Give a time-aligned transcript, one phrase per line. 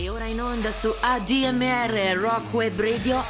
[0.00, 3.22] E ora in onda su ADMR Rock Web Radio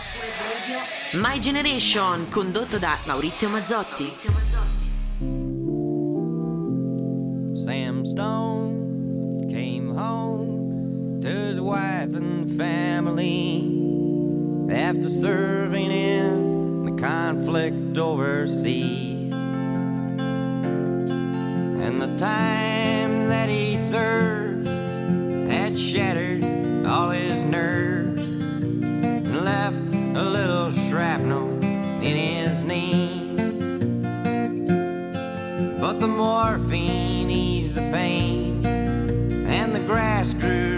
[1.14, 4.14] My Generation condotto da Maurizio Mazzotti.
[7.54, 13.66] Sam Stone came home to his wife and family
[14.70, 19.32] after serving in the conflict overseas.
[21.82, 24.68] And the time that he served
[25.50, 26.29] had shattered
[30.90, 31.48] shrapnel
[32.02, 33.32] in his knee.
[35.80, 40.69] But the morphine eased the pain, and the grass grew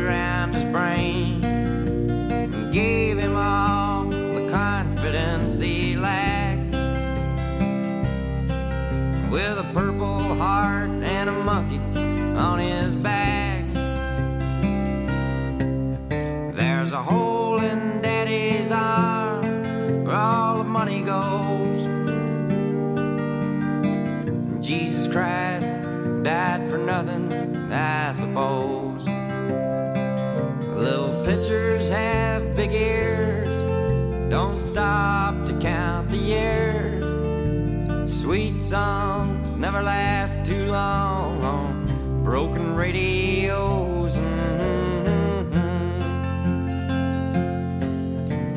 [38.73, 44.17] songs never last too long on broken radios.
[44.17, 45.53] Mhm.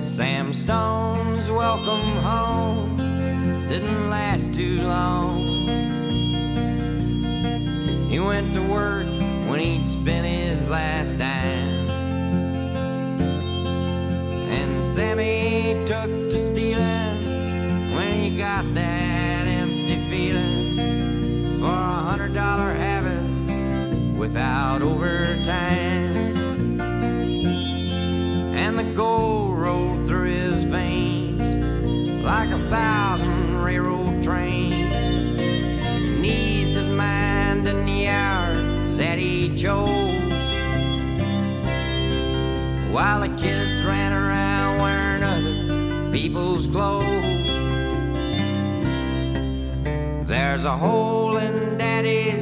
[0.01, 2.95] Sam Stone's welcome home
[3.67, 5.41] didn't last too long.
[8.09, 9.07] He went to work
[9.49, 11.89] when he'd spent his last dime.
[14.57, 17.17] And Sammy took to stealing
[17.93, 19.04] when he got that
[22.35, 26.11] dollar habit without overtime.
[28.53, 31.41] And the gold rolled through his veins
[32.25, 40.33] like a thousand railroad trains and eased his mind in the hours that he chose.
[42.91, 47.45] While the kids ran around wearing other people's clothes.
[50.27, 51.74] There's a hole in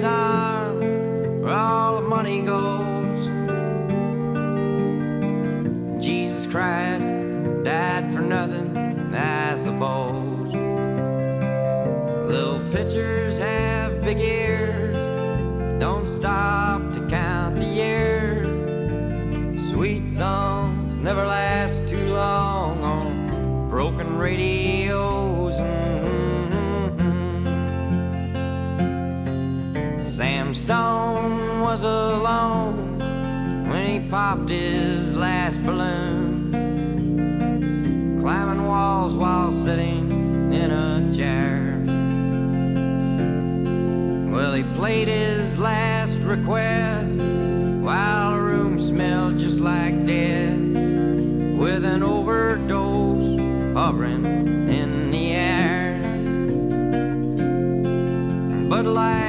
[0.03, 2.84] where all the money goes.
[6.03, 7.08] Jesus Christ
[7.64, 8.75] died for nothing,
[9.16, 10.53] I suppose.
[12.28, 14.97] Little pitchers have big ears,
[15.80, 18.50] don't stop to count the years.
[19.72, 24.72] Sweet songs never last too long on broken radios.
[34.13, 36.51] Popped his last balloon,
[38.22, 41.81] climbing walls while sitting in a chair.
[44.31, 50.59] Well, he played his last request while the room smelled just like death,
[51.57, 53.40] with an overdose
[53.73, 54.25] hovering
[54.69, 55.97] in the air.
[58.69, 59.22] But life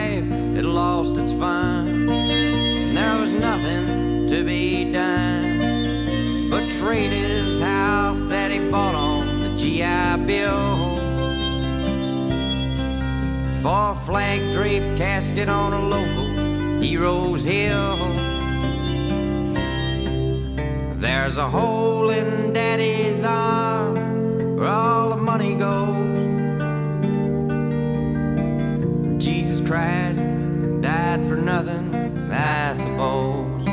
[13.65, 17.97] for a flag draped casket on a local hero's hill.
[21.01, 25.97] There's a hole in daddy's arm where all the money goes.
[29.25, 30.23] Jesus Christ
[30.83, 31.95] died for nothing,
[32.31, 33.65] I suppose.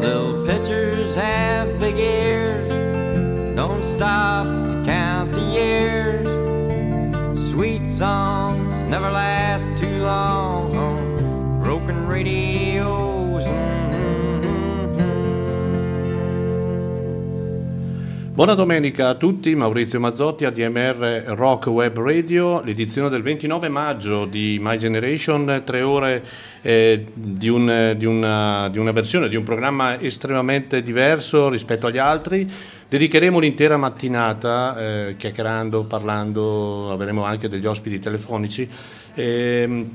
[0.00, 2.39] Little pitchers have big ears,
[4.00, 4.29] don't
[18.40, 24.56] Buona domenica a tutti, Maurizio Mazzotti, ADMR Rock Web Radio, l'edizione del 29 maggio di
[24.58, 26.24] My Generation, tre ore
[26.62, 31.98] eh, di, un, di, una, di una versione, di un programma estremamente diverso rispetto agli
[31.98, 32.50] altri.
[32.88, 38.66] Dedicheremo l'intera mattinata eh, chiacchierando, parlando, avremo anche degli ospiti telefonici.
[39.16, 39.90] ehm,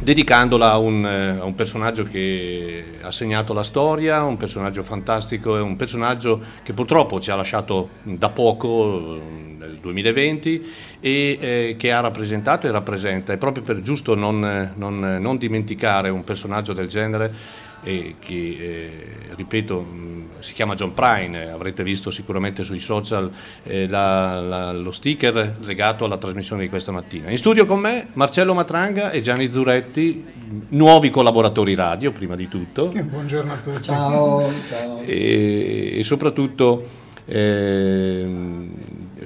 [0.00, 5.54] dedicandola a un, eh, a un personaggio che ha segnato la storia, un personaggio fantastico,
[5.54, 9.20] un personaggio che purtroppo ci ha lasciato da poco, eh,
[9.58, 10.66] nel 2020,
[11.00, 15.36] e eh, che ha rappresentato e rappresenta, e proprio per giusto non, eh, non, non
[15.36, 21.82] dimenticare un personaggio del genere, e che, eh, ripeto, mh, si chiama John Prine, avrete
[21.82, 23.30] visto sicuramente sui social
[23.64, 27.30] eh, la, la, lo sticker legato alla trasmissione di questa mattina.
[27.30, 30.24] In studio con me Marcello Matranga e Gianni Zuretti,
[30.68, 32.88] nuovi collaboratori radio prima di tutto.
[32.88, 33.82] Buongiorno a tutti.
[33.82, 35.02] Ciao, ciao.
[35.02, 36.86] E, e soprattutto
[37.26, 38.26] eh,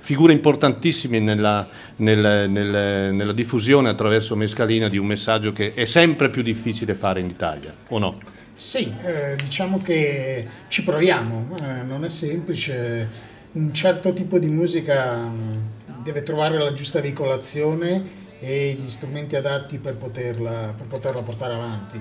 [0.03, 6.29] figure importantissime nella, nel, nel, nella diffusione attraverso Mescalina di un messaggio che è sempre
[6.29, 8.19] più difficile fare in Italia, o no?
[8.53, 13.09] Sì, eh, diciamo che ci proviamo, eh, non è semplice,
[13.53, 15.59] un certo tipo di musica mm,
[16.03, 22.01] deve trovare la giusta veicolazione e gli strumenti adatti per poterla, per poterla portare avanti.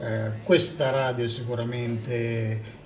[0.00, 2.80] Eh, questa radio è sicuramente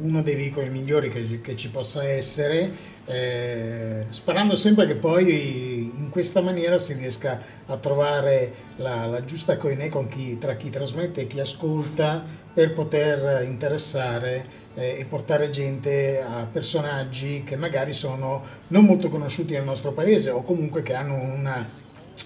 [0.00, 6.08] uno dei veicoli migliori che, che ci possa essere eh, sperando sempre che poi in
[6.10, 11.26] questa maniera si riesca a trovare la, la giusta coinè chi, tra chi trasmette e
[11.26, 18.84] chi ascolta per poter interessare eh, e portare gente a personaggi che magari sono non
[18.84, 21.80] molto conosciuti nel nostro paese o comunque che hanno una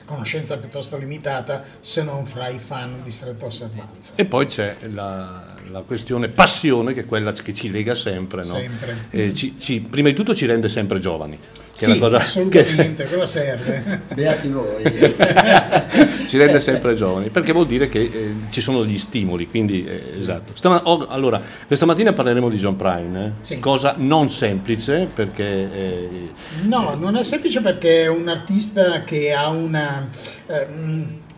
[0.05, 4.13] conoscenza piuttosto limitata se non fra i fan di stretta osservanza.
[4.17, 8.55] E poi c'è la, la questione passione che è quella che ci lega sempre, no?
[8.55, 9.07] sempre.
[9.11, 11.39] Eh, ci, ci, prima di tutto ci rende sempre giovani.
[11.77, 13.09] Che sì, è cosa assolutamente, che...
[13.09, 14.03] quello serve.
[14.15, 14.83] Beati voi.
[16.27, 20.11] ci rende sempre giovani, perché vuol dire che eh, ci sono gli stimoli, quindi eh,
[20.19, 20.53] esatto.
[20.55, 23.31] Stama, oh, allora, questa mattina parleremo di John Prine, eh?
[23.41, 23.59] sì.
[23.59, 25.45] cosa non semplice perché...
[25.45, 26.31] Eh,
[26.63, 30.09] no, non è semplice perché è un artista che ha una...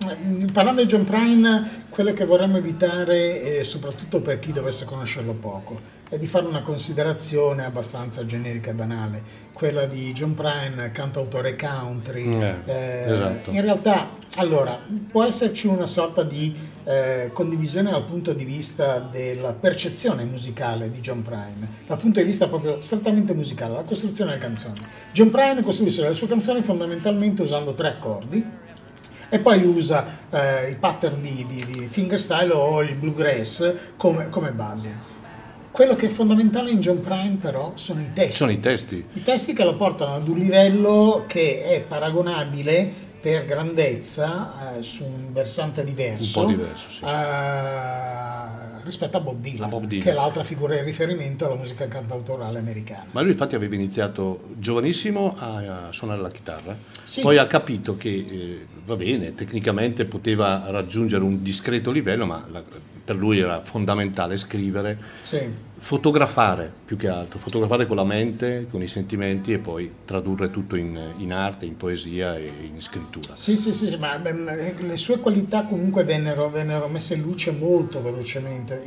[0.07, 5.97] Eh, parlando di John Prine, quello che vorremmo evitare, soprattutto per chi dovesse conoscerlo poco,
[6.09, 9.23] è di fare una considerazione abbastanza generica e banale,
[9.53, 12.41] quella di John Prine, cantautore country.
[12.41, 13.51] Eh, eh, esatto.
[13.51, 14.79] In realtà, allora,
[15.11, 16.55] può esserci una sorta di
[16.85, 22.25] eh, condivisione dal punto di vista della percezione musicale di John Prine, dal punto di
[22.25, 24.79] vista proprio strettamente musicale, la costruzione delle canzoni.
[25.13, 28.67] John Prine costruisce le sue canzoni fondamentalmente usando tre accordi,
[29.29, 34.53] e poi usa eh, i pattern di, di, di, fingerstyle o il bluegrass come, come
[34.53, 35.17] base.
[35.71, 38.33] Quello che è fondamentale in John Prime però sono i testi.
[38.33, 39.05] Sono i testi.
[39.13, 45.05] I testi che lo portano ad un livello che è paragonabile per grandezza eh, su
[45.05, 47.05] un versante diverso, un po diverso sì.
[47.05, 51.87] eh, rispetto a Bob, Dylan, Bob, Dylan, che è l'altra figura di riferimento alla musica
[51.89, 53.07] cantautorale americana.
[53.11, 57.21] Ma lui infatti aveva iniziato giovanissimo a, a suonare la chitarra, sì.
[57.21, 62.63] poi ha capito che eh, va bene, tecnicamente poteva raggiungere un discreto livello, ma la,
[63.05, 65.41] per lui era fondamentale scrivere, sì.
[65.79, 70.75] fotografare più che altro, fotografare con la mente, con i sentimenti e poi tradurre tutto
[70.75, 73.37] in, in arte, in poesia e in scrittura.
[73.37, 78.83] Sì, sì, sì, ma le sue qualità comunque vennero, vennero messe in luce molto velocemente,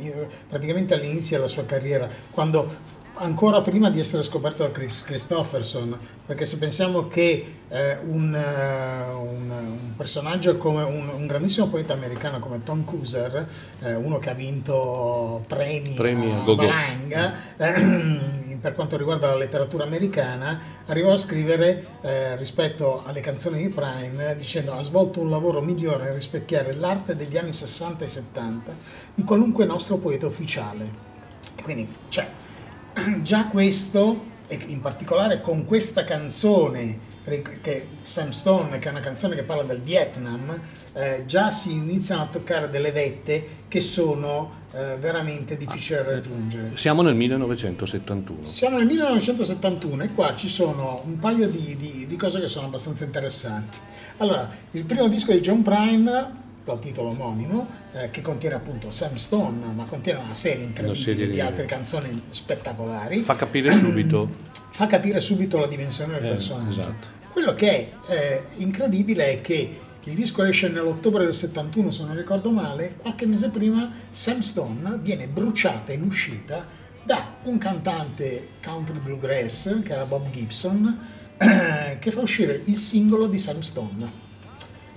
[0.48, 2.91] praticamente all'inizio della sua carriera, quando
[3.22, 5.96] ancora prima di essere scoperto da Chris Christopherson,
[6.26, 11.92] perché se pensiamo che eh, un, uh, un, un, personaggio come un, un, grandissimo poeta
[11.92, 13.48] americano come Tom Cruiser,
[13.80, 19.84] eh, uno che ha vinto premi, premi a Valanga, eh, per quanto riguarda la letteratura
[19.84, 25.60] americana, arrivò a scrivere eh, rispetto alle canzoni di Prime dicendo ha svolto un lavoro
[25.60, 28.76] migliore a rispecchiare l'arte degli anni 60 e 70
[29.14, 31.10] di qualunque nostro poeta ufficiale.
[31.62, 32.26] Quindi, cioè,
[33.22, 39.34] già questo, e in particolare con questa canzone, che Sam Stone, che è una canzone
[39.34, 40.60] che parla del Vietnam,
[40.92, 46.72] eh, già si iniziano a toccare delle vette che sono eh, veramente difficili da raggiungere.
[46.74, 48.46] Siamo nel 1971.
[48.46, 52.66] Siamo nel 1971 e qua ci sono un paio di, di, di cose che sono
[52.66, 53.78] abbastanza interessanti.
[54.18, 59.16] Allora, il primo disco di John Prine dal titolo omonimo, eh, che contiene appunto Sam
[59.16, 63.22] Stone, ma contiene una serie incredibile serie di, di altre canzoni spettacolari.
[63.22, 64.50] Fa capire subito.
[64.72, 66.80] Fa capire subito la dimensione del eh, personaggio.
[66.80, 67.06] Esatto.
[67.30, 72.16] Quello che è eh, incredibile è che il disco esce nell'ottobre del 71, se non
[72.16, 76.66] ricordo male, qualche mese prima Sam Stone viene bruciata in uscita
[77.04, 80.98] da un cantante country bluegrass, che era Bob Gibson,
[81.36, 84.21] che fa uscire il singolo di Sam Stone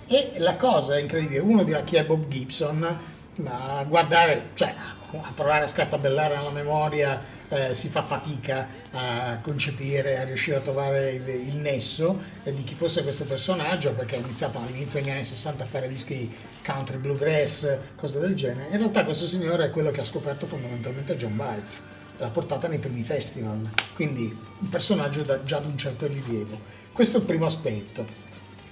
[0.08, 3.00] e la cosa incredibile, uno dirà chi è Bob Gibson,
[3.36, 4.74] ma a guardare, cioè
[5.12, 10.62] a provare a scartabellare nella memoria eh, si fa fatica a concepire, a riuscire a
[10.62, 15.24] trovare il, il, nesso di chi fosse questo personaggio, perché ha iniziato all'inizio degli anni
[15.24, 16.34] 60 a fare dischi
[16.64, 18.70] country, bluegrass, cose del genere.
[18.72, 21.84] In realtà questo signore è quello che ha scoperto fondamentalmente John Bites,
[22.18, 26.84] l'ha portata nei primi festival, quindi un personaggio da, già di un certo rilievo.
[26.92, 28.24] Questo è il primo aspetto.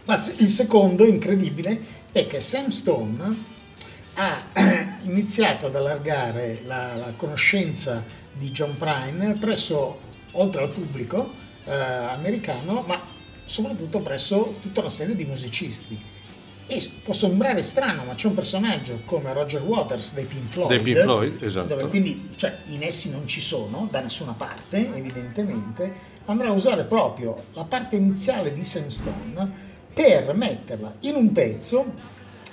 [0.06, 3.52] Ma il secondo, incredibile, è che Sam Stone
[4.16, 4.44] ha
[5.04, 10.00] iniziato ad allargare la, la conoscenza di John Prine presso,
[10.32, 11.32] oltre al pubblico
[11.66, 13.00] eh, americano, ma
[13.46, 16.12] soprattutto presso tutta una serie di musicisti.
[16.66, 20.82] E può sembrare strano, ma c'è un personaggio come Roger Waters dei Pink Floyd, Dei
[20.82, 21.68] Pink Floyd, esatto.
[21.68, 26.86] dove quindi cioè, in essi non ci sono da nessuna parte, evidentemente, andrà a usare
[26.86, 31.94] proprio la parte iniziale di Sam Stone per metterla in un pezzo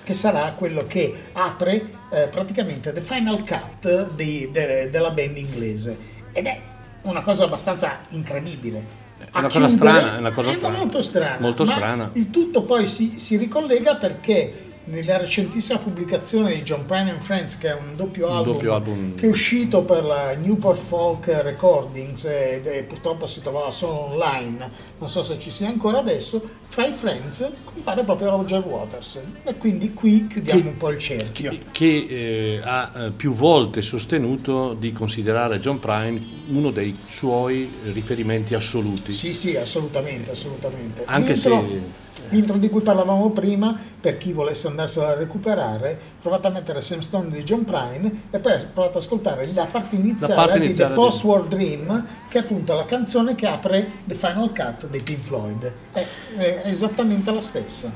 [0.02, 5.96] che sarà quello che apre eh, praticamente the final cut di- de- della band inglese
[6.32, 6.60] ed è
[7.02, 8.98] una cosa abbastanza incredibile.
[9.18, 10.76] È una cosa strana, è una cosa strana.
[10.78, 11.40] molto strana.
[11.40, 12.10] Molto strana.
[12.14, 17.58] Il tutto poi si, si ricollega perché nella recentissima pubblicazione di John Prine and Friends,
[17.58, 19.14] che è un doppio Un album, doppio album.
[19.14, 24.70] che è uscito per la Newport Folk Recordings ed è- purtroppo si trovava solo online,
[24.98, 29.56] non so se ci sia ancora adesso, fra i Friends compare proprio Roger Waters e
[29.56, 31.56] quindi qui chiudiamo Che- un po' il cerchio.
[31.70, 38.54] che eh, ha eh, più volte sostenuto di considerare John Prine uno dei suoi riferimenti
[38.54, 39.12] assoluti.
[39.12, 41.02] Sì, sì, assolutamente, assolutamente.
[41.04, 46.46] Anche l'intro, se- l'intro di cui parlavamo prima, per chi volesse andarsela a recuperare, provate
[46.46, 50.34] a mettere Sam Stone di John Prine e poi provate ad ascoltare la parte iniziale,
[50.34, 54.14] parte di iniziale The di- Post-War Dream, che è appunto la canzone che apre The
[54.14, 55.72] Final Cut dei Pink Floyd.
[55.92, 57.92] È, è esattamente la stessa.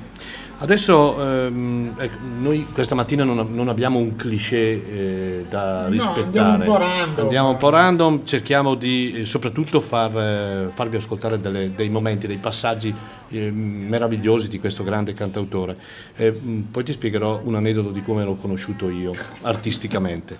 [0.57, 6.23] Adesso ehm, ecco, noi questa mattina non, non abbiamo un cliché eh, da No, rispettare.
[6.23, 7.25] andiamo un po' random.
[7.25, 12.29] Andiamo un po' random, cerchiamo di eh, soprattutto far, eh, farvi ascoltare delle- dei momenti,
[12.29, 12.95] dei passaggi
[13.31, 15.77] eh, meravigliosi di questo grande cantautore.
[16.17, 19.13] Eh, mh, poi ti spiegherò un aneddoto di come l'ho conosciuto io
[19.43, 20.37] artisticamente.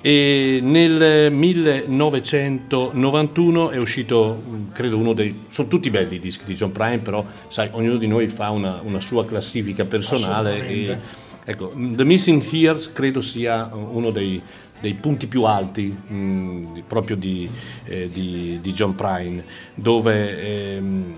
[0.00, 5.44] E nel 1991 è uscito, mh, credo, uno dei...
[5.50, 8.80] sono tutti belli i dischi di John Prine, però sai, ognuno di noi fa una,
[8.82, 10.66] una sua classifica personale.
[10.66, 10.96] E,
[11.44, 14.40] ecco, The Missing Years credo sia uno dei,
[14.80, 17.48] dei punti più alti mh, di- proprio di,
[17.84, 21.14] eh, di- di John Prine, dove ehm,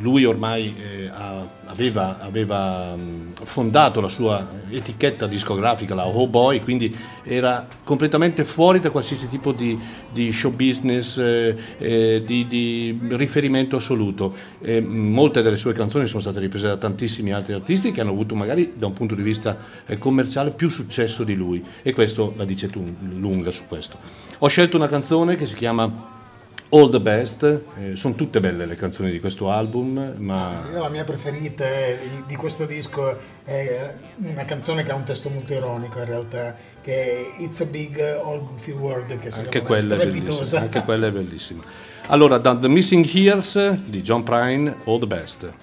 [0.00, 1.10] lui ormai eh,
[1.66, 2.96] aveva, aveva,
[3.42, 9.52] fondato la sua etichetta discografica, la Oh Boy, quindi era completamente fuori da qualsiasi tipo
[9.52, 9.78] di,
[10.10, 14.34] di show business, eh, eh, di, di riferimento assoluto.
[14.82, 18.72] Molte delle sue canzoni sono state riprese da tantissimi altri artisti che hanno avuto magari
[18.76, 22.68] da un punto di vista eh, commerciale più successo di lui e questo la dice
[22.68, 22.82] tu
[23.18, 23.98] lunga su questo.
[24.38, 26.12] Ho scelto una canzone che si chiama
[26.74, 27.44] All the Best,
[27.78, 31.64] eh, sono tutte belle le canzoni di questo album, ma la mia preferita
[32.26, 37.36] di questo disco è una canzone che ha un testo molto ironico in realtà, che
[37.36, 41.12] è It's a Big All Goofy World, che anche quella, è bellissima, anche quella è
[41.12, 41.62] bellissima.
[42.08, 45.54] Allora, da The Missing Years di John Prine, All the Best.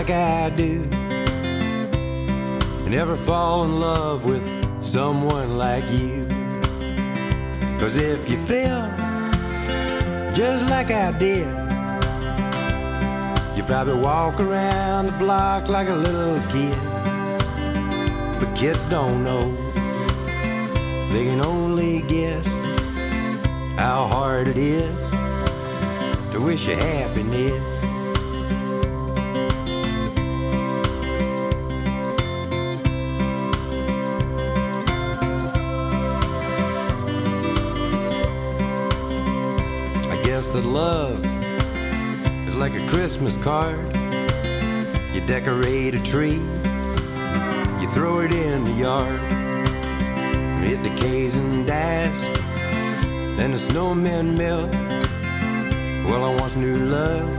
[0.00, 0.78] Like I do.
[2.88, 4.42] Never fall in love with
[4.82, 6.26] someone like you.
[7.78, 8.88] Cause if you feel
[10.32, 11.46] just like I did,
[13.54, 16.78] you probably walk around the block like a little kid.
[18.40, 19.54] But kids don't know.
[21.12, 22.48] They can only guess
[23.76, 25.10] how hard it is
[26.32, 27.89] to wish you happiness.
[40.52, 41.24] That love
[42.48, 43.78] is like a Christmas card.
[45.14, 46.40] You decorate a tree,
[47.80, 49.20] you throw it in the yard.
[50.64, 52.24] It decays and dies,
[53.38, 54.72] and the snowmen melt.
[56.04, 57.30] Well, I once knew love,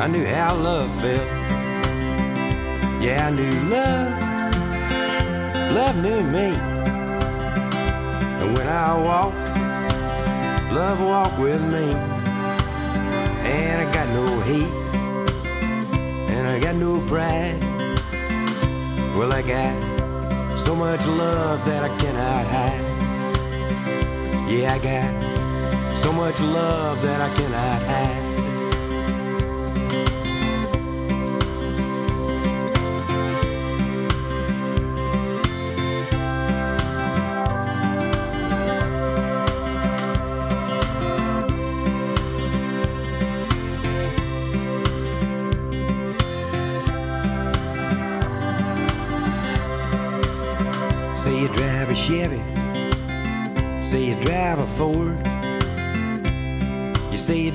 [0.00, 1.28] I knew how love felt.
[3.02, 4.12] Yeah, I knew love,
[5.74, 6.56] love knew me.
[8.40, 9.41] And when I walked,
[10.72, 11.92] love walked with me.
[13.44, 14.72] And I got no hate,
[16.32, 17.60] and I got no pride.
[19.16, 22.92] Well, I got so much love that I cannot hide.
[24.50, 28.21] Yeah, I got so much love that I cannot hide.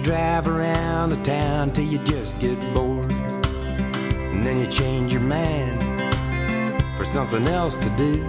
[0.07, 3.11] Drive around the town till you just get bored.
[3.11, 5.83] And then you change your mind
[6.95, 8.23] for something else to do.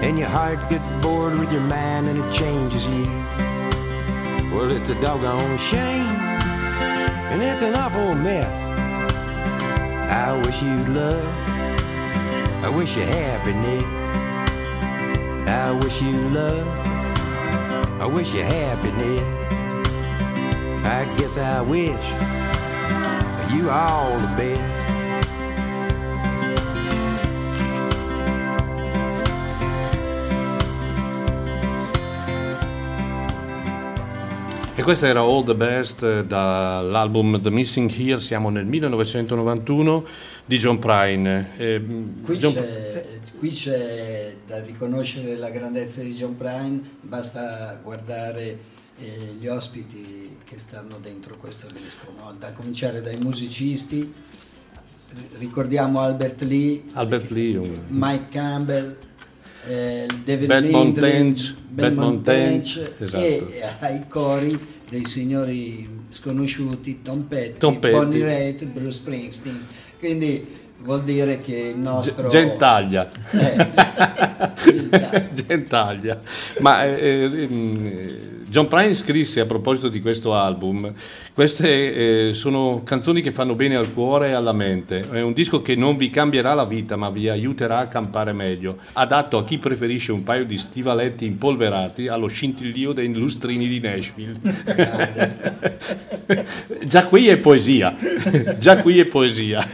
[0.00, 3.04] And your heart gets bored with your mind and it changes you.
[4.50, 6.08] Well, it's a doggone shame.
[7.30, 8.66] And it's an awful mess.
[10.10, 11.34] I wish you love.
[12.64, 14.16] I wish you happiness.
[15.46, 16.89] I wish you love.
[18.00, 19.46] I wish you happiness.
[20.82, 22.06] I guess I wish
[23.52, 24.88] you all the best.
[34.76, 40.06] E questa era All the Best eh, dall'album The Missing Here, siamo nel 1991
[40.50, 41.50] di John Prine.
[41.58, 41.80] Eh,
[42.24, 43.06] Qui, John- c'è,
[43.38, 48.58] qui c'è da riconoscere la grandezza di John Prine, basta guardare
[48.98, 52.34] eh, gli ospiti che stanno dentro questo disco, no?
[52.36, 54.12] da cominciare dai musicisti,
[55.10, 58.96] ri- ricordiamo Albert Lee, Albert Lee, un- Mike Campbell,
[59.68, 63.16] eh, David Bad Lindley, Montage, Bad Bad Montage, Montage, esatto.
[63.52, 67.94] e ai cori dei signori sconosciuti Tom Petty, Tom Petty.
[67.96, 69.64] Bonnie Raitt, Bruce Springsteen.
[70.00, 73.06] Quindi vuol dire che il nostro Gentaglia.
[73.32, 73.68] Eh,
[75.46, 76.18] Gentaglia.
[76.60, 77.96] Ma eh, eh, mm,
[78.50, 80.92] John Prine scrisse a proposito di questo album,
[81.32, 85.08] queste eh, sono canzoni che fanno bene al cuore e alla mente.
[85.08, 88.78] È un disco che non vi cambierà la vita, ma vi aiuterà a campare meglio.
[88.94, 94.40] Adatto a chi preferisce un paio di stivaletti impolverati allo scintillio dei lustrini di Nashville.
[96.84, 97.96] Già qui è poesia.
[98.58, 99.64] Già qui è poesia.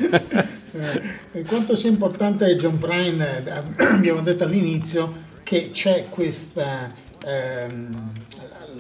[1.33, 3.53] Eh, quanto sia importante John Prine, eh,
[3.89, 6.93] abbiamo detto all'inizio che c'è questa,
[7.25, 8.25] ehm,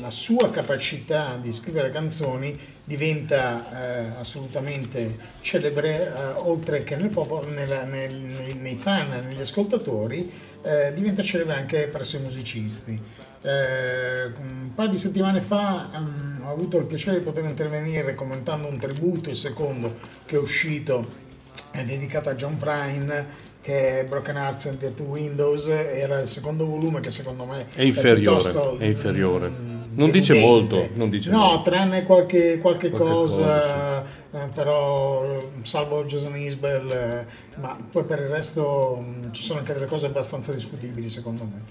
[0.07, 7.49] la sua capacità di scrivere canzoni diventa eh, assolutamente celebre, eh, oltre che nel popolo,
[7.49, 10.31] nella- nel- nei, nei fan, negli ascoltatori,
[10.63, 13.01] eh, diventa celebre anche presso i musicisti.
[13.43, 18.69] Eh, un paio di settimane fa ehm, ho avuto il piacere di poter intervenire commentando
[18.69, 19.93] un tributo, il secondo
[20.25, 21.25] che è uscito
[21.73, 26.65] è dedicato a John Prine che è Broken Hearts and Dirty Windows era il secondo
[26.67, 29.49] volume che secondo me È inferiore, piuttosto, è inferiore.
[29.49, 31.71] mm, Non dice molto, non dice no molto.
[31.71, 38.05] tranne qualche, qualche, Qualche cosa, cosa, eh, però eh, salvo Jason Isbell eh, ma poi
[38.05, 41.65] per il resto mm, ci sono anche delle cose abbastanza discutibili secondo me.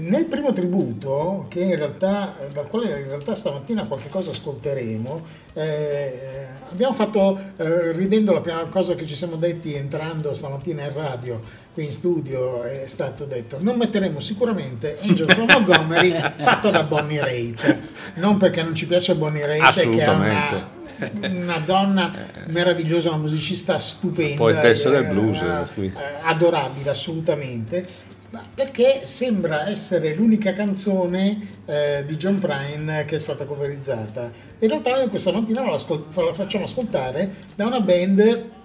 [0.00, 5.22] Nel primo tributo, che in realtà, dal quale in realtà stamattina qualche cosa ascolteremo,
[5.54, 11.40] eh, abbiamo fatto, ridendo la prima cosa che ci siamo detti entrando stamattina in radio,
[11.78, 17.20] qui in studio, è stato detto, non metteremo sicuramente Angel from Montgomery fatta da Bonnie
[17.20, 17.78] Raitt,
[18.14, 21.28] non perché non ci piace Bonnie Raitt, che è una, Assolutamente.
[21.28, 22.12] una donna
[22.46, 27.86] meravigliosa, una musicista stupenda, Poetessa del eh, blues, eh, adorabile assolutamente,
[28.30, 34.32] ma perché sembra essere l'unica canzone eh, di John Prine che è stata coverizzata.
[34.58, 38.56] In realtà noi questa mattina la, ascol- la facciamo ascoltare da una band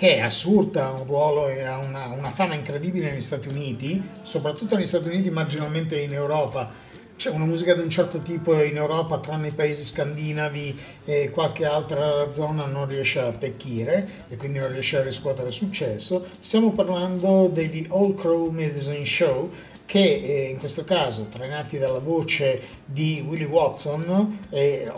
[0.00, 4.02] che è assurda, ha un ruolo e ha una, una fama incredibile negli Stati Uniti,
[4.22, 6.72] soprattutto negli Stati Uniti, marginalmente in Europa.
[7.16, 11.66] C'è una musica di un certo tipo in Europa, tranne i paesi scandinavi e qualche
[11.66, 16.28] altra zona non riesce a attecchire e quindi non riesce a riscuotere successo.
[16.38, 19.50] Stiamo parlando degli All Crow Medicine Show
[19.84, 24.90] che eh, in questo caso, trainati dalla voce di Willie Watson e,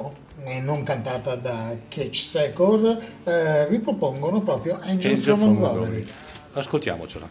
[0.45, 5.59] e non cantata da Catch Secor, eh, ripropongono proprio Angel, Angel from.
[5.59, 6.07] Montgomery.
[6.55, 7.29] Ascoltiamocela.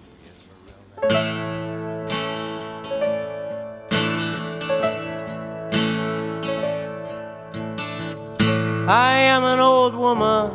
[8.88, 10.52] I am an old woman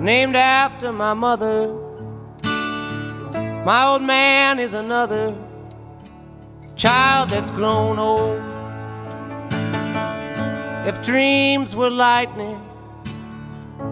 [0.00, 1.68] named after my mother.
[3.64, 5.34] My old man is another
[6.76, 8.55] child that's grown old.
[10.86, 12.60] If dreams were lightning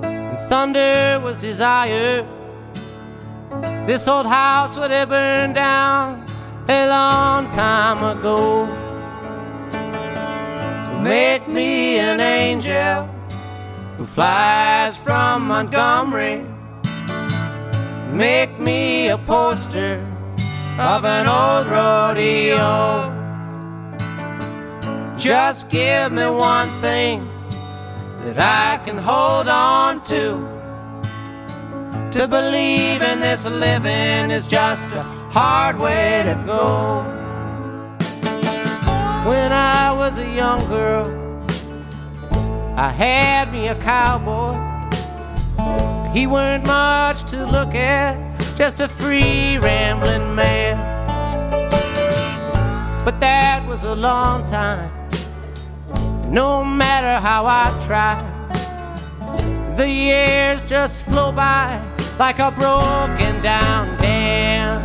[0.05, 2.25] and thunder was desire,
[3.85, 6.25] this old house would have burned down
[6.69, 8.69] a long time ago.
[9.73, 13.07] So make me an angel
[13.97, 16.47] who flies from Montgomery.
[18.13, 19.95] Make me a poster
[20.79, 23.24] of an old rodeo.
[25.17, 27.29] Just give me one thing
[28.25, 30.55] that I can hold on to
[32.15, 37.03] To believe in this living is just a hard way to go.
[39.29, 41.07] When I was a young girl,
[42.77, 44.55] I had me a cowboy.
[46.13, 48.15] He weren't much to look at,
[48.57, 50.77] just a free rambling man.
[53.05, 54.94] But that was a long time.
[56.35, 58.19] No matter how I try,
[59.77, 61.81] the years just flow by
[62.19, 64.83] like a broken down dam.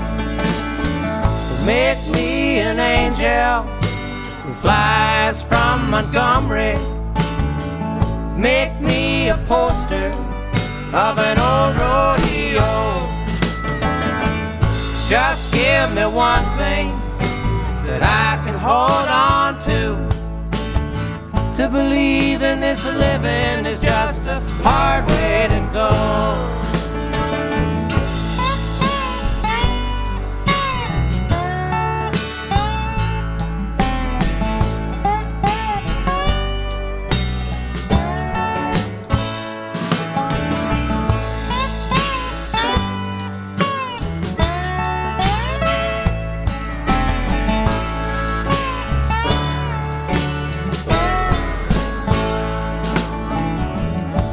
[1.48, 3.64] So make me an angel
[4.44, 6.78] who flies from Montgomery.
[8.38, 10.12] Make me a poster
[10.94, 12.70] of an old rodeo.
[15.10, 16.94] Just give me one thing
[17.88, 20.19] that I can hold on to.
[21.60, 26.59] To believe in this living is just a hard way to go.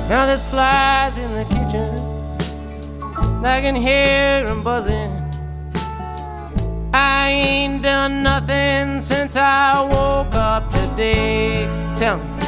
[0.08, 2.16] Now there's flies in the kitchen.
[3.44, 5.12] I can hear 'em buzzing.
[6.94, 11.66] I ain't done nothing since I woke up today.
[11.96, 12.44] Tell me,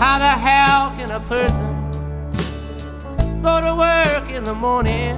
[0.00, 1.72] how the hell can a person
[3.42, 5.14] go to work in the morning,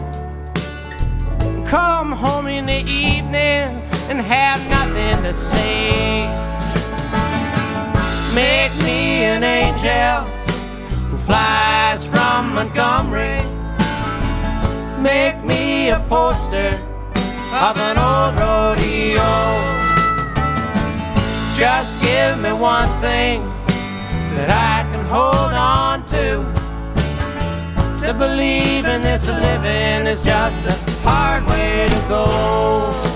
[1.66, 3.80] come home in the evening,
[4.11, 6.28] and have nothing to say?
[8.34, 10.38] Make me an angel
[11.28, 13.42] flies from Montgomery.
[14.98, 16.70] Make me a poster
[17.66, 19.30] of an old rodeo.
[21.62, 23.42] Just give me one thing
[24.36, 26.26] that I can hold on to.
[28.02, 33.07] To believe in this living is just a hard way to go.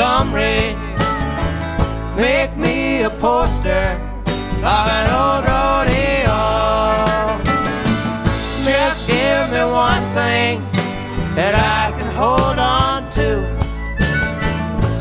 [0.00, 0.74] Montgomery.
[2.16, 3.84] Make me a poster
[4.64, 6.40] of an old rodeo.
[8.64, 10.62] Just give me one thing
[11.36, 13.28] that I can hold on to.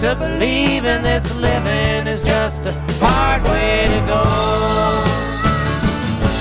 [0.02, 4.24] To believe in this living is just a hard way to go.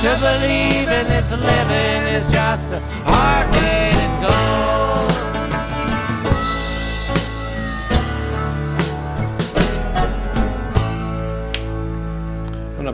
[0.02, 4.87] To believe in this living is just a hard way to go.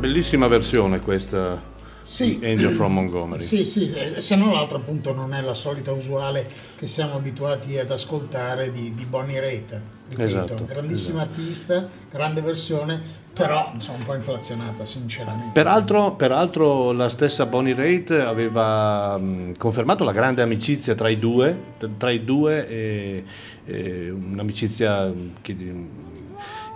[0.05, 1.59] Bellissima versione questa
[2.03, 2.39] Sì.
[2.39, 3.43] di Angel from Montgomery.
[3.43, 7.79] Sì, sì, eh, se non l'altro appunto non è la solita usuale che siamo abituati
[7.79, 9.81] ad ascoltare di, di Bonnie Raitt.
[10.11, 10.23] ripeto.
[10.29, 13.01] Esatto, Grandissima artista, grande versione,
[13.33, 15.53] però insomma un po' inflazionata sinceramente.
[15.55, 21.57] Peraltro, peraltro la stessa Bonnie Raitt aveva mh, confermato la grande amicizia tra i due,
[21.97, 23.25] tra i due e,
[23.65, 25.57] e un'amicizia che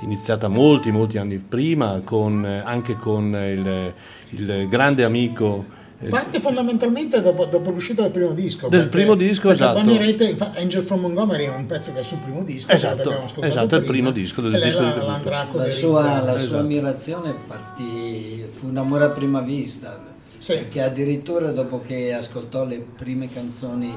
[0.01, 3.93] iniziata molti molti anni prima con, eh, anche con il,
[4.31, 8.69] il grande amico eh, Parte fondamentalmente dopo, dopo l'uscita del primo disco.
[8.69, 9.81] Del perché- primo disco, esatto.
[9.81, 12.71] Infa- Angel from Montgomery è un pezzo che è sul primo disco.
[12.71, 15.07] Esatto, esatto, è il primo disco del disco la- di debutto.
[15.07, 16.23] l'andrà La sua, la coverizzando.
[16.25, 16.59] sua Esatto.
[16.59, 20.01] ammirazione partì, fu un amore a prima vista,
[20.39, 20.53] Sì.
[20.53, 23.93] perché addirittura dopo che ascoltò le prime canzoni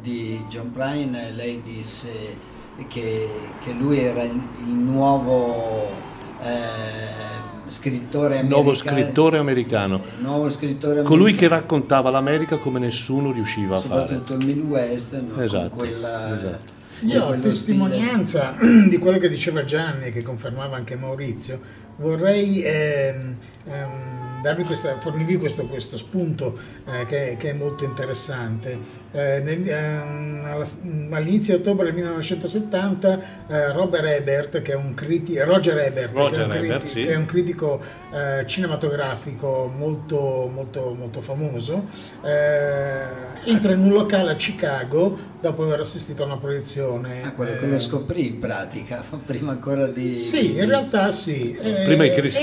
[0.00, 2.08] di John Prine, lei disse
[2.88, 3.28] che,
[3.62, 5.90] che lui era il, il nuovo
[6.40, 6.90] eh,
[7.68, 8.62] scrittore americano.
[8.62, 13.80] nuovo scrittore americano, il nuovo scrittore colui che americano, raccontava l'America come nessuno riusciva a
[13.80, 14.00] fare.
[14.00, 15.34] soprattutto il Midwest, no?
[15.34, 16.80] Con Esatto, quella- esatto.
[17.04, 18.54] Io a testimonianza
[18.88, 21.60] di quello che diceva Gianni e che confermava anche Maurizio,
[21.96, 26.56] vorrei ehm, ehm, darvi questa, fornirvi questo, questo spunto
[26.86, 29.00] eh, che, che è molto interessante.
[29.12, 34.74] Eh, nel- ehm, alla- mm, all'inizio di ottobre del 1970 eh, Robert Ebert, che è
[34.76, 37.00] un critico, Roger Ebert, Roger che, è un criti- Ebert, sì.
[37.02, 37.80] che è un critico
[38.12, 41.86] eh, cinematografico molto, molto, molto famoso,
[42.24, 43.00] eh,
[43.44, 47.22] entra in un locale a Chicago dopo aver assistito a una proiezione.
[47.24, 50.14] Ah, quello che eh, lo scoprì in pratica, prima ancora di...
[50.14, 51.56] sì, in realtà sì.
[51.60, 52.36] Eh, Prima di Chris-.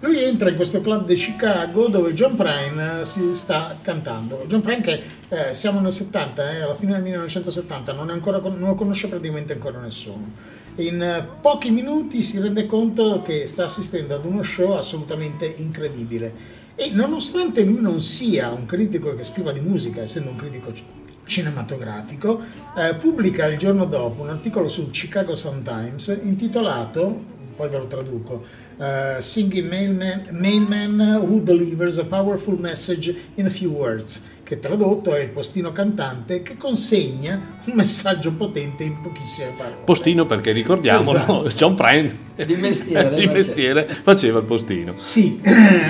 [0.00, 4.44] Lui entra in questo club di Chicago dove John Prine eh, si sta cantando.
[4.46, 5.02] John Prine che
[5.48, 9.54] eh, siamo nel 70, eh, alla fine del 1970, non, ancora, non lo conosce praticamente
[9.54, 10.32] ancora nessuno.
[10.76, 16.58] In eh, pochi minuti si rende conto che sta assistendo ad uno show assolutamente incredibile.
[16.74, 20.84] E nonostante lui non sia un critico che scriva di musica, essendo un critico ci-
[21.24, 22.42] cinematografico,
[22.76, 28.44] eh, pubblica il giorno dopo un articolo sul Chicago Sun-Times intitolato, poi ve lo traduco,
[28.78, 35.14] eh, Singing Mailman, Mailman Who Delivers a Powerful Message in a Few Words, che tradotto
[35.14, 39.76] è il postino cantante che consegna un messaggio potente in pochissime parole.
[39.84, 41.48] Postino perché ricordiamolo, Esatto.
[41.54, 44.94] John Prine Di mestiere, di mestiere faceva il postino.
[44.96, 45.40] Sì,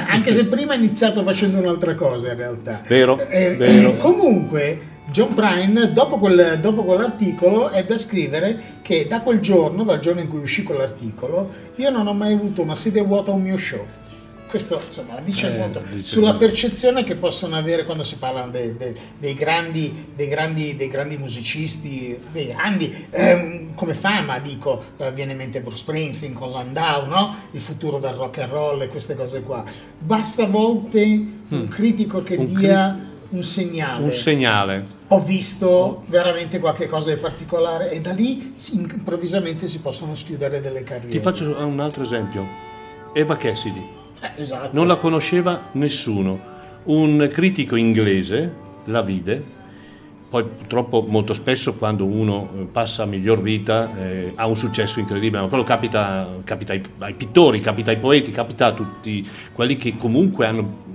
[0.07, 2.83] anche se prima ha iniziato facendo un'altra cosa in realtà.
[2.87, 3.93] Vero, Eh, vero.
[3.93, 9.85] eh, comunque, John Prine, dopo, quel- dopo quell'articolo, ebbe a scrivere che da quel giorno,
[9.85, 13.35] dal giorno in cui uscì quell'articolo, io non ho mai avuto una sedia vuota a
[13.35, 13.87] un mio show.
[14.51, 16.45] Questo insomma dice Eh, molto dice sulla molto.
[16.47, 21.17] percezione che possono avere quando si parla dei, dei- dei grandi, dei, grandi, dei grandi
[21.17, 27.07] musicisti, dei grandi ehm, come fama, dico, eh, viene in mente Bruce Springsteen con Landau,
[27.07, 27.37] no?
[27.53, 29.63] il futuro del rock and roll e queste cose qua.
[29.99, 31.01] Basta a volte
[31.49, 32.41] un critico che Mm.
[32.41, 34.03] Un cri- dia un segnale.
[34.03, 34.87] Un segnale.
[35.09, 40.83] Ho visto veramente qualche cosa di particolare e da lì improvvisamente si possono schiudere delle
[40.83, 41.11] carriere.
[41.11, 42.45] Ti faccio un altro esempio.
[43.13, 43.99] Eva Cassidy.
[44.21, 44.71] Eh, esatto.
[44.73, 46.49] Non la conosceva nessuno.
[46.85, 48.53] Un critico inglese
[48.85, 49.59] la vide,
[50.31, 55.01] poi purtroppo molto spesso quando uno eh, passa a miglior vita eh, ha un successo
[55.01, 59.77] incredibile, ma quello capita, capita ai, ai pittori, capita ai poeti, capita a tutti quelli
[59.77, 60.89] che comunque hanno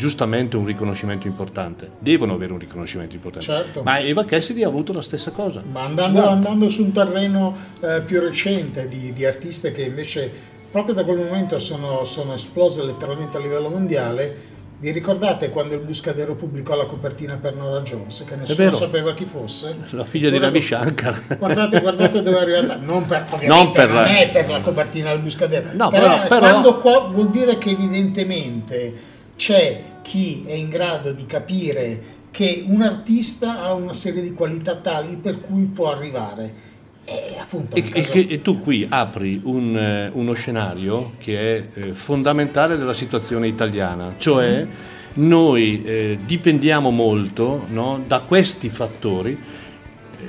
[0.00, 3.46] giustamente un riconoscimento importante, devono avere un riconoscimento importante.
[3.46, 3.82] Certo.
[3.82, 5.62] Ma Eva Cassidy ha avuto la stessa cosa.
[5.70, 10.32] Ma andando, andando su un terreno eh, più recente di, di artiste che invece
[10.70, 15.80] proprio da quel momento sono, sono esplose letteralmente a livello mondiale, vi ricordate quando il
[15.80, 19.76] Buscadero pubblicò la copertina per Nora Jones, che nessuno sapeva chi fosse?
[19.90, 21.36] La figlia di Ora- Ravi Shankar.
[21.36, 22.76] Guardate, guardate dove è arrivata.
[22.76, 25.68] Non per, Non per la- non è per la copertina del Buscadero.
[25.72, 28.94] No, però, però- però- quando qua vuol dire che evidentemente
[29.36, 34.76] c'è chi è in grado di capire che un artista ha una serie di qualità
[34.76, 36.68] tali per cui può arrivare.
[37.04, 41.38] E appunto E, e caso- che- e tu qui apri un, eh, uno scenario che
[41.56, 44.66] è eh, fondamentale della situazione italiana, cioè
[45.14, 49.32] noi eh, dipendiamo molto no, da questi fattori.
[49.32, 50.26] Eh,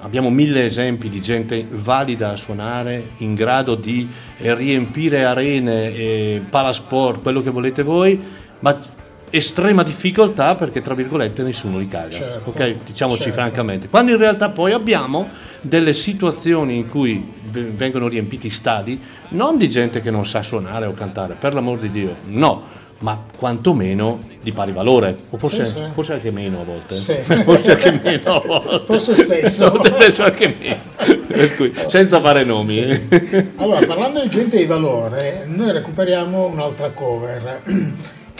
[0.00, 4.06] abbiamo mille esempi di gente valida a suonare, in grado di
[4.38, 8.20] riempire arene, palasport, quello che volete voi,
[8.60, 8.78] ma
[9.30, 12.10] estrema difficoltà perché tra virgolette nessuno li caga.
[12.10, 12.76] Certo, ok?
[12.86, 13.38] Diciamoci certo.
[13.38, 13.88] francamente.
[13.88, 15.28] Quando in realtà poi abbiamo
[15.60, 18.98] delle situazioni in cui vengono riempiti stadi
[19.30, 23.22] non di gente che non sa suonare o cantare, per l'amor di Dio, no, ma
[23.36, 25.82] quantomeno di pari valore, o forse, Sì, sì.
[25.92, 26.94] forse anche meno a volte.
[26.94, 27.14] Sì.
[27.22, 28.78] forse anche meno a volte.
[28.80, 29.70] Forse spesso.
[29.76, 31.18] Forse anche meno.
[31.26, 33.08] Per cui, senza fare nomi.
[33.56, 37.62] Allora, parlando di gente di valore, noi recuperiamo un'altra cover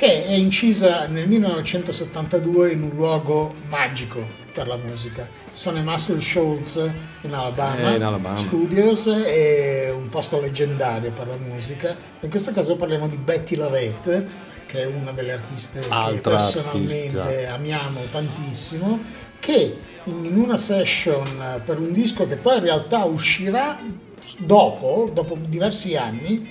[0.01, 5.29] che è incisa nel 1972 in un luogo magico per la musica.
[5.53, 6.77] Sono i Muscle Shoals
[7.21, 8.39] in Alabama, Eh, in Alabama.
[8.39, 11.95] Studios, è un posto leggendario per la musica.
[12.21, 14.27] In questo caso parliamo di Betty Lavette,
[14.65, 17.53] che è una delle artiste Altra che personalmente artista.
[17.53, 19.01] amiamo tantissimo,
[19.39, 23.77] che in una session per un disco che poi in realtà uscirà
[24.39, 26.49] dopo, dopo diversi anni,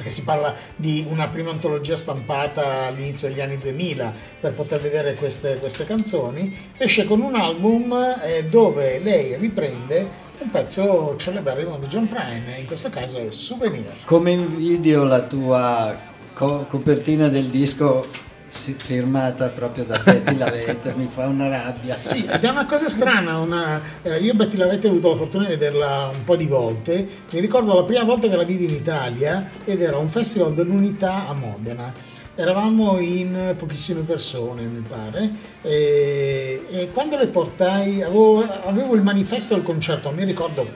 [0.00, 5.12] perché si parla di una prima antologia stampata all'inizio degli anni 2000 per poter vedere
[5.12, 7.92] queste, queste canzoni, esce con un album
[8.24, 13.92] eh, dove lei riprende un pezzo celeberrimo di John Prine, in questo caso è Souvenir.
[14.06, 15.94] Come invidio la tua
[16.32, 18.06] co- copertina del disco
[18.50, 21.96] si- firmata proprio da Betty Lavette, mi fa una rabbia.
[21.96, 25.44] Sì, ed è una cosa strana, una- eh, io Betty Lavette ho avuto la fortuna
[25.44, 28.74] di vederla un po' di volte, mi ricordo la prima volta che la vidi in
[28.74, 31.92] Italia ed era un festival dell'unità a Modena.
[32.34, 35.30] Eravamo in pochissime persone, mi pare,
[35.62, 40.66] e, e quando le portai, avevo, avevo il manifesto del concerto, mi ricordo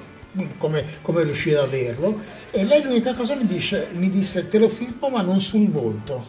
[0.59, 4.69] come, come riuscì ad averlo, e lei l'unica cosa mi, dice, mi disse te lo
[4.69, 6.27] firmo ma non sul volto.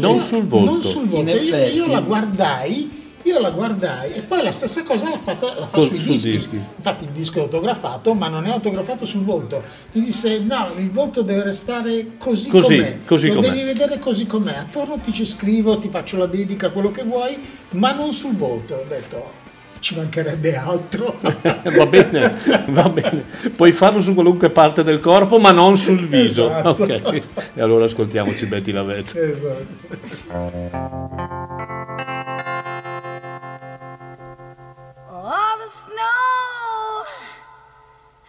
[0.00, 0.70] Non sul volto.
[0.70, 1.30] Non sul volto.
[1.30, 1.66] In Io-.
[1.66, 5.80] Io, la guardai, Io la guardai e poi la stessa cosa l'ha fatta, la fa
[5.82, 6.30] sui sui dischi.
[6.30, 6.56] dischi.
[6.76, 9.62] Infatti il disco è autografato, ma non è autografato sul volto.
[9.92, 12.98] Mi disse: no, il volto deve restare così, Così, com'è.
[13.04, 13.50] così Lo com'è.
[13.50, 14.56] devi vedere così com'è.
[14.56, 17.36] Attorno ti ci scrivo, ti faccio la dedica, quello che vuoi,
[17.70, 18.74] ma non sul volto.
[18.76, 19.30] Ho detto,
[19.80, 21.18] ci mancherebbe altro.
[21.20, 23.24] va bene, va bene.
[23.54, 26.50] Puoi farlo su qualunque parte del corpo, ma non sul viso.
[26.50, 26.82] Esatto.
[26.82, 27.22] Ok.
[27.54, 29.30] E allora ascoltiamoci Betty Lavette.
[29.30, 29.66] esatto.
[35.10, 37.04] All the snow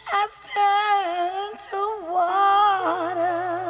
[0.05, 1.79] has turned to
[2.12, 3.68] water.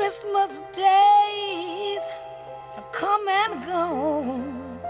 [0.00, 2.04] Christmas days
[2.74, 4.80] have come and gone.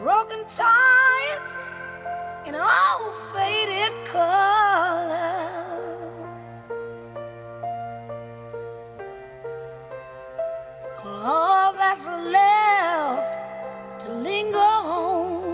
[0.00, 1.48] Broken ties
[2.46, 5.12] in all faded colors.
[11.04, 15.47] All that's left to linger on.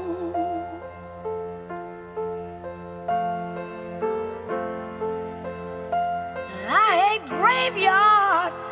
[7.74, 8.68] Graveyards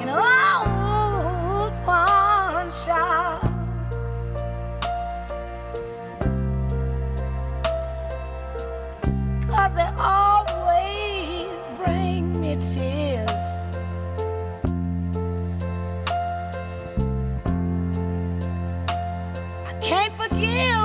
[0.00, 3.48] and old pawn shops.
[9.50, 13.30] Cause they always bring me tears.
[19.66, 20.81] I can't forgive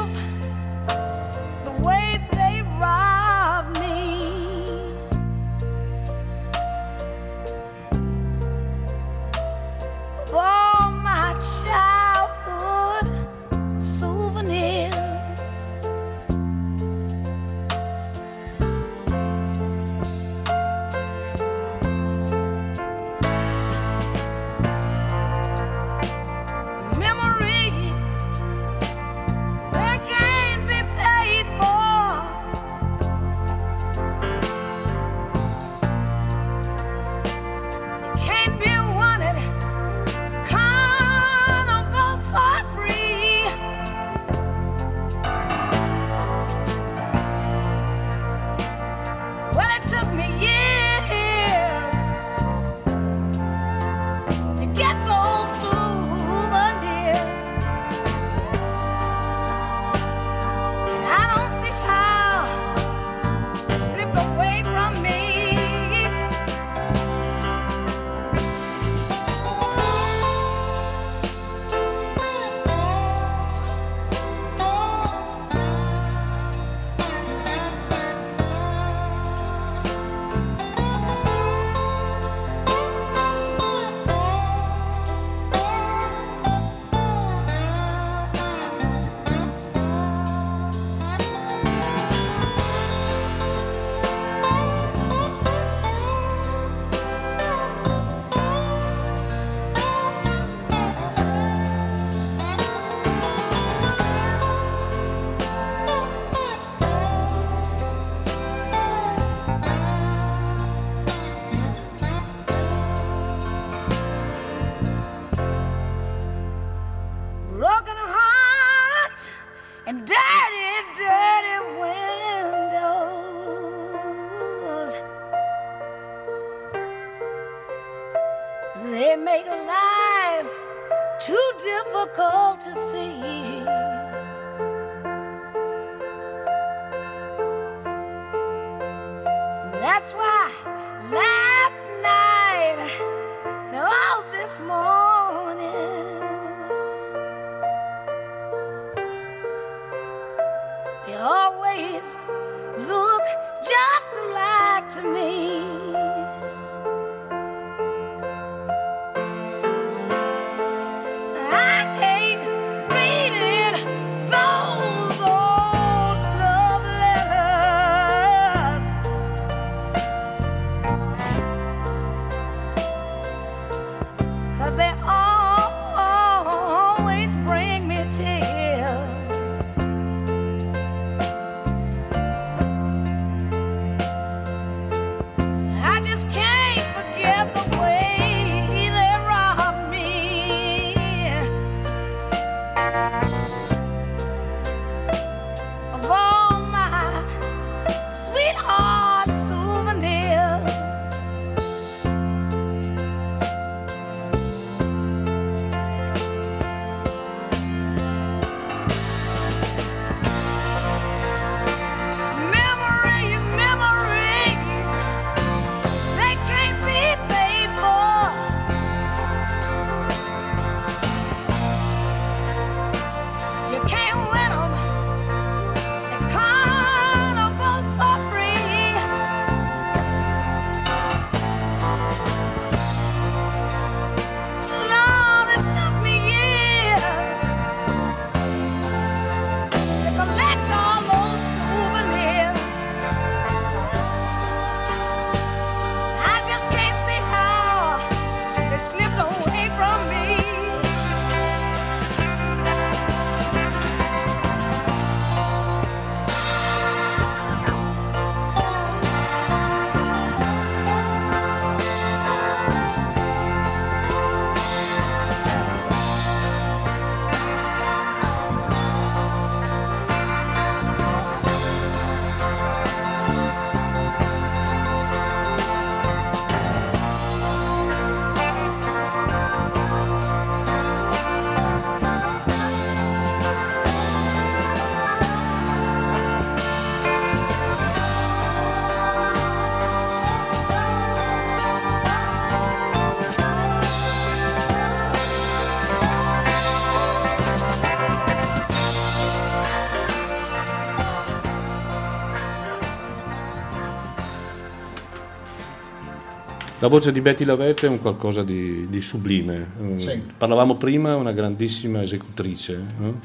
[306.87, 309.71] La voce di Betty Lavette è un qualcosa di, di sublime.
[309.93, 310.21] Eh, Sì.
[310.37, 313.19] Parlavamo prima, una grandissima esecutrice, no?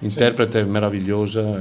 [0.00, 1.40] interprete meravigliosa.
[1.40, 1.60] eh,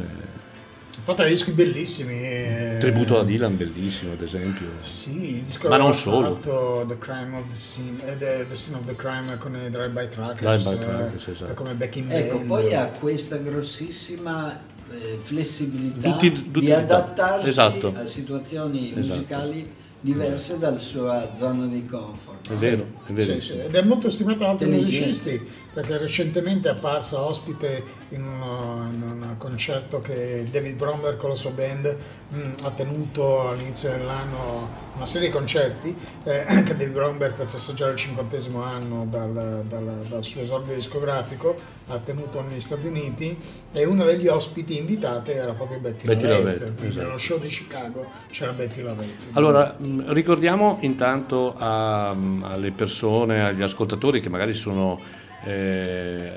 [0.97, 2.21] Ha fatto dei dischi bellissimi.
[2.21, 4.67] eh, Tributo a Dylan, bellissimo ad esempio.
[4.81, 6.35] Sì, il disco Ma non solo.
[6.35, 9.69] fatto The Crime of the Scene, eh, the, The Scene of the Crime con i
[9.69, 11.53] Drive-By Truckers, Drive-by eh, Truckers, esatto.
[11.53, 12.47] come Back in Ecco, Band.
[12.47, 14.59] poi ha questa grossissima
[14.91, 17.93] eh, flessibilità Tutti- tutti- di adattarsi esatto.
[17.95, 18.99] a situazioni Esatto.
[18.99, 22.49] musicali diverse dalla sua zona di comfort.
[22.51, 23.33] È vero, è vero.
[23.33, 28.23] Sì, sì, ed è molto stimato da altri musicisti perché recentemente è apparsa ospite in,
[28.23, 29.10] uno- in un
[29.41, 31.97] concerto che David Bromberg con la sua band
[32.29, 37.93] mh, ha tenuto all'inizio dell'anno una serie di concerti eh, anche David Bromberg per festeggiare
[37.93, 43.35] il cinquantesimo anno dal, dal- dal suo esordio discografico ha tenuto negli Stati Uniti
[43.73, 47.05] e uno degli ospiti invitati era proprio Betty, Betty Lavette, Lavette, quindi esatto.
[47.05, 52.09] nello show di Chicago c'era Betty Lavette Allora, mh, ricordiamo intanto a-
[52.41, 54.99] alle persone, agli ascoltatori che magari sono
[55.45, 56.31] eh,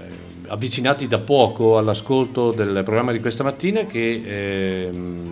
[0.49, 4.23] avvicinati da poco all'ascolto del programma di questa mattina che
[4.87, 5.29] ehm,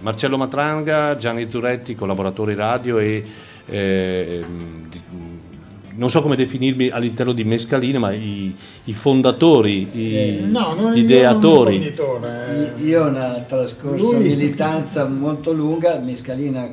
[0.00, 3.24] Marcello Matranga, Gianni Zuretti, collaboratori radio e
[3.66, 5.00] ehm, di-
[5.98, 8.54] non so come definirmi all'interno di Mescalina, ma i,
[8.84, 11.94] i fondatori, i Eh, no, non gli io ideatori.
[11.96, 12.72] non eh.
[12.82, 16.68] Io io ho una trascorsa Lui- militanza molto lunga, Mescalina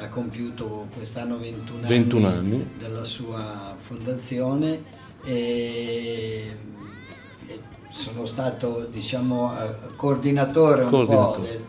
[0.00, 2.66] ha compiuto quest'anno 21 anni, 21 anni.
[2.78, 4.96] della sua fondazione
[5.28, 6.56] e,
[7.90, 11.48] sono stato diciamo eh, coordinatore un po' Coordinatore.
[11.48, 11.64] del-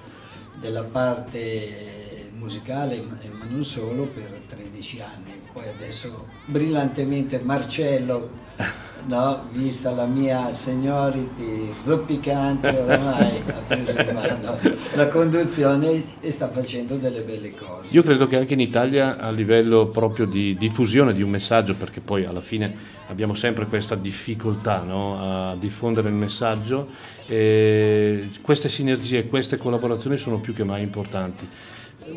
[0.60, 8.30] della parte musicale ma ma non solo per 13 anni poi adesso brillantemente Marcello
[9.08, 14.58] no, vista la mia seniority zoppicante oramai ha preso in mano
[14.94, 19.32] la conduzione e sta facendo delle belle cose Io credo che anche in Italia a
[19.32, 24.84] livello proprio di diffusione di un messaggio, perché poi alla fine abbiamo sempre questa difficoltà
[24.86, 26.88] no, a diffondere il messaggio,
[27.26, 31.48] e queste sinergie, queste collaborazioni sono più che mai importanti.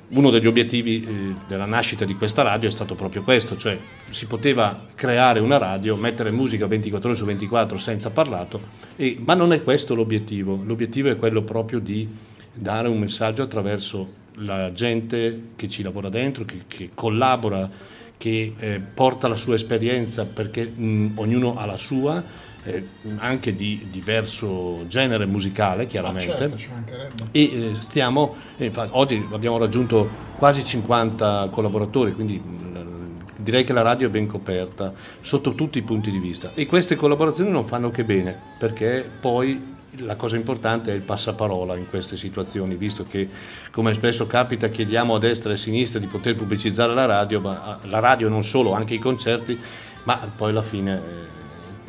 [0.08, 3.78] Uno degli obiettivi eh, della nascita di questa radio è stato proprio questo, cioè
[4.10, 8.60] si poteva creare una radio, mettere musica 24 ore su 24 senza parlato,
[8.96, 12.08] e- ma non è questo l'obiettivo, l'obiettivo è quello proprio di
[12.52, 17.68] dare un messaggio attraverso la gente che ci lavora dentro, che, che collabora,
[18.16, 22.22] che eh, porta la sua esperienza perché mh, ognuno ha la sua,
[22.64, 22.86] eh,
[23.16, 26.36] anche di diverso genere musicale Ah, chiaramente.
[26.36, 27.24] certo, ci mancherebbe.
[27.32, 33.82] E eh, stiamo, eh, oggi abbiamo raggiunto quasi 50 collaboratori, quindi mh, direi che la
[33.82, 36.52] radio è ben coperta sotto tutti i punti di vista.
[36.54, 41.76] E queste collaborazioni non fanno che bene, perché poi la cosa importante è il passaparola
[41.76, 43.28] in queste situazioni, visto che
[43.70, 47.62] come spesso capita chiediamo a destra e a sinistra di poter pubblicizzare la radio, ma
[47.62, 49.58] ah, la radio non solo, anche i concerti,
[50.04, 51.40] ma poi alla fine...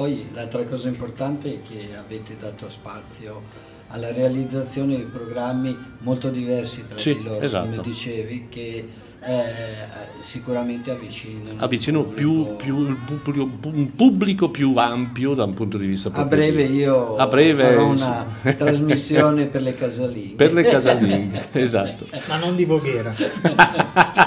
[0.04, 3.42] Poi l'altra cosa importante è che avete dato spazio
[3.88, 7.70] alla realizzazione di programmi molto diversi tra Sì, di loro, esatto.
[7.70, 8.86] come dicevi, che
[9.22, 9.44] eh,
[10.20, 11.56] sicuramente avvicinano.
[11.64, 12.56] avvicino il più, pubblico.
[12.58, 17.26] più un pubblico più ampio da un punto di vista A proprio breve io a
[17.28, 18.02] breve, farò sì.
[18.02, 18.28] una
[18.58, 20.36] trasmissione per le casalinghe.
[20.36, 23.16] per le casalinghe esatto Ma non di Voghera.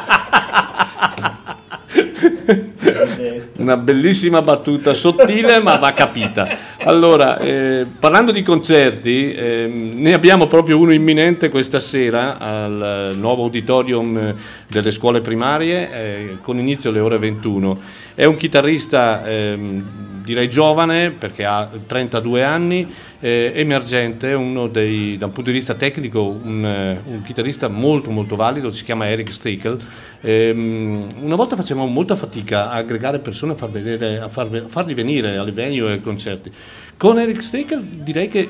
[3.67, 6.49] una bellissima battuta sottile ma va capita.
[6.85, 13.17] Allora eh, parlando di concerti ehm, ne abbiamo proprio uno imminente questa sera al eh,
[13.17, 14.35] nuovo auditorium eh,
[14.69, 17.81] delle scuole primarie eh, con inizio alle ore 21
[18.15, 19.85] è un chitarrista ehm,
[20.27, 22.87] direi giovane perché ha 32 anni,
[23.21, 28.11] eh, emergente, uno dei, da un punto di vista tecnico un, eh, un chitarrista molto
[28.11, 29.79] molto valido, si chiama Eric Steikel.
[30.21, 34.69] Ehm, una volta facevamo molta fatica a aggregare persone a, far vedere, a, far- a
[34.69, 36.53] farli venire alle venue e ai concerti.
[36.97, 38.49] Con Eric Steikel direi che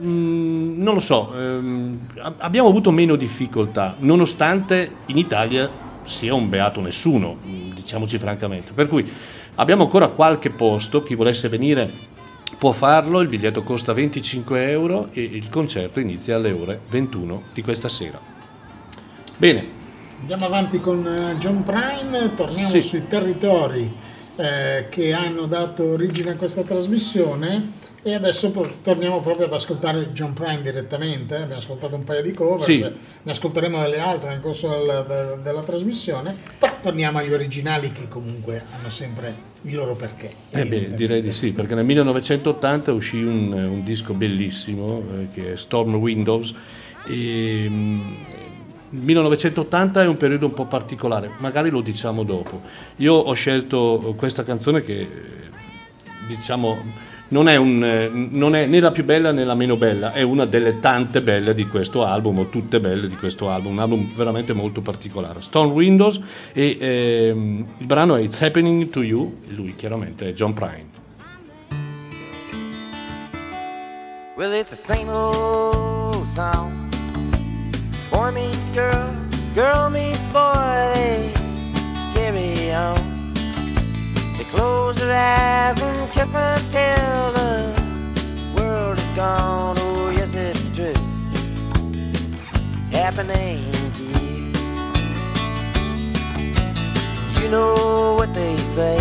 [0.00, 5.68] Mm, non lo so, ehm, ab- abbiamo avuto meno difficoltà, nonostante in Italia
[6.04, 8.70] sia un beato nessuno, mm, diciamoci francamente.
[8.72, 9.10] Per cui
[9.56, 11.90] abbiamo ancora qualche posto, chi volesse venire
[12.56, 17.62] può farlo, il biglietto costa 25 euro e il concerto inizia alle ore 21 di
[17.62, 18.18] questa sera.
[19.36, 19.76] Bene,
[20.20, 22.80] Andiamo avanti con eh, John Prine, torniamo Sì.
[22.82, 23.88] sui territori
[24.36, 27.70] eh, che hanno dato origine a questa trasmissione
[28.02, 28.50] e adesso
[28.82, 32.80] torniamo proprio ad ascoltare John Prine direttamente, abbiamo ascoltato un paio di cover, Sì.
[33.22, 38.06] ne ascolteremo delle altre nel corso del- del- della trasmissione, però torniamo agli originali che
[38.08, 40.32] comunque hanno sempre il loro perché.
[40.50, 45.52] Eh beh, direi di sì, perché nel 1980 uscì un, un disco bellissimo eh, che
[45.54, 46.54] è Storm Windows
[47.06, 48.00] e, mm,
[48.92, 52.62] il 1980 è un periodo un po' particolare, magari lo diciamo dopo.
[52.98, 55.06] Io ho scelto questa canzone che eh,
[56.28, 60.12] diciamo non è, un, eh, non è né la più bella né la meno bella,
[60.12, 63.78] è una delle tante belle di questo album, o tutte belle di questo album, un
[63.80, 65.42] album veramente molto particolare.
[65.42, 66.20] Stone Windows
[66.52, 70.96] e ehm, il brano è It's Happening to You, lui chiaramente è John Prine.
[74.36, 76.88] Well, it's the same old song.
[78.10, 79.12] Boy meets girl,
[79.52, 81.32] girl meets boy, they
[82.14, 83.17] carry on.
[84.38, 87.74] They close their eyes and kiss until the
[88.56, 89.76] world is gone.
[89.80, 90.94] Oh, yes, it's true.
[92.80, 93.64] It's happening
[93.96, 94.52] to you.
[97.42, 98.98] You know what they say.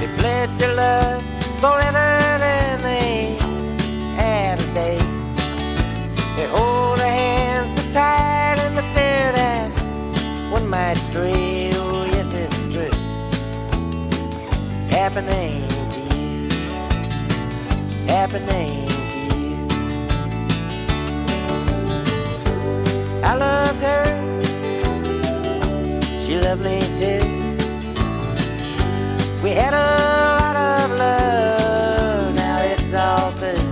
[0.00, 1.22] They pledge their love
[1.60, 2.31] forever,
[15.02, 16.46] happening to you.
[17.90, 19.56] It's happening to you.
[23.24, 24.04] I love her.
[26.22, 27.22] She loved me too.
[29.42, 29.86] We had a
[30.38, 32.34] lot of love.
[32.36, 33.70] Now it's all through.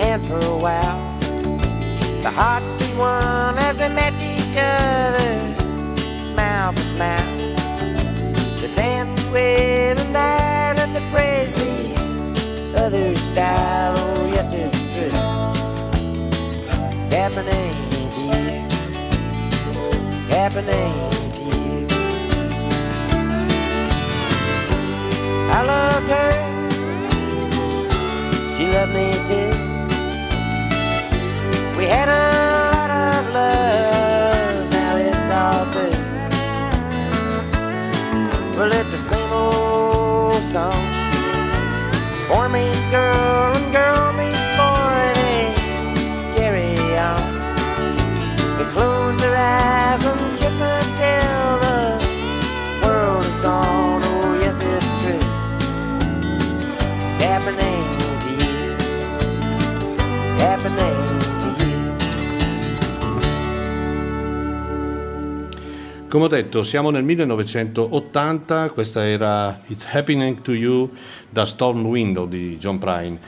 [0.00, 1.00] And for a while,
[2.22, 5.32] the hearts beat one as they met each other,
[6.32, 7.21] smile for smile.
[17.42, 17.74] Happening
[18.18, 18.32] you.
[20.12, 20.94] It's happening
[21.48, 21.86] you.
[25.50, 26.32] I loved her.
[28.56, 29.52] She loved me too.
[31.76, 32.24] We had a
[32.76, 35.98] lot of love, now it's all through.
[38.56, 40.82] Well, it's the same old song.
[42.28, 43.51] Boy meets girl
[66.12, 70.90] Come ho detto, siamo nel 1980, questa era It's Happening to You
[71.30, 73.18] da Storm Window di John Prine.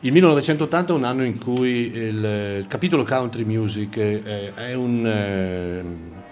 [0.00, 5.84] Il 1980 è un anno in cui il, il capitolo country music eh, un, eh,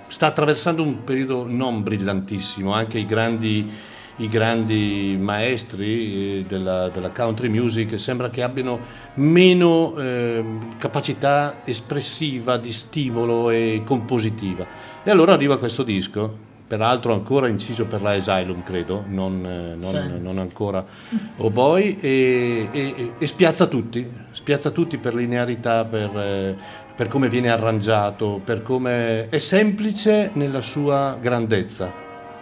[0.08, 3.70] sta attraversando un periodo non brillantissimo, anche i grandi,
[4.16, 8.80] i grandi maestri eh, della, della country music sembra che abbiano
[9.14, 10.44] meno eh,
[10.76, 14.91] capacità espressiva, di stimolo e compositiva.
[15.04, 16.32] E allora arriva questo disco,
[16.66, 20.22] peraltro ancora inciso per la Asylum, credo, non, eh, non- Sì.
[20.22, 20.84] non ancora
[21.38, 26.56] Oh Boy, e, e- e spiazza tutti, spiazza tutti per linearità, per, eh,
[26.94, 31.92] per come viene arrangiato, per come è semplice nella sua grandezza,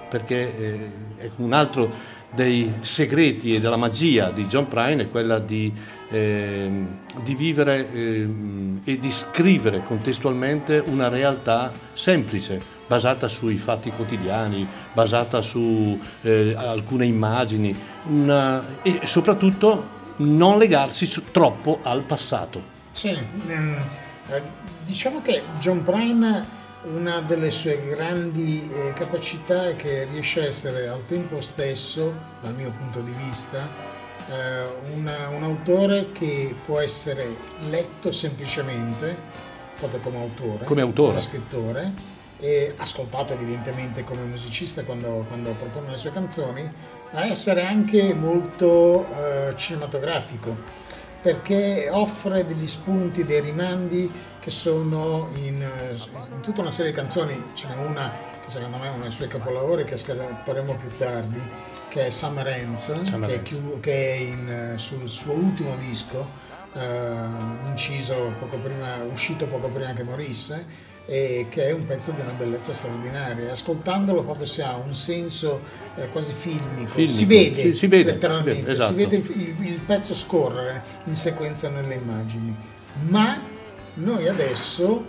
[0.08, 1.90] perché eh, è un altro
[2.32, 5.72] dei segreti e della magia di John Prine è quella di,
[6.10, 6.86] ehm,
[7.22, 15.40] di vivere ehm, e di scrivere contestualmente una realtà semplice, basata sui fatti quotidiani, basata
[15.42, 17.74] su eh, alcune immagini
[18.08, 22.78] una- e soprattutto non legarsi su- troppo al passato.
[22.92, 23.16] Sì,
[23.48, 23.76] ehm,
[24.28, 24.42] eh,
[24.84, 30.88] diciamo che John Prine una delle sue grandi eh, capacità è che riesce a essere
[30.88, 33.68] al tempo stesso, dal mio punto di vista,
[34.30, 37.36] eh, un, un autore che può essere
[37.68, 39.16] letto semplicemente,
[39.76, 41.08] proprio come autore, Come autore.
[41.10, 41.92] come scrittore,
[42.38, 46.70] e ascoltato evidentemente come musicista quando, quando propone le sue canzoni,
[47.12, 50.78] ma essere anche molto eh, cinematografico
[51.20, 54.10] perché offre degli spunti, dei rimandi
[54.40, 55.94] che sono in, eh,
[56.32, 58.10] in tutta una serie di canzoni, ce n'è una
[58.42, 61.40] che secondo me è uno dei suoi capolavori che ascolteremo più tardi,
[61.90, 65.76] che è Summer Ends, Summer che, è chiu- che è in, eh, sul suo ultimo
[65.76, 66.26] disco,
[66.72, 72.20] eh, inciso poco prima, uscito poco prima che morisse, e che è un pezzo di
[72.20, 73.50] una bellezza straordinaria.
[73.50, 75.60] Ascoltandolo proprio si ha un senso
[75.96, 76.90] eh, quasi filmico.
[76.92, 78.92] Filmico, si vede, sì, si vede, letteralmente, si vede, esatto.
[78.92, 82.56] si vede il, il- il pezzo scorrere in sequenza nelle immagini.
[83.08, 83.40] Ma
[83.94, 85.04] noi adesso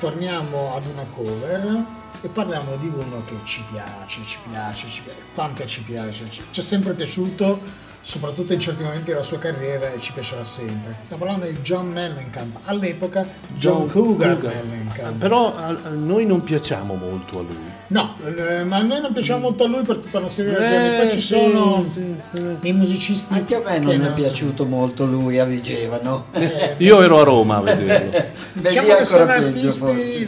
[0.00, 1.84] torniamo ad una cover
[2.24, 6.26] e parliamo di uno che ci piace, ci piace, ci piace, quanto ci piace.
[6.30, 7.60] Ci è sempre piaciuto
[8.08, 10.96] soprattutto in certi momenti della sua carriera e ci piacerà sempre.
[11.04, 13.26] Stiamo parlando di John Mellencamp, all'epoca
[13.56, 15.18] John, Cougar, Mellencamp.
[15.18, 17.72] Però a, noi non piacciamo molto a lui.
[17.86, 20.56] No, eh, ma a noi non piaceva molto a lui per tutta una serie di
[20.56, 20.96] Eh, ragioni.
[20.98, 22.68] Poi ci sì, sono sì, sì.
[22.68, 23.32] i musicisti.
[23.32, 26.26] Anche a me che non è no- piaciuto molto lui a Vigevano.
[26.32, 28.10] eh, Io ero a Roma a vederlo.
[28.54, 29.80] Beh, Diciamo lì che ancora sono peggio artisti,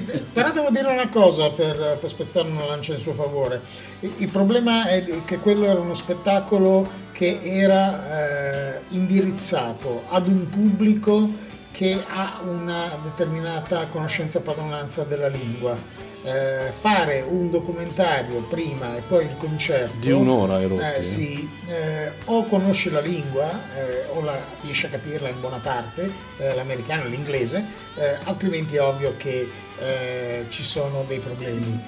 [0.07, 0.25] forse.
[0.33, 3.61] però devo dire una cosa per, per spezzare una lancia in suo favore.
[4.01, 10.51] Il, il problema è che quello era uno spettacolo che era eh, indirizzato ad un
[10.51, 11.31] pubblico
[11.73, 16.05] che ha una determinata conoscenza e padronanza della lingua.
[16.25, 21.37] Eh, fare un documentario prima e poi il concerto Di un'ora ero, eh, sì.
[21.37, 26.11] sì, eh, o conosci la lingua eh, o la, riesci a capirla in buona parte,
[26.39, 27.65] eh, l'americano e l'inglese,
[27.95, 29.49] eh, altrimenti è ovvio che
[29.79, 31.81] eh, ci sono dei problemi.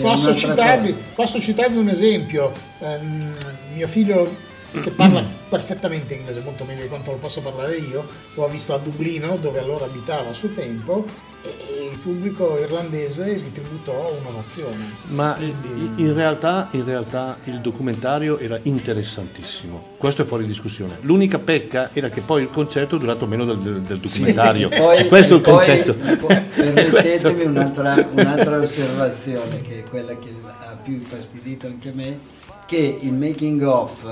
[0.00, 3.34] Posso citarvi, posso citarvi un esempio, Ehm,
[3.74, 4.36] mio figlio
[4.70, 8.74] che parla perfettamente inglese, molto meglio di quanto lo posso parlare io, lo ha visto
[8.74, 11.04] a Dublino dove allora abitava a suo tempo
[11.42, 14.76] e, e il pubblico irlandese gli tributò un'ovazione.
[15.06, 19.94] Ma Quindi- in realtà, in realtà il documentario era interessantissimo.
[19.96, 20.98] Questo è fuori discussione.
[21.00, 24.68] L'unica pecca era che poi il concerto è durato meno del, del- del documentario.
[24.68, 25.94] Poi- Questo è il concetto.
[25.94, 32.18] poi permettetemi un'altra, un'altra osservazione, che è quella che ha più infastidito anche me,
[32.66, 34.04] che il making of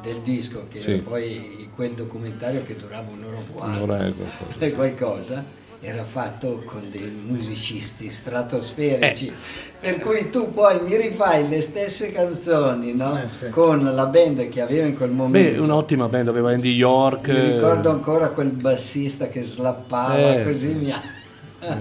[0.00, 0.92] del disco, che Sì.
[0.92, 4.74] era poi quel documentario che durava un'ora e Un'ora e qualcosa, qualcosa.
[4.74, 5.44] qualcosa,
[5.84, 9.32] era fatto con dei musicisti stratosferici, Eh.
[9.80, 13.20] per cui tu poi mi rifai le stesse canzoni no?
[13.20, 13.48] Eh, sì.
[13.48, 15.54] con la band che aveva in quel momento.
[15.54, 17.26] Beh, un'ottima band, aveva Andy York.
[17.28, 20.74] Mi eh, ricordo ancora quel bassista che slappava, Eh, così sì.
[20.74, 21.02] mi ha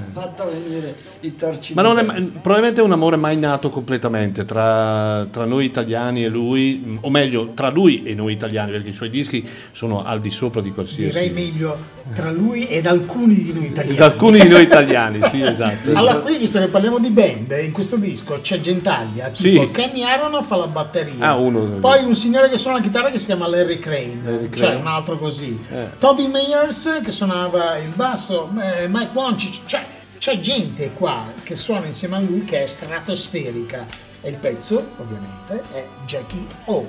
[0.05, 1.73] fatto venire i torci.
[1.73, 6.27] Ma non è, probabilmente è un amore mai nato completamente tra, tra noi italiani e
[6.27, 10.19] lui, mh, o meglio, tra lui e noi italiani, perché i suoi dischi sono al
[10.21, 11.11] di sopra di qualsiasi.
[11.11, 11.77] Direi meglio
[12.13, 13.95] tra lui ed alcuni di noi italiani.
[13.95, 15.89] Ed alcuni di noi italiani, sì, esatto.
[15.93, 19.71] Allora, qui visto che parliamo di band, in questo disco c'è Gentaglia, tipo Sì.
[19.71, 21.59] Kenny Aronoff fa la batteria, Ah, uno.
[21.79, 24.75] poi un signore che suona la chitarra che si chiama Larry Crane, Larry cioè Crane.
[24.75, 25.57] un altro così.
[25.71, 25.89] Eh.
[25.97, 29.85] Toby Meyers che suonava il basso, eh, Mike Woncic, cioè
[30.17, 33.85] c'è gente qua che suona insieme a lui che è stratosferica
[34.21, 36.85] e il pezzo ovviamente è Jackie O.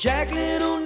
[0.00, 0.79] Jacqueline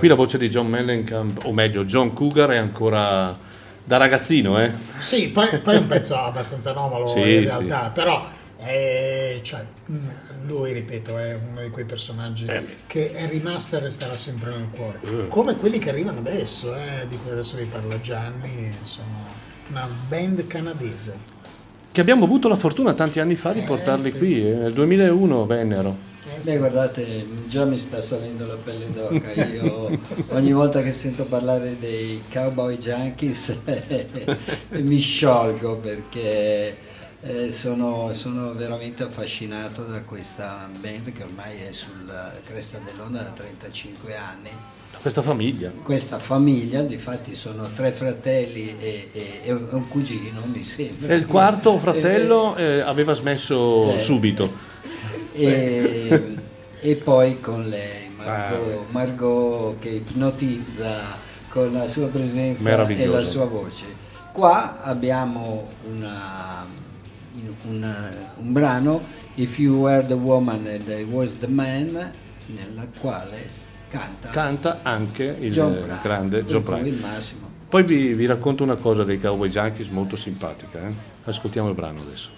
[0.00, 3.36] Qui la voce di John Mellencamp, o meglio John Cougar è ancora
[3.84, 4.70] da ragazzino, eh?
[4.98, 7.40] Sì, poi, poi è un pezzo abbastanza anomalo Sì, in sì.
[7.44, 8.26] realtà, però
[8.56, 10.08] è- cioè, mm,
[10.46, 12.64] lui, ripeto, è uno di quei personaggi Eh.
[12.86, 15.00] che è rimasto e resterà sempre nel cuore.
[15.04, 15.28] Eh.
[15.28, 19.26] Come quelli che arrivano adesso, eh, di cui adesso vi parla Gianni, sono
[19.68, 21.14] una band canadese.
[21.92, 24.16] Che abbiamo avuto la fortuna tanti anni fa di Eh, portarli sì.
[24.16, 26.08] qui, eh, nel 2001 vennero.
[26.22, 26.56] Eh, Beh, sì.
[26.58, 29.32] guardate, già mi sta salendo la pelle d'oca.
[29.32, 29.98] Io
[30.32, 33.56] ogni volta che sento parlare dei cowboy junkies
[34.82, 36.76] mi sciolgo perché
[37.22, 43.30] eh, sono, sono veramente affascinato da questa band che ormai è sulla cresta dell'onda da
[43.30, 44.50] 35 anni.
[45.00, 45.70] Questa famiglia.
[45.82, 51.14] Questa famiglia, difatti sono tre fratelli e, e- e un cugino, mi sembra.
[51.14, 53.98] E il quarto fratello eh, aveva smesso Eh.
[53.98, 54.68] subito.
[55.32, 56.36] E,
[56.80, 61.16] e poi con lei, Ah, Margot, Margot che ipnotizza
[61.48, 63.84] con la sua presenza e la sua voce.
[64.32, 66.66] Qua abbiamo una-
[67.68, 69.02] una- un brano,
[69.36, 72.12] If You Were the Woman and I Was the Man,
[72.46, 73.48] nella quale
[73.88, 76.88] canta, Canta anche il John Prine, grande John cui Prine.
[76.88, 77.48] il massimo.
[77.68, 80.78] Poi vi, vi racconto una cosa dei Cowboy Junkies molto simpatica.
[80.86, 80.92] eh.
[81.24, 82.30] Ascoltiamo il brano adesso.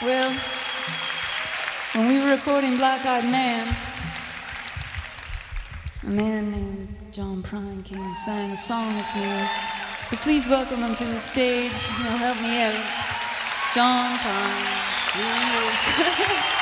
[0.00, 0.30] Well,
[1.94, 3.66] when we were recording Black Eyed Man,
[6.06, 9.48] a man named John Prine came and sang a song with me.
[10.04, 11.72] So please welcome him to the stage.
[11.72, 12.76] He'll help me out.
[13.74, 16.54] John Prine.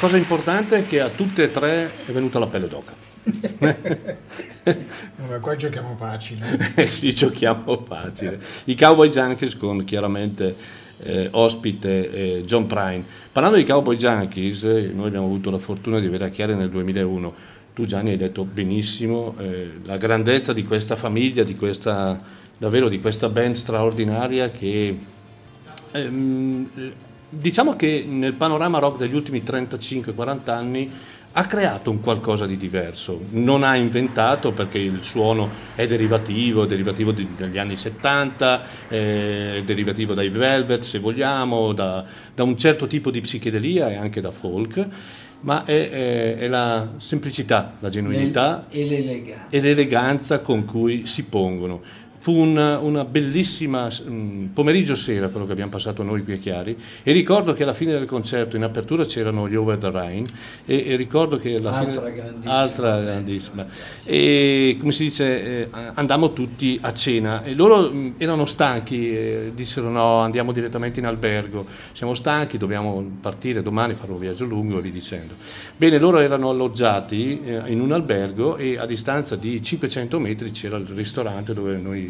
[0.00, 2.94] cosa importante è che a tutte e tre è venuta la pelle d'oca.
[4.62, 6.72] Vabbè, qua giochiamo facile.
[6.74, 8.40] Eh sì, giochiamo facile.
[8.64, 10.56] I Cowboy Junkies con chiaramente
[11.02, 13.04] eh, ospite eh, John Prine.
[13.30, 16.70] Parlando di Cowboy Junkies, eh, noi abbiamo avuto la fortuna di avere a Chiari nel
[16.70, 17.34] 2001.
[17.74, 22.18] Tu Gianni hai detto benissimo eh, la grandezza di questa famiglia, di questa,
[22.56, 24.98] davvero di questa band straordinaria che
[25.92, 26.68] ehm,
[27.30, 30.90] diciamo che nel panorama rock degli ultimi 35-40 anni
[31.32, 36.66] ha creato un qualcosa di diverso, non ha inventato perché il suono è derivativo, è
[36.66, 42.04] derivativo degli anni 70, eh, è derivativo dai Velvet se vogliamo, da,
[42.34, 44.84] da un certo tipo di psichedelia e anche da folk,
[45.42, 49.46] ma è, è- è la semplicità, la genuinità E l'eleganza.
[49.50, 51.80] e l'eleganza con cui si pongono.
[52.22, 56.76] Fu una, una bellissima mm, pomeriggio sera quello che abbiamo passato noi qui a Chiari
[57.02, 60.26] e ricordo che alla fine del concerto in apertura c'erano gli Over the Rhine
[60.66, 63.04] e, e ricordo che alla Altra fine grandissima altra band.
[63.04, 63.66] grandissima.
[64.04, 69.52] E come si dice eh, andammo tutti a cena e loro mm, erano stanchi e
[69.54, 71.66] dissero no andiamo direttamente in albergo.
[71.92, 75.34] Siamo stanchi dobbiamo partire domani fare un viaggio lungo e via dicendo.
[75.76, 80.76] Bene loro erano alloggiati eh, in un albergo e a distanza di 500 metri c'era
[80.76, 82.09] il ristorante dove noi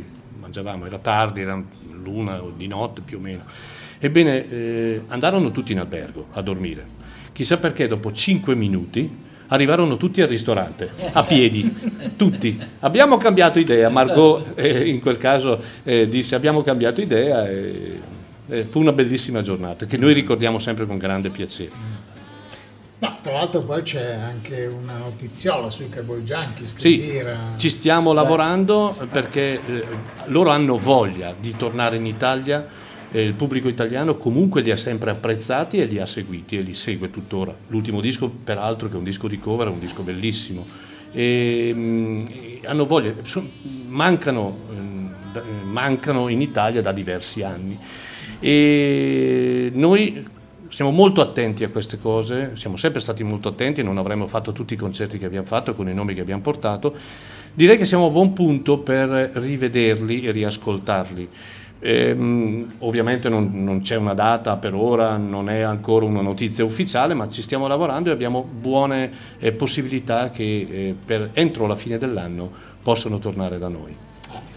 [0.51, 1.62] mangiavamo era tardi era
[2.03, 3.44] l'una di notte più o meno
[3.98, 6.84] ebbene eh, andarono tutti in albergo a dormire
[7.32, 11.74] chissà perché dopo 5 minuti arrivarono tutti al ristorante, a piedi,
[12.16, 12.57] tutti.
[12.80, 17.98] Abbiamo cambiato idea, Margot eh, in quel caso eh, disse abbiamo cambiato idea e
[18.68, 21.70] fu una bellissima giornata che noi ricordiamo sempre con grande piacere.
[23.03, 27.55] No, tra l'altro poi c'è anche una notiziola sui Cowboy Junkies che Sì, gira.
[27.57, 29.84] ci stiamo lavorando perché eh,
[30.26, 32.66] loro hanno voglia di tornare in Italia,
[33.11, 36.74] eh, il pubblico italiano comunque li ha sempre apprezzati e li ha seguiti e li
[36.74, 37.55] segue tuttora.
[37.68, 40.66] L'ultimo disco peraltro che è un disco di cover è un disco bellissimo.
[41.11, 42.26] E, mm,
[42.66, 43.42] hanno voglia, so-
[43.88, 44.59] mancano,
[45.34, 47.78] eh, mancano in Italia da diversi anni
[48.40, 50.26] e noi
[50.71, 54.75] siamo molto attenti a queste cose, siamo sempre stati molto attenti, non avremmo fatto tutti
[54.75, 56.95] i concerti che abbiamo fatto con i nomi che abbiamo portato.
[57.53, 61.29] Direi che siamo a buon punto per rivederli e riascoltarli.
[61.81, 67.14] Ehm, ovviamente non, non c'è una data per ora, non è ancora una notizia ufficiale,
[67.14, 71.99] ma ci stiamo lavorando e abbiamo buone eh, possibilità che eh, per, entro la fine
[71.99, 72.51] dell'anno
[72.83, 73.95] possano tornare da noi.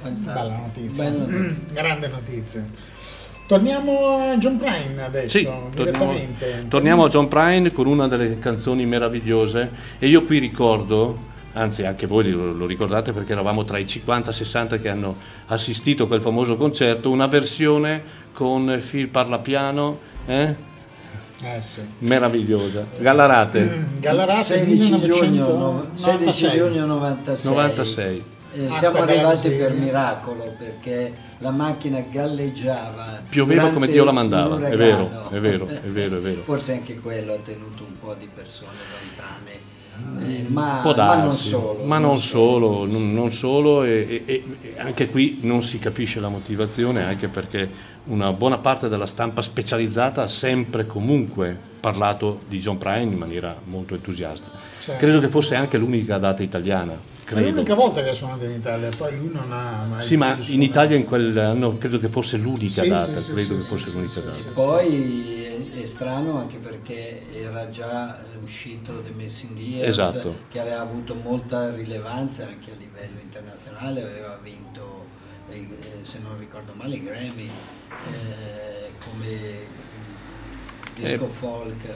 [0.03, 1.09] Bella notizia.
[1.09, 2.91] Bella Mm, Grande notizia.
[3.45, 6.65] Torniamo a John Prine adesso, Sì, torniamo, direttamente.
[6.69, 9.69] torniamo a John Prine con una delle canzoni meravigliose
[9.99, 11.17] e io qui ricordo,
[11.53, 15.17] anzi anche voi lo, lo ricordate perché eravamo tra i 50-60 che hanno
[15.47, 20.55] assistito a quel famoso concerto, una versione con Phil Parlapiano, eh?
[21.45, 21.81] Eh sì.
[21.99, 22.87] meravigliosa.
[22.97, 26.57] Gallarate, Mm, Gallarate 16 giugno, no- 16 1996.
[26.57, 27.53] giugno 96.
[27.53, 28.23] 96.
[28.55, 31.11] Eh, siamo arrivati per miracolo perché
[31.43, 33.21] la macchina galleggiava.
[33.27, 36.41] Pioveva come Dio la mandava, è vero, è vero, è vero, è vero.
[36.43, 39.71] Forse anche quello ha tenuto un po' di persone lontane.
[40.25, 41.83] Eh, ma, Può ma non darsi, solo.
[41.83, 46.29] ma non solo, non, non solo e, e- e anche qui non si capisce la
[46.29, 47.69] motivazione, anche perché
[48.05, 53.55] una buona parte della stampa specializzata ha sempre comunque parlato di John Prine in maniera
[53.65, 54.49] molto entusiasta.
[54.79, 54.99] Certo.
[54.99, 56.97] Credo che fosse anche l'unica data italiana,
[57.33, 57.75] È l'unica credo.
[57.75, 60.61] volta che ha suonato in Italia, poi lui non ha mai Sì, ma in.
[60.61, 63.85] Italia in quell'anno credo che fosse l'unica Sì, data, sì, sì, credo sì, che fosse
[63.89, 64.51] sì, l'unica sì, data.
[64.53, 70.35] Poi è, è strano anche perché era già uscito The Missing Years, Esatto.
[70.49, 75.05] che aveva avuto molta rilevanza anche a livello internazionale, aveva vinto,
[75.49, 75.67] eh, eh,
[76.03, 77.49] se non ricordo male, i Grammy
[78.11, 79.81] eh, come
[80.95, 81.93] disco Eh, folk.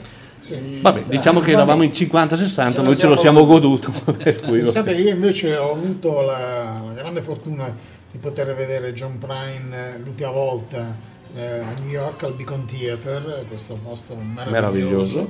[0.48, 3.92] Eh, Vabbè, diciamo che eravamo in 50-60, Ce lo noi ce lo siamo goduto.
[4.16, 7.74] Pensate che io invece ho avuto la, la grande fortuna
[8.10, 10.94] di poter vedere John Prine eh, l'ultima volta
[11.34, 14.50] eh, a New York al Beacon Theater, questo posto meraviglioso.
[14.50, 15.28] Meraviglioso.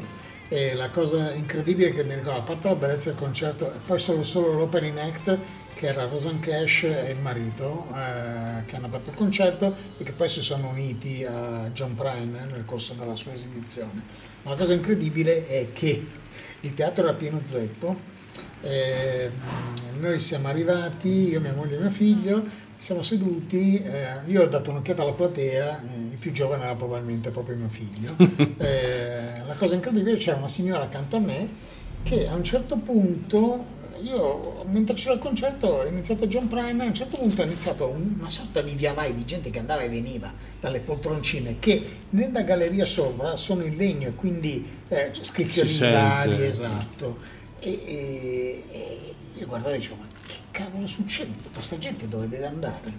[0.51, 3.99] E la cosa incredibile che mi ricordo, a parte la bellezza del concerto, e poi
[3.99, 5.39] solo, solo l'opening act,
[5.75, 10.13] che era Rosan Cash e il marito, eh, che hanno aperto il concerto e che
[10.13, 14.27] poi si sono uniti a John Prine nel corso della sua esibizione.
[14.49, 16.07] Ma la cosa incredibile è che
[16.61, 17.95] il teatro era pieno zeppo,
[18.63, 19.31] eh,
[20.01, 22.47] noi siamo arrivati, io, mia moglie e mio figlio,
[22.79, 27.29] siamo seduti, eh, io ho dato un'occhiata alla platea, eh, il più giovane era probabilmente
[27.29, 28.17] proprio mio figlio.
[28.57, 31.49] Eh, la cosa incredibile c'era una signora accanto a me
[32.03, 33.65] che a un certo punto,
[34.03, 37.87] io mentre c'era il concerto, è iniziato John Prine, a un certo punto è iniziato
[37.87, 41.83] un- una sorta di via vai di gente che andava e veniva dalle poltroncine che
[42.11, 47.19] nella galleria sopra sono in legno e quindi eh, scricchiolini vari, esatto.
[47.61, 51.33] E, e- e io guardavo e dicevo, ma che cavolo succede?
[51.37, 52.93] Tutta questa gente dove deve andare?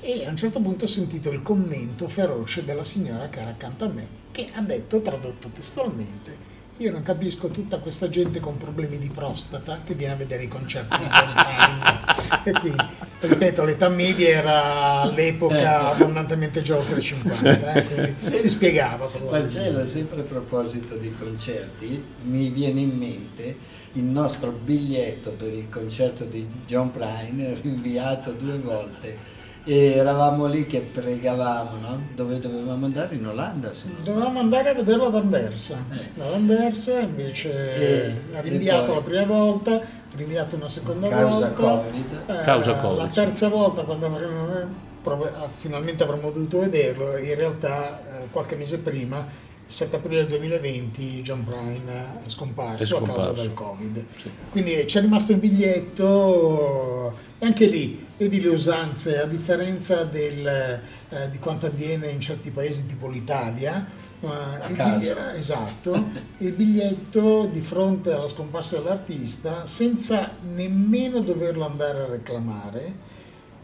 [0.00, 3.84] E a un certo punto ho sentito il commento feroce della signora che era accanto
[3.84, 6.36] a me, che ha detto, tradotto testualmente,
[6.78, 10.48] io non capisco tutta questa gente con problemi di prostata che viene a vedere i
[10.48, 12.44] concerti di John Prine.
[12.44, 12.84] e quindi,
[13.20, 19.06] ripeto, l'età media era all'epoca abbondantemente già oltre 50, eh, quindi si spiegava.
[19.06, 19.56] probabilmente.
[19.56, 23.56] Marcello, sempre a proposito di concerti, mi viene in mente
[23.94, 29.37] il nostro biglietto per il concerto di John Prine rinviato due volte
[29.68, 32.00] e eravamo lì che pregavamo, no?
[32.14, 33.16] Dove dovevamo andare?
[33.16, 34.02] In Olanda, se no.
[34.02, 35.84] Dovevamo andare a vederlo ad Anversa.
[36.18, 39.80] Ad Anversa invece E- ha rinviato la prima volta,
[40.16, 41.62] rinviato una seconda Causa volta.
[41.82, 42.22] Covid.
[42.28, 43.10] Eh, Causa Covid, La sì.
[43.12, 49.18] terza volta, quando avremmo- prov- finalmente avremmo dovuto vederlo, in realtà eh, qualche mese prima,
[49.18, 53.42] il 7 aprile 2020, John Prine è scomparso, È a causa scomparso.
[53.42, 54.04] del Covid.
[54.50, 60.46] Quindi ci è rimasto il biglietto e anche lì, vedi le usanze, a differenza del,
[60.46, 63.86] eh, di quanto avviene in certi paesi tipo l'Italia,
[64.20, 64.26] eh,
[64.68, 64.98] il caso.
[64.98, 66.04] biglie- esatto,
[66.38, 73.06] il biglietto di fronte alla scomparsa dell'artista, senza nemmeno doverlo andare a reclamare,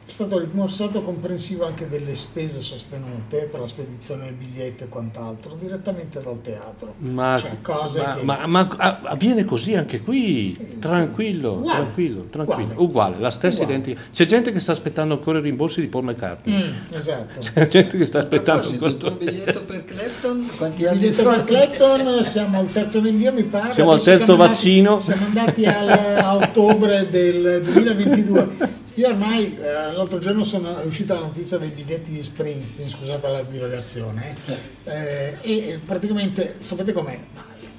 [0.07, 5.57] è stato rimborsato comprensivo anche delle spese sostenute per la spedizione del biglietto e quant'altro,
[5.59, 6.95] direttamente dal teatro.
[6.99, 11.79] Ma, Cioè, cose ma- che- ma- ma a- avviene così anche qui, tranquillo, Uguale.
[11.81, 12.83] tranquillo, tranquillo, Uguale.
[12.83, 13.73] uguale, la stessa Uguale.
[13.79, 14.01] identica.
[14.13, 17.41] C'è gente che sta aspettando ancora i rimborsi di Paul McCartney, Mm, esatto.
[17.55, 18.91] c'è gente che sta aspettando ancora.
[18.91, 23.33] il tuo biglietto per Clapton, quanti Il anni biglietto per Clapton, siamo al terzo rinvio
[23.33, 23.73] mi pare.
[23.73, 25.01] Siamo al terzo andati- vaccino.
[25.01, 25.89] siamo andati al-
[26.19, 28.83] a ottobre del 2022.
[28.97, 33.43] Io ormai eh, l'altro giorno sono, uscita la notizia dei biglietti di Springsteen, scusate la
[33.43, 34.37] divagazione,
[34.85, 37.19] eh, e praticamente sapete com'è?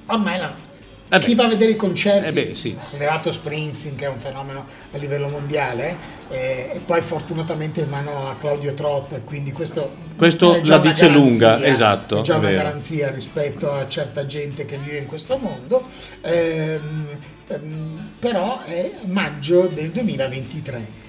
[0.06, 0.54] Ormai la-
[1.08, 2.76] Eh chi va a vedere i concerti, Eh beh, sì.
[2.98, 5.96] levato Springsteen che è un fenomeno a livello mondiale,
[6.28, 11.56] eh, e poi fortunatamente in mano a Claudio Trot, quindi questo, Questo la dice lunga,
[11.58, 12.62] garanzia, esatto, È già è una vero.
[12.62, 15.84] garanzia rispetto a certa gente che vive in questo mondo,
[16.20, 17.06] ehm,
[17.46, 21.04] ehm, però è maggio del 2023.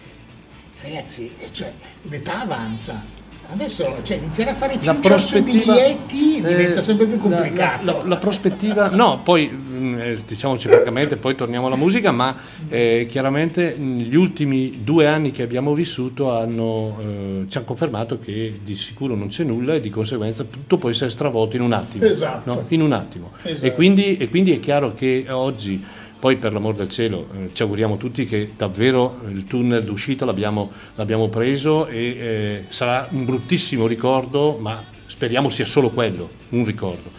[0.81, 1.71] Ragazzi, eh, cioè,
[2.03, 3.15] l'età avanza.
[3.49, 7.85] Adesso cioè, iniziare a fare i La future sui biglietti diventa eh, sempre più complicato.
[7.85, 12.35] La, la- la prospettiva, no, poi mh, eh, diciamoci francamente, poi torniamo alla musica, ma
[12.67, 18.19] eh, chiaramente mh, gli ultimi due anni che abbiamo vissuto hanno, eh, ci hanno confermato
[18.19, 21.71] che di sicuro non c'è nulla e di conseguenza tutto può essere stravolto in un
[21.71, 22.03] attimo.
[22.03, 22.53] Esatto.
[22.53, 22.65] no?
[22.67, 23.31] In un attimo.
[23.43, 23.65] Esatto.
[23.65, 25.81] E, quindi, e quindi è chiaro che oggi,
[26.19, 30.71] poi per l'amor del cielo, eh, ci auguriamo tutti che davvero il tunnel d'uscita l'abbiamo,
[30.95, 37.09] l'abbiamo preso e eh, sarà un bruttissimo ricordo, ma speriamo sia solo quello, un ricordo.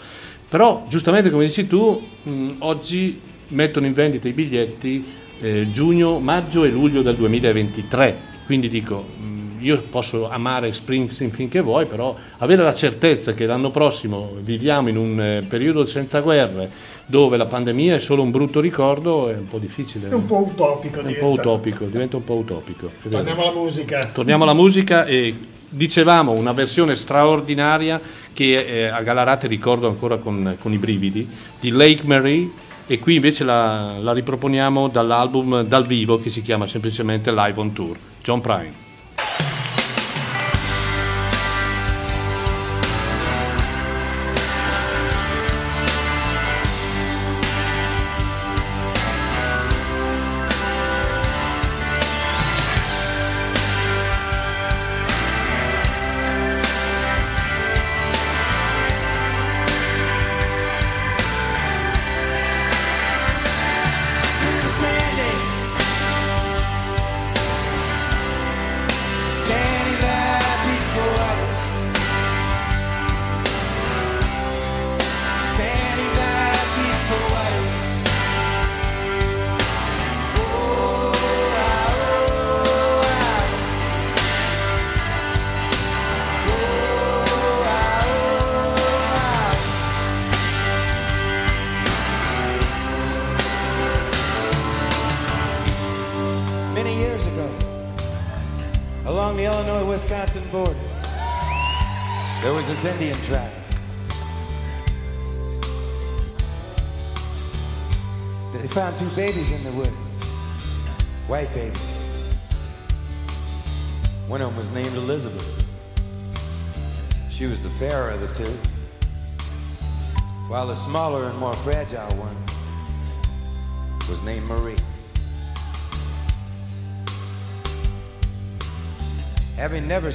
[0.49, 5.05] Però, giustamente come dici tu, mh, oggi mettono in vendita i biglietti
[5.41, 8.17] eh, giugno, maggio e luglio del 2023.
[8.47, 13.71] Quindi dico, mh, io posso amare Springsteen finché vuoi, però avere la certezza che l'anno
[13.71, 16.71] prossimo viviamo in un eh, periodo senza guerre,
[17.07, 20.09] dove la pandemia è solo un brutto ricordo, è un po' difficile.
[20.09, 21.01] È un po' utopico.
[21.01, 21.41] È un po' diventa.
[21.41, 22.91] utopico, diventa un po' utopico.
[23.09, 24.11] Torniamo alla musica.
[24.13, 25.35] Torniamo alla musica e
[25.69, 28.01] dicevamo una versione straordinaria
[28.33, 31.29] che eh, a Galarate ricordo ancora con, con i brividi
[31.61, 32.49] di Lake Marie
[32.87, 37.73] e qui invece la, la riproponiamo dall'album dal vivo che si chiama semplicemente Live on
[37.73, 37.99] Tour.
[38.23, 38.88] John Prine.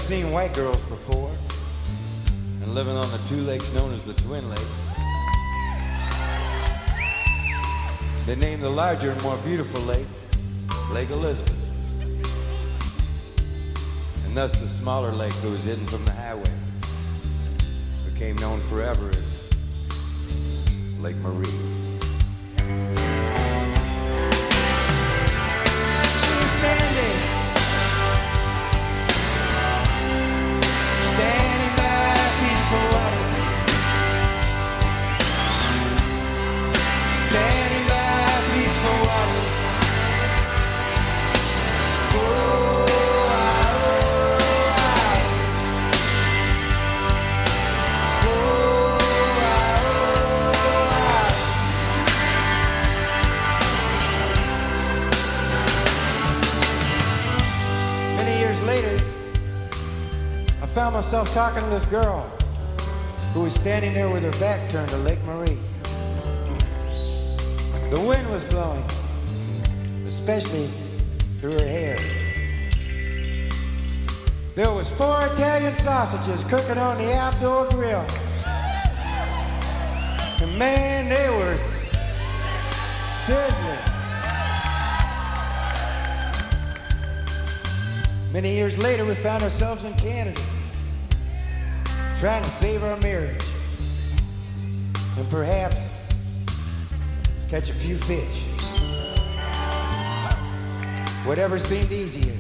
[0.04, 1.32] Seen white girls before,
[2.62, 4.92] and living on the two lakes known as the Twin Lakes,
[8.26, 10.06] they named the larger and more beautiful lake
[10.92, 11.58] Lake Elizabeth.
[14.26, 16.52] And thus the smaller lake that was hidden from the highway
[18.14, 19.44] became known forever as
[21.00, 21.73] Lake Marie.
[61.34, 62.22] Talking to this girl
[63.34, 65.58] who was standing there with her back turned to Lake Marie.
[67.90, 68.84] The wind was blowing,
[70.06, 70.68] especially
[71.40, 71.98] through her hair.
[74.54, 78.06] There was four Italian sausages cooking on the outdoor grill.
[80.40, 82.20] And man, they were sizzling.
[88.32, 90.40] Many years later, we found ourselves in Canada,
[92.24, 93.44] trying to save our marriage,
[95.18, 95.92] and perhaps
[97.50, 98.46] catch a few fish.
[101.28, 102.34] Whatever seemed easier.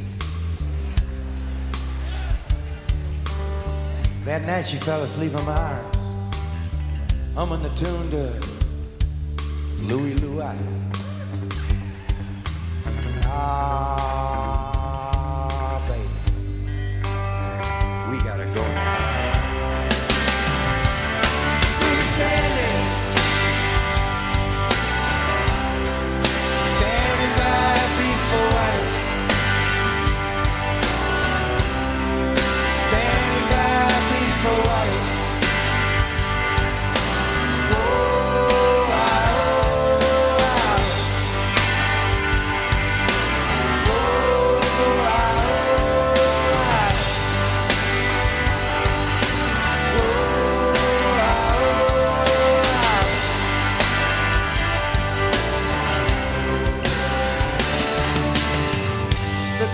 [4.23, 6.13] That night, she fell asleep in my arms,
[7.35, 10.92] humming the tune to Louie Louie.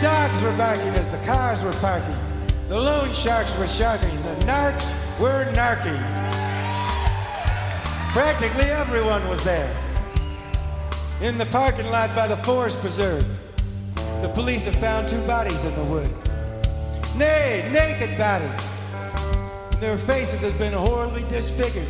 [0.01, 2.15] Dogs were barking as the cars were parking.
[2.69, 4.15] The loan sharks were sharking.
[4.23, 5.99] The narcs were narking.
[8.13, 9.71] Practically everyone was there.
[11.21, 13.27] In the parking lot by the Forest Preserve,
[14.21, 16.27] the police have found two bodies in the woods.
[17.17, 18.81] Nay, naked bodies.
[19.71, 21.87] And their faces have been horribly disfigured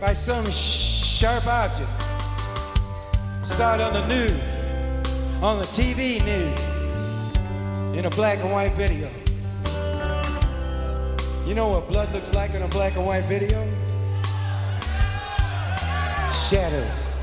[0.00, 1.90] by some sh- sharp object.
[3.44, 6.67] Saw it on the news, on the TV news,
[7.98, 9.10] in a black and white video.
[11.44, 13.66] You know what blood looks like in a black and white video?
[16.32, 17.18] Shadows.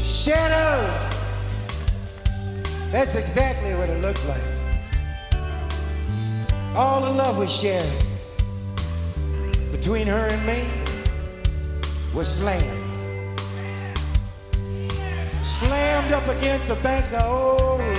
[0.00, 1.22] Shadows!
[2.90, 4.40] That's exactly what it looks like.
[6.74, 7.92] All the love we shared
[9.70, 10.64] between her and me
[12.14, 12.78] was slammed.
[15.44, 17.91] Slammed up against the banks of old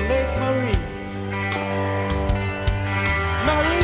[3.53, 3.82] Marie!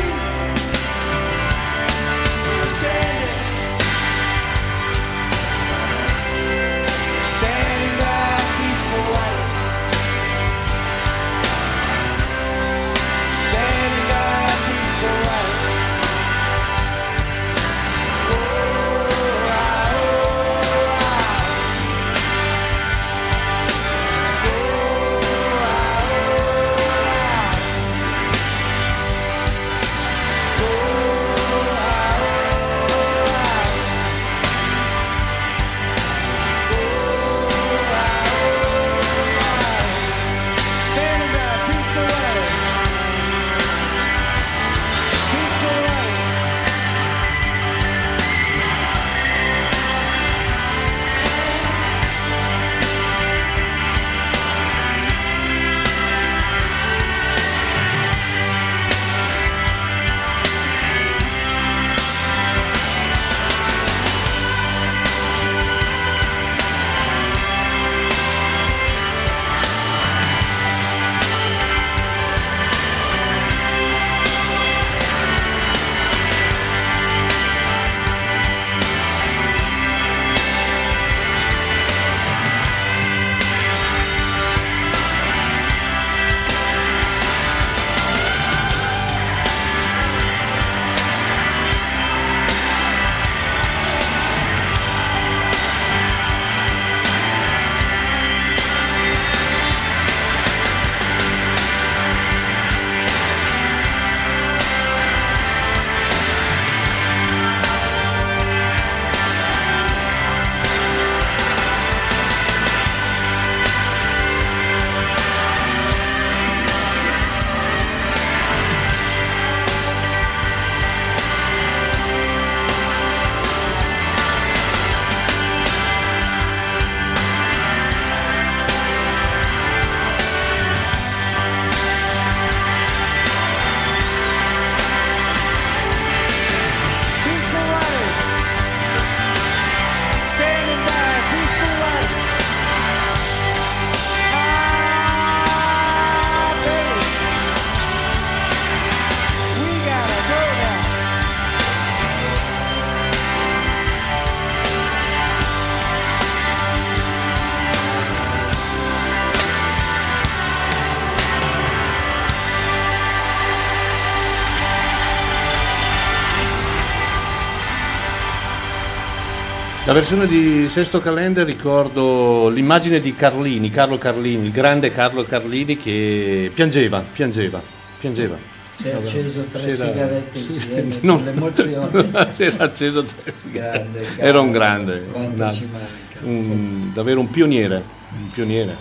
[169.90, 175.76] La versione di Sesto Calender ricordo l'immagine di Carlini, Carlo Carlini, il grande Carlo Carlini
[175.76, 177.60] che piangeva, piangeva,
[177.98, 178.36] piangeva.
[178.70, 182.10] Si è acceso tre C'era- sigarette insieme non- con l'emozione.
[182.36, 183.98] si era acceso tre sigarette.
[183.98, 185.02] Grande, Era un grande.
[185.10, 185.88] Quanto un- ci manca,
[186.20, 187.82] un- davvero un pioniere,
[188.16, 188.76] un pioniere.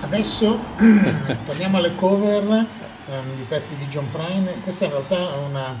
[0.00, 0.58] Adesso
[1.44, 4.54] torniamo alle cover ehm, di pezzi di John Prine.
[4.62, 5.78] Questa in realtà è una,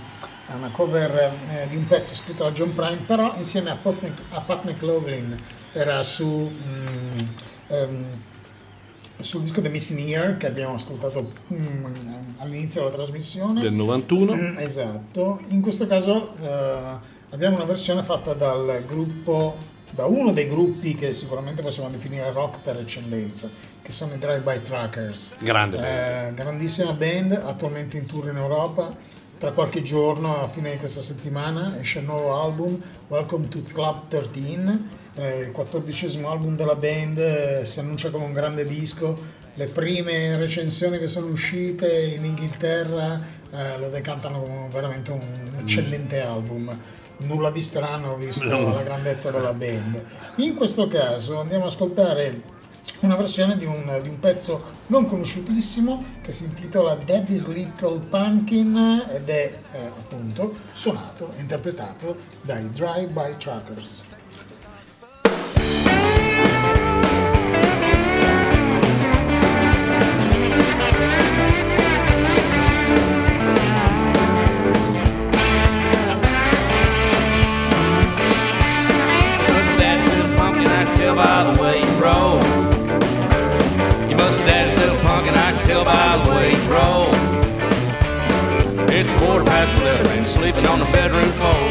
[0.50, 3.96] è una cover eh, di un pezzo scritto da John Prine, però insieme a Pat,
[4.30, 5.38] a Pat McLaughlin
[5.72, 7.18] era su, mm,
[7.68, 8.04] ehm,
[9.20, 11.84] sul disco The Missing Year che abbiamo ascoltato mm,
[12.38, 13.60] all'inizio della trasmissione.
[13.60, 14.34] Del 91.
[14.34, 16.78] Mm, Esatto, in questo caso eh,
[17.30, 19.56] abbiamo una versione fatta dal gruppo,
[19.90, 23.48] da uno dei gruppi che sicuramente possiamo definire rock per eccellenza,
[23.82, 25.34] che sono i Drive By Truckers.
[25.38, 29.18] Grande Eh, grandissima band, attualmente in tour in Europa.
[29.40, 34.08] Tra qualche giorno, a fine di questa settimana, esce il nuovo album, Welcome to Club
[34.08, 39.18] 13, eh, il quattordicesimo album della band, eh, si annuncia come un grande disco.
[39.54, 43.18] Le prime recensioni che sono uscite in Inghilterra
[43.50, 46.78] eh, lo decantano come veramente un eccellente album.
[47.20, 48.74] Nulla di strano visto No.
[48.74, 50.04] la grandezza della band.
[50.36, 52.42] In questo caso andiamo ad ascoltare
[53.00, 59.06] una versione di un, di un pezzo non conosciutissimo che si intitola Daddy's Little Pumpkin
[59.10, 64.06] ed è eh, appunto suonato e interpretato dai Drive By Truckers.
[89.98, 91.64] You're sleeping on the bedroom floor.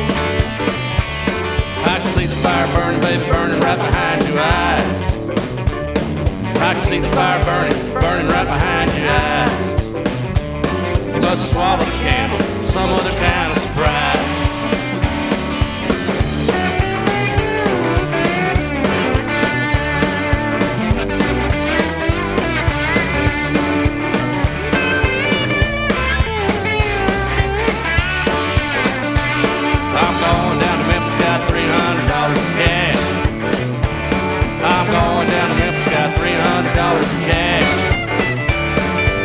[1.86, 4.92] I can see the fire burning, baby, burning right behind your eyes.
[6.60, 9.64] I can see the fire burning, burning right behind your eyes.
[11.16, 13.59] You must have swallowed a candle, some other kind of
[30.00, 33.02] I'm going down to Memphis, got three hundred dollars in cash.
[34.64, 37.72] I'm going down to Memphis, got three hundred dollars in cash.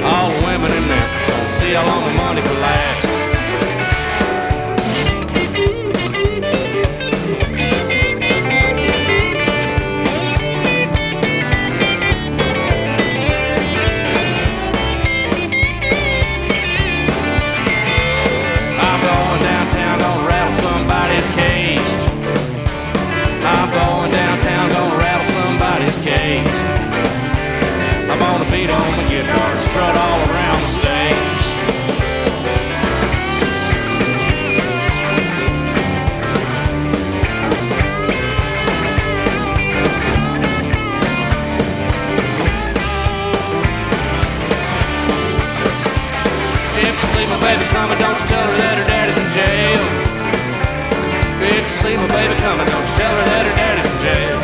[0.02, 3.13] All the women in Memphis gonna see how long the money will last.
[51.84, 54.38] See my baby coming, don't you tell her that her daddy's in jail.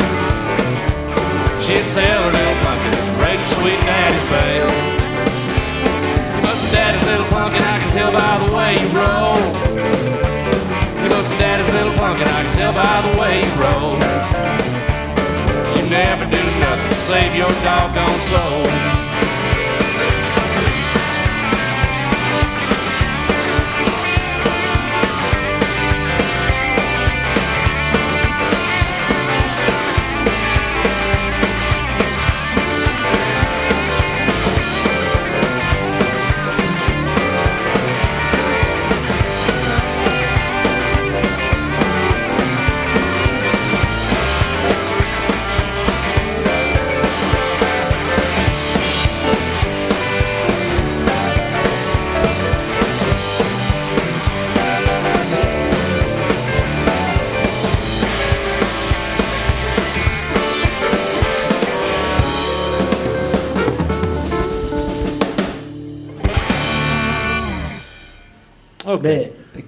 [1.57, 1.85] She'd
[2.21, 4.69] her little pumpkins to raise her sweet daddy's bail.
[6.37, 9.41] You must be daddy's little pumpkin, I can tell by the way you roll.
[11.01, 13.97] You must be daddy's little pumpkin, I can tell by the way you roll.
[15.73, 19.10] You never do nothing to save your doggone soul.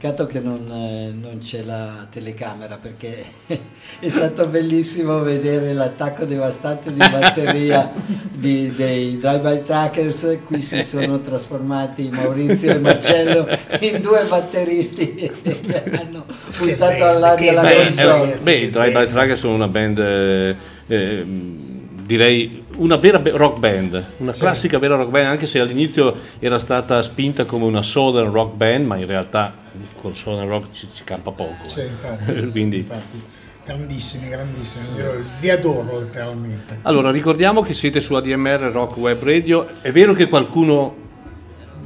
[0.04, 6.92] Peccato che non, eh, non c'è la telecamera perché è stato bellissimo vedere l'attacco devastante
[6.92, 7.90] di batteria
[8.30, 10.40] di- dei Drive-By Trackers.
[10.46, 13.48] Qui si sono trasformati Maurizio e Marcello
[13.80, 16.26] in due batteristi che hanno
[16.58, 18.34] puntato all'aria la console.
[18.34, 20.56] eh, beh, i Drive By Trucker sono una band, eh,
[20.88, 26.60] eh, direi una vera rock band, una classica vera rock band, anche se all'inizio era
[26.60, 29.62] stata spinta come una southern rock band, ma in realtà
[30.02, 31.56] con southern rock ci, ci campa poco.
[31.76, 31.86] Eh.
[31.86, 33.22] infatti, Quindi, infatti.
[33.66, 34.86] grandissimi, grandissimi.
[34.98, 36.80] Io li adoro letteralmente.
[36.84, 41.02] allora ricordiamo che siete su ADMR Rock Web Radio, è vero che qualcuno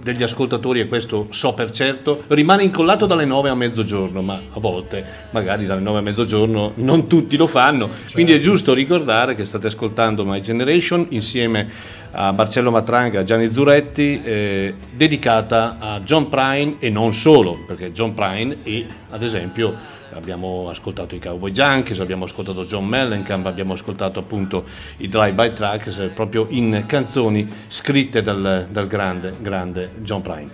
[0.08, 4.60] degli ascoltatori, e questo so per certo, rimane incollato dalle 9 a mezzogiorno, ma a
[4.60, 7.90] volte, magari dalle 9 a mezzogiorno, non tutti lo fanno.
[8.14, 11.70] Quindi è giusto ricordare che state ascoltando My Generation insieme
[12.12, 17.92] a Marcello Matranga e Gianni Zuretti, eh, dedicata a John Prine e non solo, perché
[17.92, 19.76] John Prine e, ad esempio,
[20.14, 24.66] abbiamo ascoltato i Cowboy Junkies, abbiamo ascoltato John Mellencamp, abbiamo ascoltato appunto
[24.98, 30.50] i Drive-By Trucks, eh, proprio in canzoni scritte dal, dal grande, grande John Prine.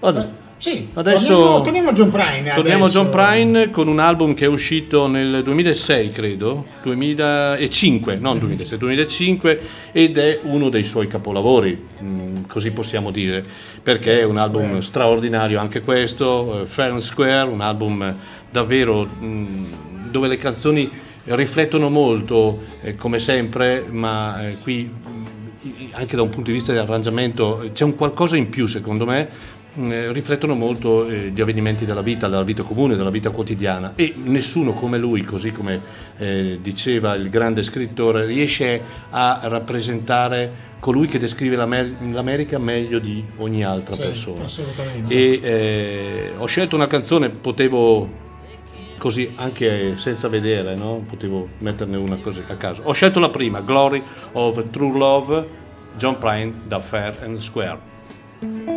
[0.00, 0.41] Vabbè.
[0.62, 2.54] Sì, Adesso torniamo, torniamo a John Prine.
[2.54, 3.02] Torniamo a adesso.
[3.02, 9.60] John Prine con un album che è uscito nel 2006, credo, 2005, non 2006, 2005
[9.90, 13.42] ed è uno dei suoi capolavori, mm, così possiamo dire,
[13.82, 18.16] perché è un album straordinario anche questo, eh, Fair and Square, un album
[18.48, 19.64] davvero mm,
[20.12, 20.88] dove le canzoni
[21.24, 25.22] riflettono molto, eh, come sempre, ma eh, qui mm,
[25.90, 29.60] anche da un punto di vista di arrangiamento c'è un qualcosa in più secondo me
[29.74, 34.12] eh, riflettono molto eh, gli avvenimenti della vita, della vita comune, della vita quotidiana e
[34.16, 35.80] nessuno come lui, così come
[36.18, 38.80] eh, diceva il grande scrittore, riesce
[39.10, 44.44] a rappresentare colui che descrive l'Amer- l'America meglio di ogni altra Sì, persona.
[44.44, 45.14] assolutamente.
[45.14, 48.20] E eh, ho scelto una canzone, potevo
[48.98, 51.04] così anche senza vedere, no?
[51.08, 52.82] potevo metterne una così a caso.
[52.84, 55.46] Ho scelto la prima, Glory of True Love,
[55.96, 58.71] John Prine da Fair and Square.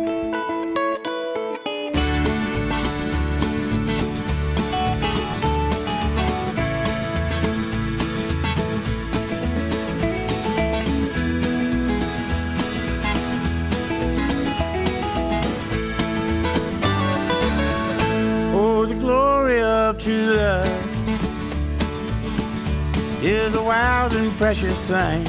[24.46, 25.22] Precious thing.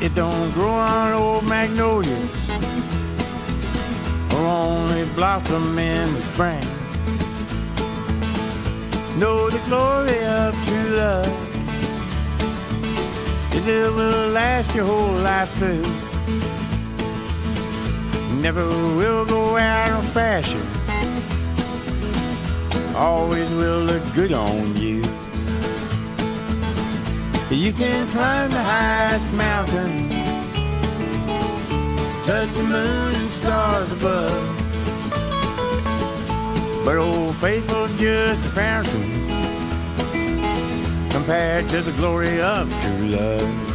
[0.00, 2.48] It don't grow on old magnolias
[4.32, 6.64] or only blossom in the spring.
[9.18, 11.34] No, the glory of true love
[13.54, 15.84] is it will last your whole life through
[18.40, 18.66] never
[18.96, 20.62] will go out of fashion.
[22.96, 24.73] Always will look good on
[27.54, 27.72] you.
[27.72, 30.08] Can climb the highest mountain,
[32.24, 34.60] touch the moon and stars above.
[36.84, 39.24] But old faithful just a fountain
[41.10, 43.73] compared to the glory of true love.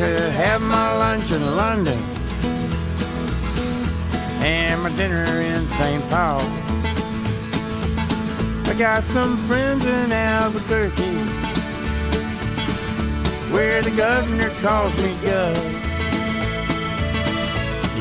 [0.00, 1.98] Could have my lunch in London
[4.40, 6.02] and my dinner in St.
[6.08, 6.40] Paul.
[8.64, 11.16] I got some friends in Albuquerque
[13.52, 15.60] where the governor calls me Gov.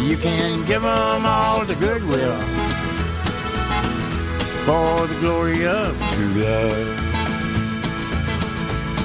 [0.07, 2.39] You can give 'em all the goodwill
[4.65, 7.09] for the glory of true love.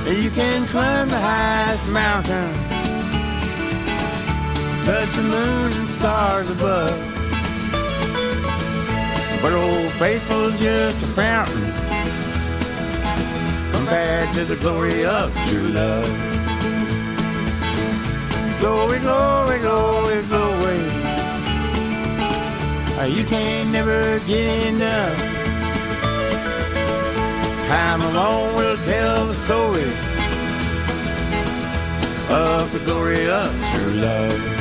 [0.06, 2.63] You can climb the highest mountain,
[4.84, 6.92] touch the moon and stars above.
[9.40, 11.64] But old faithful's just a fountain
[13.72, 16.08] compared to the glory of true love.
[18.60, 20.80] Glory, glory, glory, glory.
[23.10, 25.18] You can't never get enough.
[27.68, 29.90] Time alone will tell the story
[32.28, 34.53] of the glory of true love.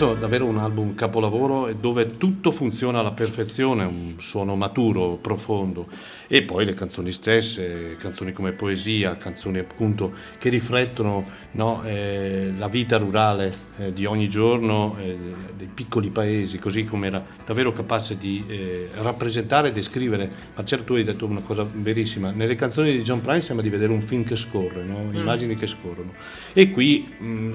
[0.00, 5.18] Questo è davvero un album capolavoro e dove tutto funziona alla perfezione, un suono maturo,
[5.20, 5.88] profondo
[6.26, 12.68] e poi le canzoni stesse, canzoni come poesia, canzoni appunto che riflettono no, eh, la
[12.68, 15.18] vita rurale eh, di ogni giorno eh,
[15.54, 20.30] dei piccoli paesi, così come era davvero capace di eh, rappresentare e descrivere.
[20.54, 23.92] Marcello, tu hai detto una cosa verissima, nelle canzoni di John Prine sembra di vedere
[23.92, 24.96] un film che scorre, no?
[24.96, 25.14] Mm.
[25.14, 26.14] immagini che scorrono.
[26.54, 27.06] E qui...
[27.18, 27.52] mh,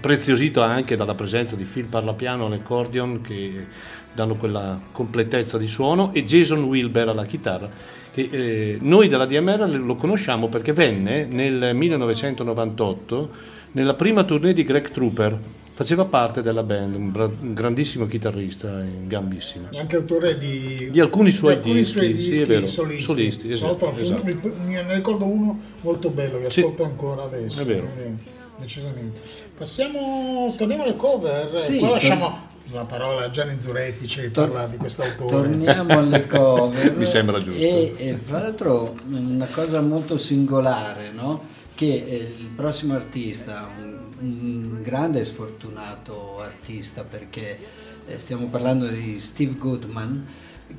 [0.00, 3.66] preziosito anche dalla presenza di Phil Parlapiano all'accordion che
[4.12, 7.68] danno quella completezza di suono e Jason Wilber alla chitarra
[8.12, 13.30] che eh, noi della DMR lo conosciamo perché venne nel 1998
[13.72, 15.38] nella prima tournée di Greg Trooper
[15.72, 20.88] faceva parte della band un, bra- un grandissimo chitarrista e gambissimo E anche autore di,
[20.90, 23.02] Di alcuni suoi di alcuni dischi, suoi sì, dischi è vero, solisti.
[23.02, 24.22] solisti, esatto, esatto.
[24.66, 26.60] ne ricordo uno molto bello che Sì.
[26.60, 27.62] ascolto ancora adesso.
[27.62, 27.88] È vero.
[27.94, 28.18] quindi,
[28.60, 29.20] decisamente.
[29.56, 31.58] Passiamo, torniamo alle cover.
[31.58, 35.48] Sì, Poi tor- lasciamo la parola a Gianni Zuretti, ci parla di questo autore.
[35.48, 36.96] Torniamo alle cover.
[36.96, 37.60] Mi sembra giusto.
[37.60, 41.58] E, e fra l'altro una cosa molto singolare, no?
[41.74, 47.58] che eh, il prossimo artista, un, un grande e sfortunato artista, perché
[48.06, 50.26] eh, stiamo parlando di Steve Goodman,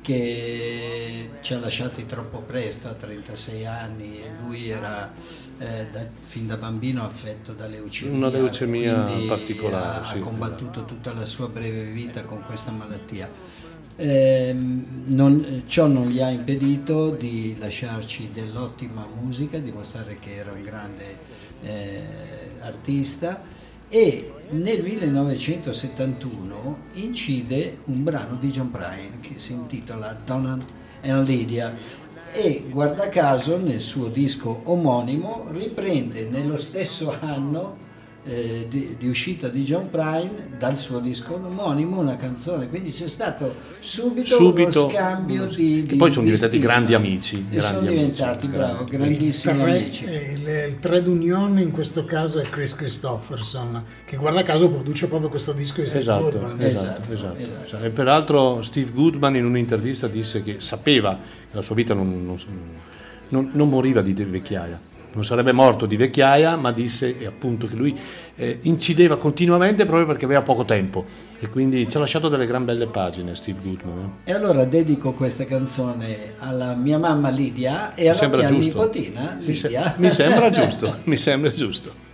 [0.02, 5.10] che ci ha lasciati troppo presto, a 36 anni, e lui era
[5.58, 8.16] eh, da- fin da bambino affetto da leucemia.
[8.16, 10.18] Una leucemia quindi particolare, Ha, sì.
[10.18, 13.30] combattuto tutta la sua breve vita con questa malattia.
[13.96, 20.62] Ehm, non- ciò non gli ha impedito di lasciarci dell'ottima musica, dimostrare che era un
[20.62, 21.16] grande
[21.62, 22.02] eh,
[22.60, 23.40] artista
[23.94, 30.58] e nel 1971 incide un brano di John Bryan che si intitola Donna
[31.02, 31.76] and Lydia.
[32.32, 37.76] E guarda caso nel suo disco omonimo riprende nello stesso anno
[38.24, 43.08] eh, di, di uscita di John Prine dal suo disco omonimo una canzone quindi c'è
[43.08, 46.60] stato subito, Subito, uno scambio di, di poi sono di diventati stile.
[46.72, 48.96] grandi amici, e grandi sono amici, diventati bravo grandi.
[48.96, 54.16] grandissimi il, tre, amici il, il trade union in questo caso è Chris Christopherson, che
[54.16, 56.60] guarda caso produce proprio questo disco di Steve Esatto, Goodman.
[56.60, 57.64] esatto, Esatto, esatto.
[57.64, 57.84] esatto.
[57.84, 61.14] E peraltro Steve Goodman in un'intervista disse che sapeva
[61.50, 62.38] che la sua vita non, non-
[63.30, 64.78] non- non moriva di vecchiaia,
[65.14, 67.96] non sarebbe morto di vecchiaia, ma disse appunto che lui
[68.36, 71.04] eh, incideva continuamente proprio perché aveva poco tempo
[71.38, 74.12] e quindi ci ha lasciato delle gran belle pagine Steve Goodman.
[74.24, 74.30] eh.
[74.30, 78.54] e allora dedico questa canzone alla mia mamma Lidia e alla mia giusto.
[78.82, 82.10] nipotina Mi, se- Lidia mi sembra giusto, mi sembra giusto.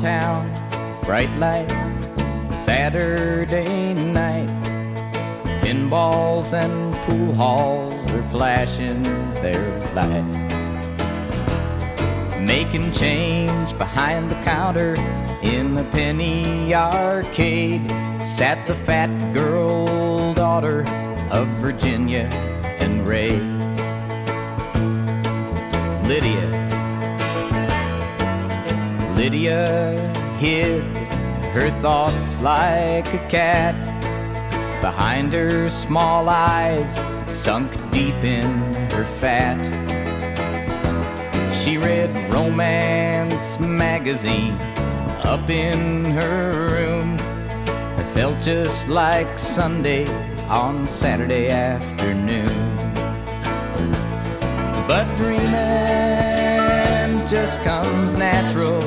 [0.00, 2.06] Bright lights,
[2.46, 4.48] Saturday night.
[5.60, 9.02] Pinballs and pool halls are flashing
[9.42, 9.60] their
[9.92, 10.54] lights.
[12.40, 14.94] Making change behind the counter
[15.42, 17.86] in the penny arcade
[18.24, 20.80] sat the fat girl daughter
[21.30, 22.24] of Virginia
[22.80, 23.36] and Ray.
[26.08, 26.69] Lydia.
[29.20, 29.98] Lydia
[30.38, 30.82] hid
[31.52, 33.74] her thoughts like a cat
[34.80, 36.98] behind her small eyes,
[37.30, 38.50] sunk deep in
[38.92, 39.60] her fat.
[41.52, 44.56] She read romance magazine
[45.22, 47.16] up in her room.
[48.00, 50.06] It felt just like Sunday
[50.48, 52.56] on Saturday afternoon.
[54.88, 56.40] But dreaming
[57.28, 58.80] just comes natural,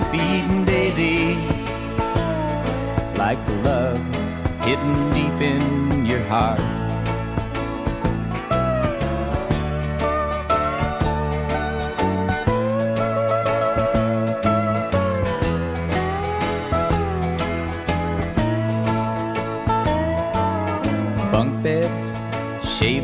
[0.09, 1.67] feeding daisies,
[3.17, 3.99] like the love
[4.63, 6.82] hidden deep in your heart.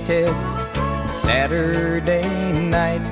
[0.10, 0.48] Shaved
[1.07, 2.23] Saturday
[2.68, 3.06] night,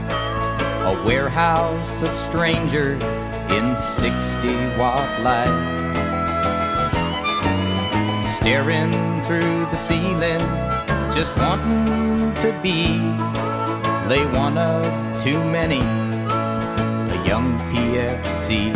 [0.82, 3.03] a warehouse of strangers
[3.52, 4.48] in 60
[4.80, 5.60] watt light,
[8.40, 8.91] staring
[9.22, 10.41] through the ceiling,
[11.14, 12.98] just wanting to be,
[14.10, 14.84] they one of
[15.22, 18.74] too many, a young PFC.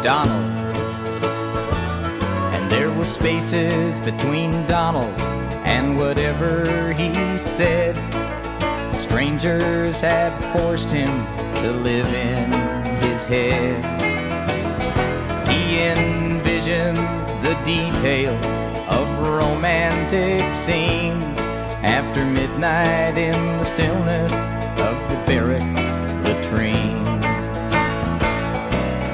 [0.00, 0.46] Donald.
[2.54, 5.29] And there were spaces between Donald
[5.70, 7.94] and whatever he said.
[8.92, 11.12] Strangers had forced him
[11.62, 12.50] to live in
[13.00, 13.80] his head.
[15.48, 16.98] He envisioned
[17.46, 21.38] the details of romantic scenes
[21.82, 24.32] after midnight in the stillness
[24.88, 25.92] of the barracks
[26.26, 27.04] latrine.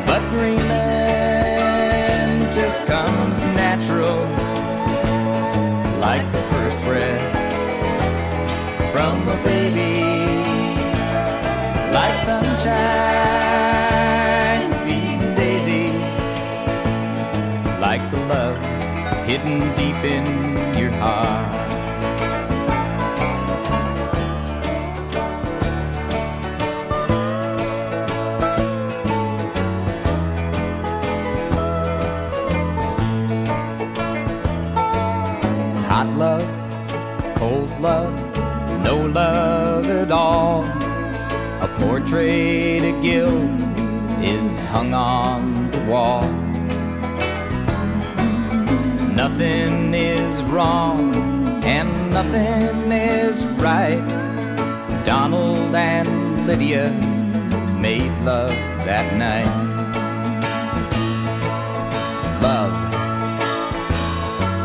[0.06, 0.85] But dreaming
[11.96, 12.66] like sunshine
[14.84, 15.94] feeding daisies,
[17.80, 18.58] like the love
[19.26, 20.45] hidden deep in
[42.06, 43.60] Portrait of guilt
[44.22, 46.22] is hung on the wall.
[49.10, 51.12] Nothing is wrong
[51.64, 53.98] and nothing is right.
[55.04, 56.92] Donald and Lydia
[57.80, 58.54] made love
[58.86, 59.50] that night.
[62.40, 62.76] Love.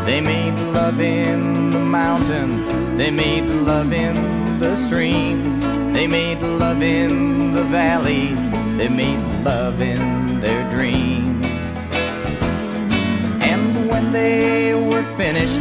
[0.06, 2.68] They made love in the mountains.
[2.96, 5.51] They made love in the streams.
[5.92, 8.40] They made love in the valleys.
[8.78, 11.44] They made love in their dreams.
[13.42, 15.60] And when they were finished,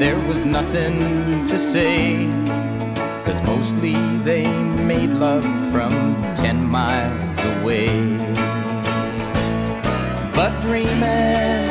[0.00, 2.26] there was nothing to say.
[3.26, 3.92] Cause mostly
[4.24, 4.46] they
[4.92, 5.92] made love from
[6.34, 8.16] ten miles away.
[10.32, 11.68] But dreaming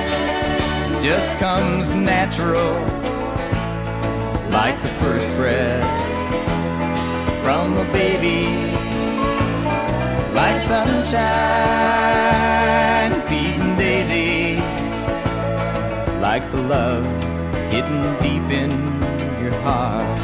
[1.02, 2.76] just comes natural,
[4.52, 5.99] like the first breath
[7.50, 8.46] from a baby,
[10.36, 11.10] like sunshine
[13.28, 14.62] feeding daisies,
[16.22, 17.04] like the love
[17.72, 18.70] hidden deep in
[19.42, 20.20] your heart.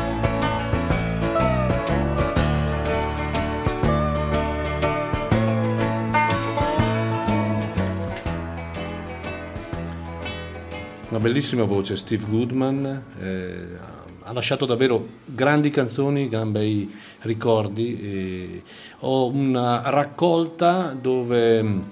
[11.09, 13.79] Una bellissima voce, Steve Goodman, eh,
[14.21, 16.91] ha lasciato davvero grandi canzoni, gran bei
[17.21, 18.61] ricordi.
[18.99, 21.83] ho una raccolta dove mh,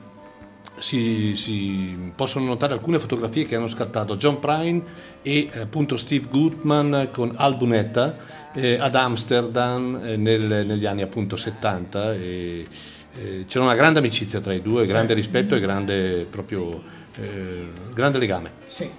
[0.79, 4.81] si, si possono notare alcune fotografie che hanno scattato John Prine
[5.21, 8.17] e eh, appunto Steve Goodman con Albunetta
[8.53, 12.67] eh, ad Amsterdam eh, nel- negli anni appunto 70 e,
[13.15, 14.91] eh, c'era una grande amicizia tra i due, Sì.
[14.91, 16.81] grande rispetto e grande proprio
[17.17, 18.51] eh, grande legame.
[18.65, 18.89] Sì.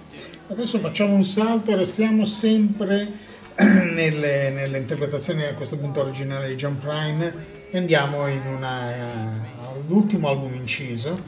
[0.47, 3.11] Adesso facciamo un salto, restiamo sempre
[3.59, 7.33] nelle, nelle interpretazioni a questo punto originali di John Prine
[7.71, 11.19] e andiamo in una, all'ultimo album inciso,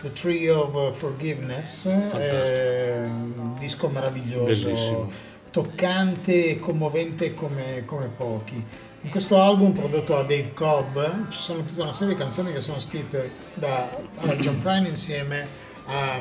[0.00, 5.10] The Tree of Forgiveness, eh, un disco meraviglioso, Bellissimo.
[5.50, 8.64] toccante e commovente come, come pochi.
[9.02, 10.98] In questo album prodotto da Dave Cobb
[11.28, 13.90] ci sono tutta una serie di canzoni che sono scritte da
[14.20, 15.46] da John Prine insieme
[15.86, 16.20] a,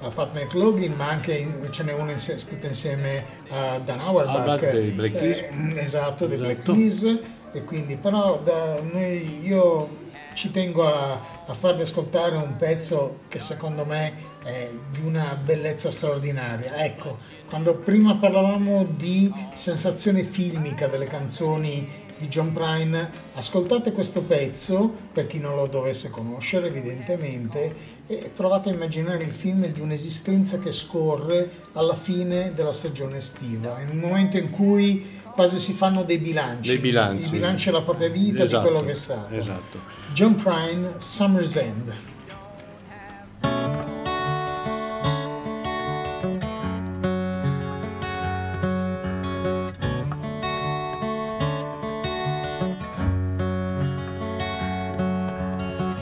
[0.00, 4.36] a Pat McLaughlin, ma anche in- ce n'è una insie- scritta insieme a Dan Auerbach.
[4.36, 5.36] Auerbach dei Black Keys.
[5.38, 6.72] Eh, esatto, dei Black Esatto.
[6.72, 7.18] Keys.
[7.52, 8.42] E quindi, però,
[8.92, 10.04] noi, io
[10.34, 15.90] ci tengo a, a farvi ascoltare un pezzo che secondo me è di una bellezza
[15.90, 16.76] straordinaria.
[16.84, 17.16] Ecco,
[17.48, 25.26] quando prima parlavamo di sensazione filmica delle canzoni di John Prine, ascoltate questo pezzo, per
[25.26, 30.70] chi non lo dovesse conoscere evidentemente, e provate a immaginare il film di un'esistenza che
[30.72, 36.18] scorre alla fine della stagione estiva, in un momento in cui quasi si fanno dei
[36.18, 37.24] bilanci, Dei bilanci.
[37.24, 39.34] i bilanci della propria vita, Esatto, di quello che è stato.
[39.34, 39.78] esatto.
[40.12, 41.92] John Prine, Summer's End.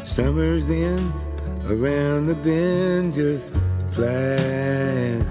[0.05, 1.25] Summer's ends
[1.69, 3.53] around the bend just
[3.93, 5.25] flying.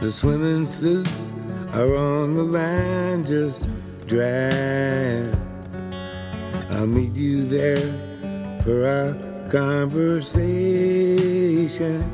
[0.00, 1.32] The swimming suits
[1.72, 3.66] are on the line just
[4.06, 5.34] drying.
[6.70, 9.14] I'll meet you there for our
[9.50, 12.04] conversation.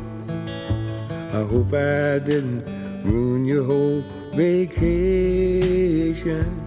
[1.32, 2.64] I hope I didn't
[3.02, 4.04] ruin your whole
[4.34, 6.62] vacation.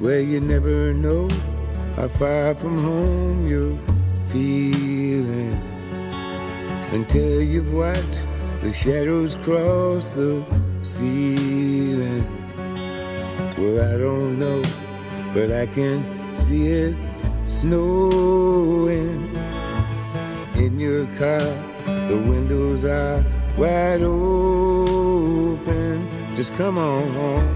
[0.00, 1.28] Well, you never know
[1.94, 3.78] how far from home you're
[4.32, 5.52] feeling
[6.92, 8.26] until you've watched
[8.62, 10.42] the shadows cross the
[10.82, 12.24] ceiling.
[13.58, 14.62] Well, I don't know,
[15.34, 16.96] but I can see it
[17.46, 19.36] snowing
[20.54, 21.40] in your car.
[22.08, 23.22] The windows are
[23.58, 25.26] wide open.
[26.34, 27.54] Just come on home.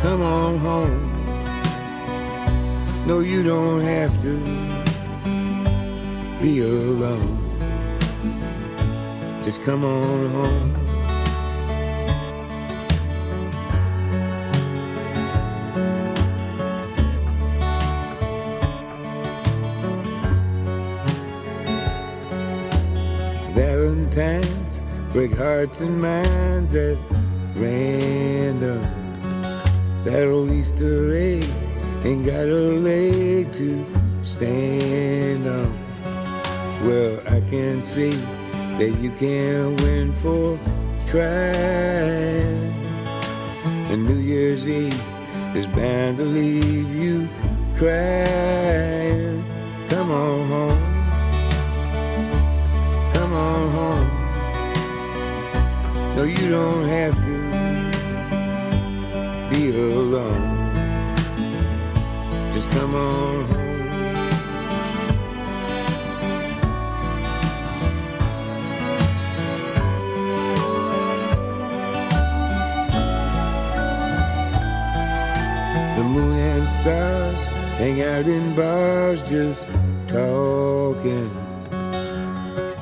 [0.00, 1.05] Come on home.
[3.06, 4.36] No, you don't have to
[6.42, 7.38] be alone.
[9.44, 10.72] Just come on home.
[23.54, 24.80] Valentines
[25.12, 26.98] break hearts and minds at
[27.54, 28.82] random.
[30.02, 31.65] That Easter egg
[32.06, 33.84] ain't got a leg to
[34.22, 35.72] stand on.
[36.86, 38.16] Well, I can see
[38.78, 40.56] that you can't win for
[41.04, 42.72] trying.
[43.90, 45.02] And New Year's Eve
[45.56, 47.28] is bound to leave you
[47.76, 49.44] crying.
[49.88, 50.78] Come on home.
[53.14, 54.08] Come on home.
[56.16, 57.36] No, you don't have to
[59.50, 60.45] be alone.
[62.66, 63.66] Just come on home.
[75.96, 77.46] The moon and stars
[77.78, 79.64] hang out in bars just
[80.08, 81.30] talking.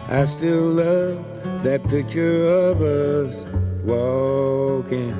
[0.08, 1.24] I still love
[1.62, 3.44] that picture of us
[3.84, 5.14] walking.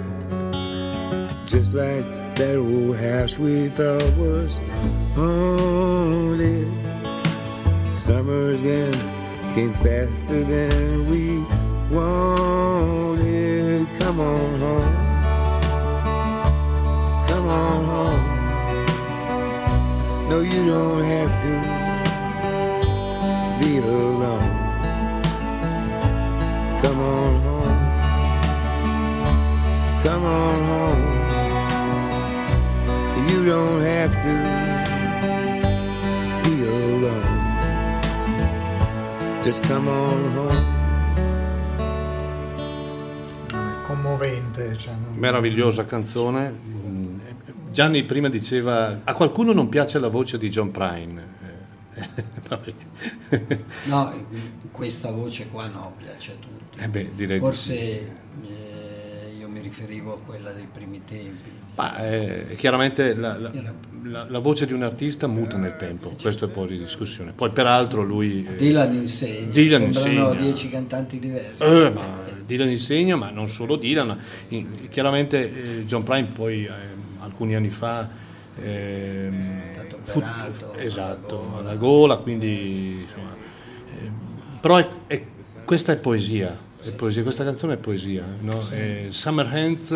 [1.47, 4.59] Just like that old house we thought was
[5.15, 6.66] haunted.
[7.94, 8.97] Summer's end
[9.55, 11.39] came faster than we
[11.94, 13.86] wanted.
[14.01, 14.94] Come on home.
[17.28, 18.24] Come on home.
[20.28, 21.52] No, you don't have to
[23.65, 24.51] be alone.
[26.82, 27.78] Come on home.
[30.02, 31.14] Come on home.
[33.45, 34.33] You don't have to
[36.49, 37.23] be alone.
[39.43, 40.65] Just come on home.
[43.85, 46.59] Commovente, cioè, non- Meravigliosa canzone.
[47.71, 51.27] Gianni prima diceva a qualcuno non piace la voce di John Prine.
[51.97, 52.83] Eh.
[53.85, 54.11] No,
[54.71, 56.79] questa voce qua no, piace a tutti.
[56.83, 58.49] Eh beh, direi di Forse sì.
[58.49, 61.64] eh, io mi riferivo a quella dei primi tempi.
[61.76, 63.51] Ma eh, chiaramente la, la-
[64.05, 67.32] la- la voce di un artista muta nel tempo, questo è poi di discussione.
[67.32, 68.46] Poi peraltro lui...
[68.46, 70.40] eh, Dylan insegna, Dylan sembrano insegna.
[70.42, 71.64] dieci cantanti diversi.
[71.64, 74.16] Eh, ma Dylan insegna, ma non solo Dylan.
[74.48, 76.70] In- chiaramente eh, John Prine poi eh,
[77.20, 78.09] alcuni anni fa
[78.62, 79.42] ehm,
[80.05, 83.34] fu- operato, esatto, alla gola, quindi insomma,
[84.60, 85.24] però è- è-
[85.64, 88.22] questa è poesia, è poesia, questa canzone è poesia.
[88.42, 88.60] no?
[88.70, 89.90] Eh, Summer Hands,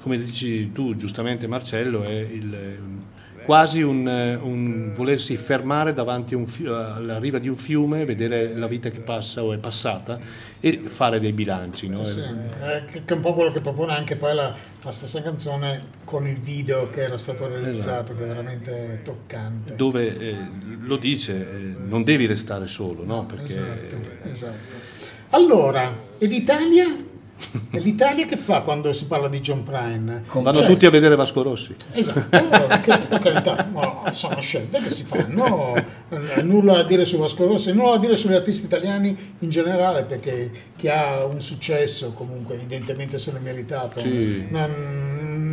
[0.00, 2.78] come dici tu giustamente Marcello, è il,
[3.44, 8.90] quasi un, un volersi fermare davanti un alla riva di un fiume, vedere la vita
[8.90, 10.20] che passa o è passata
[10.60, 11.88] e fare dei bilanci.
[11.88, 12.04] no?
[12.04, 15.22] Sì, sì, eh, che è un po' quello che propone anche poi la, la stessa
[15.22, 19.74] canzone con il video che era stato realizzato, che è veramente toccante.
[19.74, 20.36] Dove eh,
[20.82, 23.26] lo dice, eh, non devi restare solo, no?
[23.26, 23.96] Perché Esatto,
[24.28, 24.88] esatto.
[25.30, 27.08] Allora, e l'Italia?
[27.70, 30.24] E l'Italia che fa quando si parla di John Prine?
[30.32, 31.74] vanno Cioè, tutti a vedere Vasco Rossi.
[31.92, 32.28] Esatto,
[32.82, 35.74] che, per carità, ma sono scelte che si fanno,
[36.42, 40.50] nulla a dire su Vasco Rossi, nulla a dire sugli artisti italiani in generale, perché
[40.76, 44.00] chi ha un successo comunque evidentemente se l'è meritato.
[44.00, 44.46] Sì.
[44.50, 45.09] Non,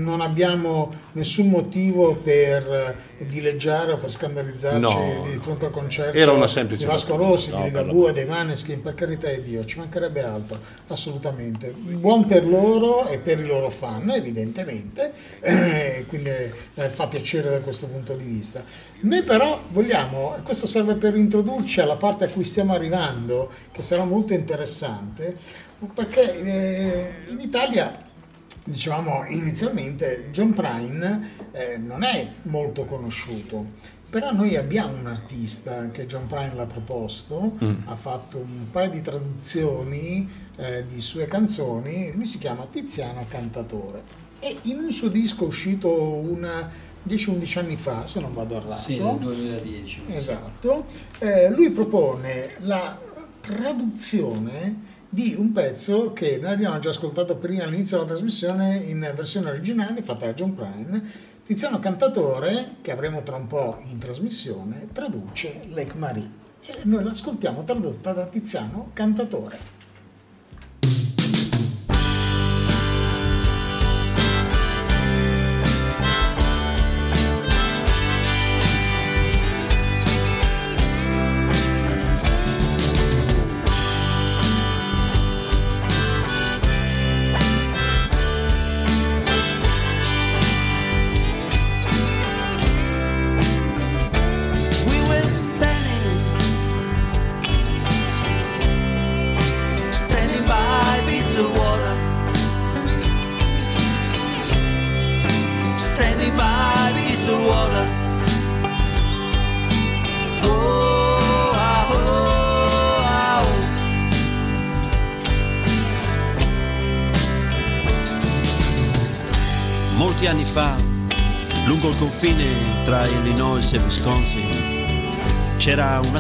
[0.08, 5.26] non abbiamo nessun motivo per dileggiare o per scandalizzarci No.
[5.30, 7.16] di fronte al concerto Era una semplice di Vasco.
[7.16, 11.74] Rossi, No, di Ligabue, dei Maneskin, per carità di Dio, ci mancherebbe altro, assolutamente.
[11.76, 15.12] Buon per loro e per i loro fan, evidentemente,
[15.42, 18.64] eh, quindi eh, fa piacere da questo punto di vista.
[19.02, 23.82] Noi però vogliamo, e questo serve per introdurci alla parte a cui stiamo arrivando, che
[23.82, 25.36] sarà molto interessante,
[25.94, 28.06] perché eh, in Italia
[28.68, 36.06] dicevamo inizialmente John Prine eh, non è molto conosciuto però noi abbiamo un artista che
[36.06, 37.76] John Prine l'ha proposto Mm.
[37.88, 44.02] ha fatto un paio di traduzioni eh, di sue canzoni lui si chiama Tiziano Cantatore
[44.40, 46.70] e in un suo disco uscito una
[47.08, 50.04] 10-11 anni fa se non vado errato Sì, nel 2010.
[50.10, 50.86] Esatto.
[51.20, 53.00] Eh, lui propone la
[53.40, 59.50] traduzione di un pezzo che noi abbiamo già ascoltato prima all'inizio della trasmissione in versione
[59.50, 61.36] originale fatta da John Prine.
[61.46, 66.30] Tiziano Cantatore, che avremo tra un po' in trasmissione, traduce Lake Marie.
[66.62, 69.77] E noi l'ascoltiamo tradotta da Tiziano Cantatore.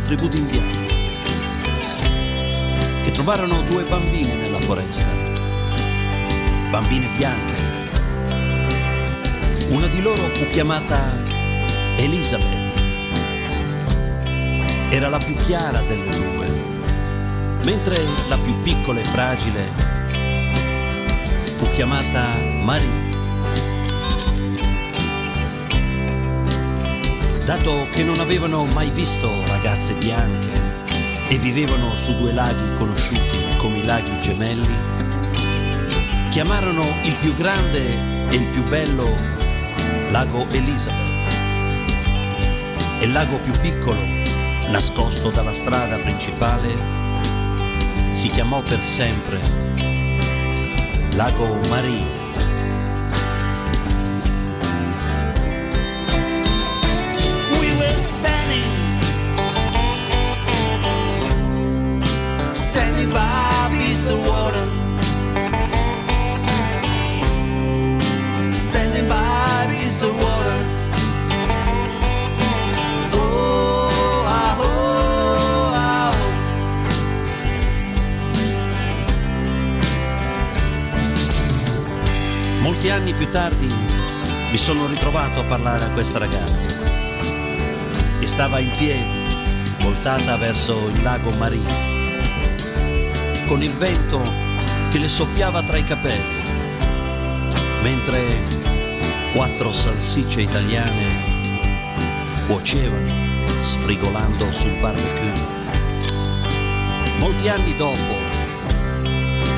[0.08, 0.88] Tribù di indiani
[3.04, 5.06] che trovarono due bambine nella foresta,
[6.70, 7.56] bambine bianche.
[9.68, 11.14] Una di loro fu chiamata
[11.98, 12.74] Elizabeth,
[14.92, 16.48] era la più chiara delle due,
[17.66, 19.70] mentre la più piccola e fragile
[21.58, 23.07] fu chiamata Marie.
[27.58, 30.50] Dato che non avevano mai visto ragazze bianche
[31.28, 34.76] e vivevano su due laghi conosciuti come i laghi gemelli,
[36.30, 39.08] chiamarono il più grande e il più bello
[40.12, 41.34] lago Elizabeth
[43.00, 44.02] e il lago più piccolo,
[44.70, 46.70] nascosto dalla strada principale,
[48.12, 49.40] si chiamò per sempre
[51.16, 52.16] lago Marie.
[64.16, 64.68] Water.
[73.20, 73.68] Oh.
[82.62, 83.68] Molti anni più tardi
[84.52, 86.68] mi sono ritrovato a parlare a questa ragazza
[88.20, 89.28] che stava in piedi,
[89.80, 91.97] voltata verso il lago Maria,
[93.48, 94.22] con il vento
[94.91, 96.41] che le soffiava tra i capelli,
[97.82, 98.22] mentre
[99.32, 101.07] quattro salsicce italiane
[102.45, 105.32] cuocevano, sfrigolando sul barbecue.
[107.19, 108.15] Molti anni dopo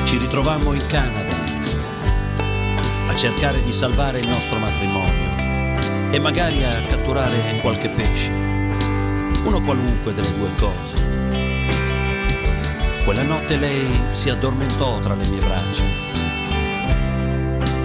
[0.04, 1.36] ci ritrovammo in Canada
[3.08, 8.30] a cercare di salvare il nostro matrimonio e magari a catturare qualche pesce,
[9.44, 11.29] uno qualunque delle due cose.
[13.12, 15.82] Quella notte lei si addormentò tra le mie braccia,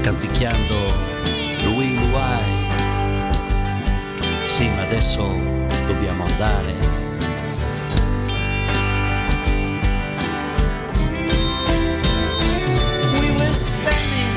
[0.01, 0.75] canticchiando
[1.63, 2.67] Louis Louai,
[4.81, 5.25] adesso
[5.87, 6.73] dobbiamo andare.
[13.17, 14.34] We were standing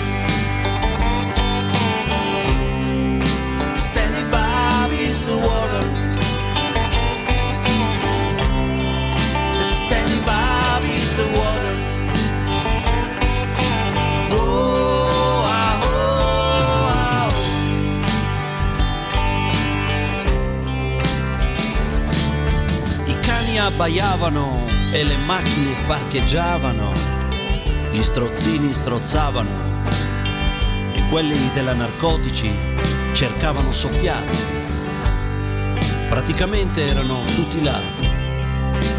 [11.19, 11.75] this water.
[14.31, 17.29] Oh, ah, oh, ah,
[23.07, 26.93] I cani abbaiavano e le macchine parcheggiavano,
[27.91, 29.67] gli strozzini strozzavano
[30.95, 32.51] e quelli della narcotici
[33.13, 34.57] cercavano soffiate.
[36.09, 37.79] Praticamente erano tutti là,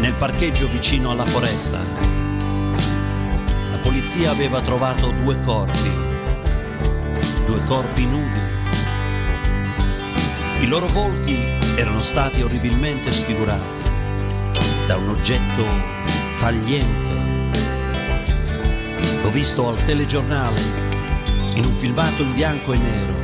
[0.00, 2.09] nel parcheggio vicino alla foresta.
[3.90, 5.90] Polizia aveva trovato due corpi,
[7.44, 8.38] due corpi nudi.
[10.60, 11.36] I loro volti
[11.74, 13.82] erano stati orribilmente sfigurati
[14.86, 15.66] da un oggetto
[16.38, 17.14] tagliente.
[19.22, 20.60] L'ho visto al telegiornale,
[21.54, 23.14] in un filmato in bianco e nero.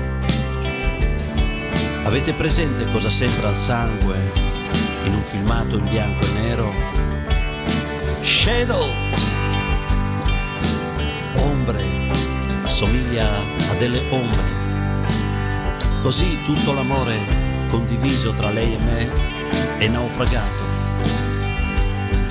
[2.06, 4.32] Avete presente cosa sembra il sangue
[5.04, 6.74] in un filmato in bianco e nero?
[8.20, 9.05] Shadow!
[11.38, 11.84] Ombre,
[12.62, 14.42] assomiglia a delle ombre.
[16.02, 17.16] Così tutto l'amore
[17.68, 19.10] condiviso tra lei e me
[19.78, 20.66] è naufragato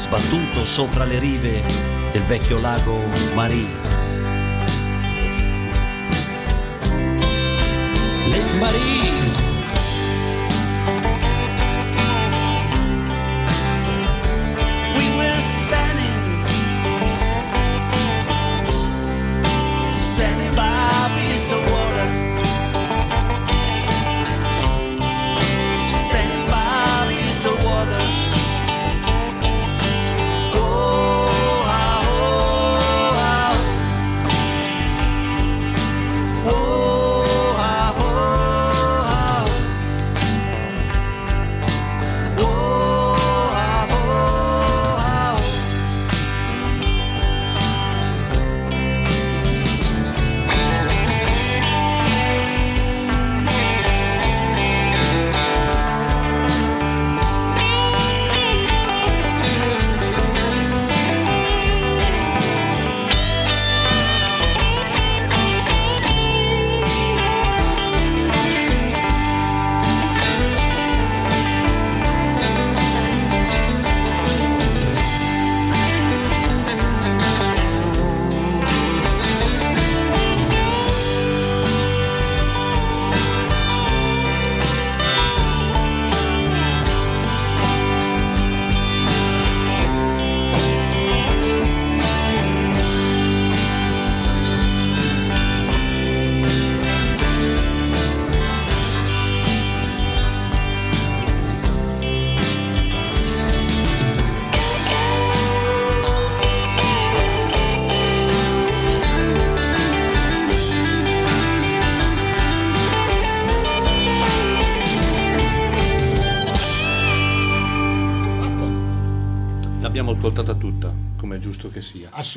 [0.05, 1.63] sbattuto sopra le rive
[2.11, 3.03] del vecchio lago
[3.33, 3.67] Marie.
[8.27, 9.24] Lake Marie.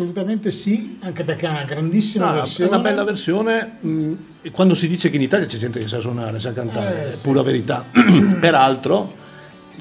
[0.02, 2.70] Assolutamente sì, anche perché è una grandissima Ah, versione.
[2.70, 3.78] È una bella versione.
[3.80, 4.12] mh,
[4.42, 7.08] e quando si dice che in Italia c'è gente che sa suonare, sa cantare, Eh,
[7.08, 7.26] è sì.
[7.26, 7.84] pura verità.
[8.38, 9.12] Peraltro,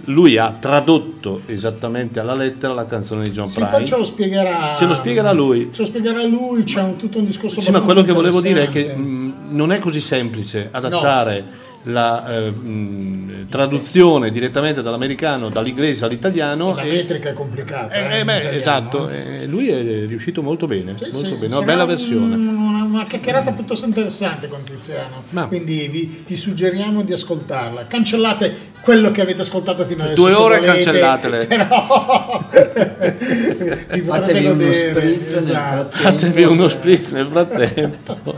[0.05, 3.69] lui ha tradotto esattamente alla lettera la canzone di John Sì, Prine.
[3.69, 4.73] poi ce lo spiegherà.
[4.75, 5.69] Ce lo spiegherà lui.
[5.71, 8.63] Ce lo spiegherà lui, c'è un, tutto un discorso Sì, ma quello che volevo dire
[8.63, 11.43] è che mh, non è così semplice adattare
[11.83, 13.16] la eh, mh,
[13.49, 16.75] traduzione direttamente dall'americano, dall'inglese all'italiano.
[16.75, 17.93] La e- metrica è complicata.
[17.93, 19.45] eh, eh, eh, beh, esatto, eh.
[19.47, 22.35] lui è riuscito molto bene, Sì, molto sì, bene, una bella versione.
[22.35, 25.23] Una, una chiacchierata piuttosto interessante con Tiziano.
[25.47, 27.87] Quindi vi, vi suggeriamo di ascoltarla.
[27.87, 30.21] Cancellate quello che avete ascoltato fino adesso.
[30.21, 31.45] Due ore volete, cancellatele.
[31.47, 32.45] Però
[34.05, 35.97] Fatevi uno godere, spritz nel esatto.
[35.97, 38.35] Fatevi uno spritz nel frattempo.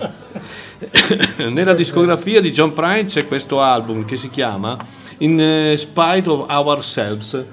[1.50, 4.78] Nella discografia di John Prine c'è questo album che si chiama
[5.20, 7.44] In eh, Spite of Ourselves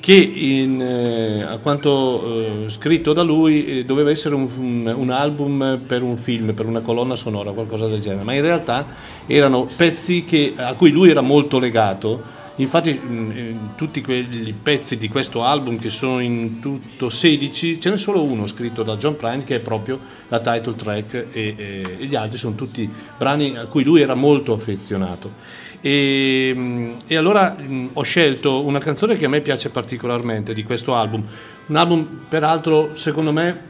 [0.00, 5.10] che in, eh, a quanto eh, scritto da lui eh, doveva essere un, un- un
[5.10, 8.84] album per un film, per una colonna sonora, qualcosa del genere, ma in realtà
[9.28, 12.31] erano pezzi che- a cui lui era molto legato.
[12.56, 17.90] Infatti mh, eh, tutti quei pezzi di questo album che sono in tutto 16, ce
[17.90, 19.98] n'è solo uno scritto da John Prine che è proprio
[20.28, 24.14] la title track e, e- e gli altri sono tutti brani a cui lui era
[24.14, 25.60] molto affezionato.
[25.80, 30.94] E, e allora mm, ho scelto una canzone che a me piace particolarmente di questo
[30.94, 31.24] album,
[31.66, 33.60] un album peraltro secondo me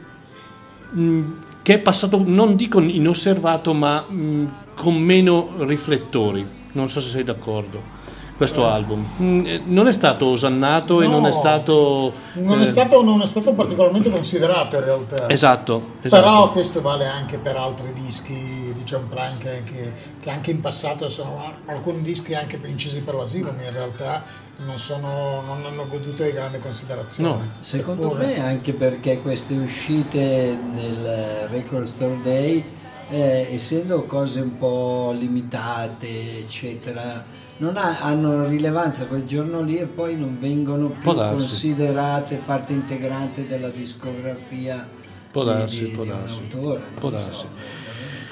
[0.95, 1.31] mm,
[1.63, 4.45] che è passato, non dico inosservato, ma mm,
[4.75, 6.45] con meno riflettori.
[6.73, 8.01] Non so se sei d'accordo.
[8.35, 11.33] Questo album Mm, eh, non è stato osannato e non è No.
[11.33, 12.13] stato.
[12.33, 15.29] Non, eh, è stato, non è stato particolarmente considerato in realtà.
[15.29, 16.49] Esatto, Però esatto.
[16.51, 18.33] questo vale anche per altri dischi
[18.75, 23.13] di John Prine che, che- che anche in passato sono alcuni dischi anche incisi per
[23.15, 24.23] l'asilo, ma in realtà
[24.65, 27.51] non, sono, non hanno goduto di grande considerazione.
[27.59, 32.63] Secondo Eppure- me anche perché queste uscite nel Record Store Day,
[33.09, 37.23] eh, essendo cose un po' limitate, eccetera,
[37.57, 43.47] non ha- hanno rilevanza quel giorno lì e poi non vengono più considerate parte integrante
[43.47, 44.87] della discografia
[45.31, 46.39] Può darsi, di, può di darsi.
[46.51, 46.81] autore.
[46.99, 47.45] Può so, darsi.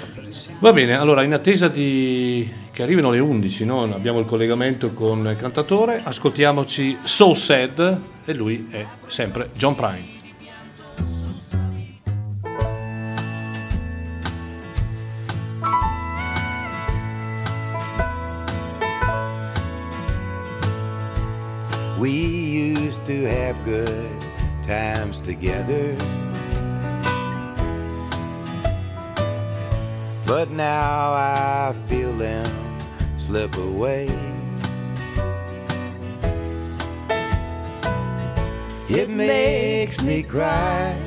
[0.02, 0.60] comprensibile.
[0.60, 3.84] Va bene, allora in attesa di che arrivino le 11, no?
[3.84, 10.20] abbiamo il collegamento con il cantatore, ascoltiamoci So Sad e lui è sempre John Prine.
[23.12, 24.10] To have good
[24.64, 25.94] times together.
[30.26, 32.50] But now I feel them
[33.18, 34.08] slip away.
[38.88, 40.98] It makes me cry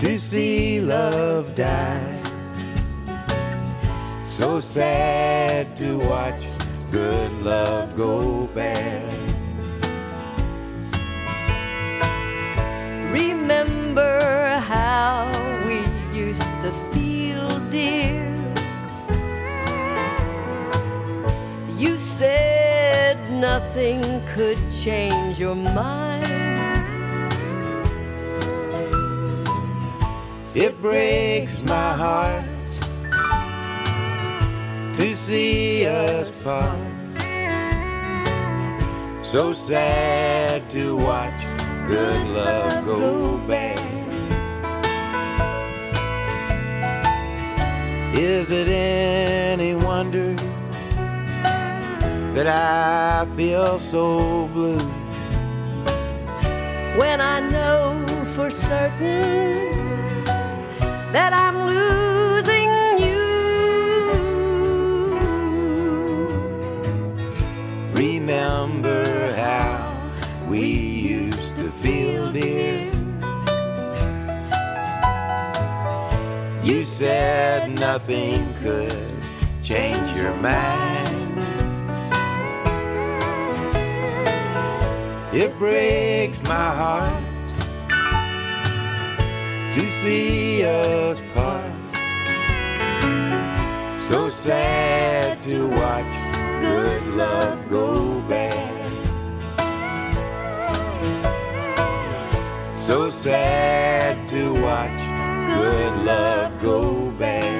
[0.00, 2.18] to see love die.
[4.26, 6.42] So sad to watch
[6.90, 9.25] good love go bad.
[13.16, 15.24] Remember how
[15.64, 15.78] we
[16.14, 18.28] used to feel, dear.
[21.78, 24.02] You said nothing
[24.34, 26.26] could change your mind.
[30.54, 32.44] It breaks my heart
[34.96, 36.78] to see us part.
[39.22, 41.55] So sad to watch
[41.86, 43.78] good love go bad.
[48.14, 50.34] Is it any wonder
[52.34, 55.06] that I feel so blue?
[56.96, 59.74] when I know for certain
[61.12, 62.70] that I'm losing
[63.04, 63.22] you.
[67.92, 69.94] Remember how
[70.48, 70.95] we
[76.86, 78.96] said nothing could
[79.60, 81.36] change your mind.
[85.34, 87.22] It breaks my heart
[89.72, 91.72] to see us part.
[94.00, 96.14] So sad to watch
[96.60, 98.90] good love go bad.
[102.70, 105.05] So sad to watch
[105.46, 107.54] good love go bad.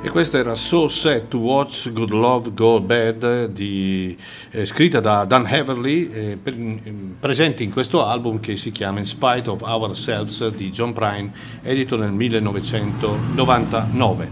[0.00, 4.16] E questa era So Sad to Watch Good Love Go Bad, di-
[4.52, 6.56] eh, scritta da Dan Heverly, eh, per-
[7.20, 11.32] presente in questo album che si chiama In Spite of Ourselves di John Prine,
[11.62, 14.30] edito nel 1999.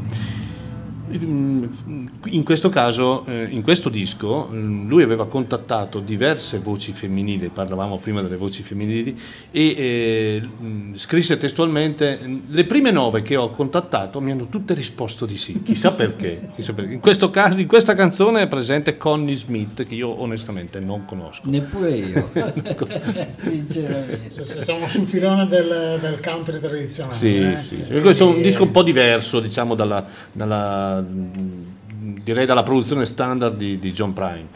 [1.08, 7.98] In questo caso, eh, in questo disco, mm, lui aveva contattato diverse voci femminili, parlavamo
[7.98, 9.16] prima delle voci femminili,
[9.50, 14.74] e eh, mm, scrisse testualmente, "Mm, le prime nove che ho contattato mi hanno tutte
[14.74, 16.50] risposto di sì, chissà perché.
[16.54, 16.94] chissà perché.
[16.94, 21.48] In, questo caso, in questa canzone è presente Connie Smith, che io onestamente non conosco.
[21.48, 22.30] Neppure io,
[23.38, 24.30] sinceramente.
[24.30, 27.14] Se, se siamo sul filone del, del country tradizionale.
[27.14, 28.00] Sì, eh, sì, sì.
[28.00, 33.78] Questo è un disco un po' diverso, diciamo, dalla, dalla, direi dalla produzione standard di,
[33.78, 34.46] di John Prine.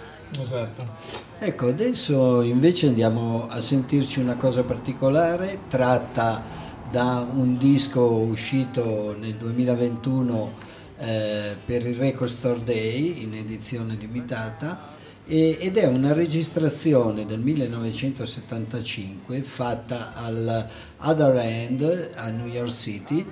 [0.41, 1.19] Esatto.
[1.39, 6.43] Ecco, adesso invece andiamo a sentirci una cosa particolare tratta
[6.91, 10.53] da un disco uscito nel 2021
[10.99, 14.91] eh, per il Record Store Day in edizione limitata
[15.25, 20.69] e- ed è una registrazione del 1975 fatta al
[20.99, 23.25] Other End a New York City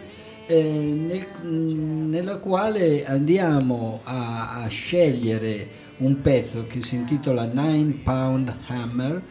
[0.48, 5.68] eh, nel- mh, nella quale andiamo a, a scegliere
[5.98, 9.22] un pezzo che si intitola Nine Pound Hammer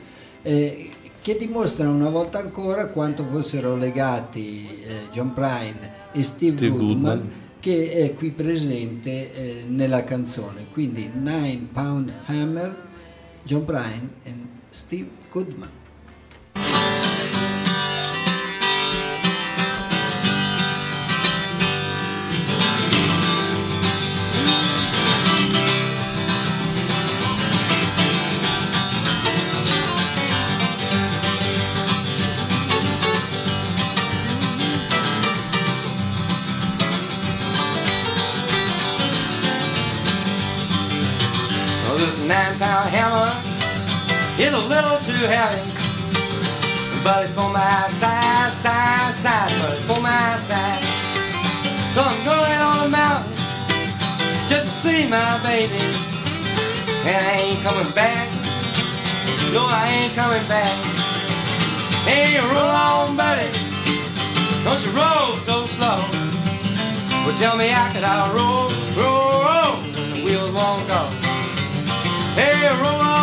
[0.42, 0.90] eh,
[1.22, 7.18] che dimostra una volta ancora quanto fossero legati eh, John Prine e Steve, Steve Goodman,
[7.18, 7.32] Goodman.
[7.60, 10.68] che è qui presente eh, nella canzone.
[10.72, 12.76] Quindi Nine Pound Hammer,
[13.44, 14.34] John Bryan e
[14.70, 15.70] Steve Goodman.
[45.26, 45.72] Heavy.
[47.04, 50.84] But for my side, side, side, but for my side.
[51.94, 53.34] So I'm going on the mountain
[54.48, 55.82] just to see my baby.
[57.08, 58.28] And I ain't coming back.
[59.54, 60.76] No, I ain't coming back.
[62.06, 63.50] Hey, roll on, buddy.
[64.64, 66.00] Don't you roll so slow.
[67.26, 71.02] Well, tell me how could I roll, roll, roll when the wheels won't go.
[72.36, 73.17] Hey, roll on.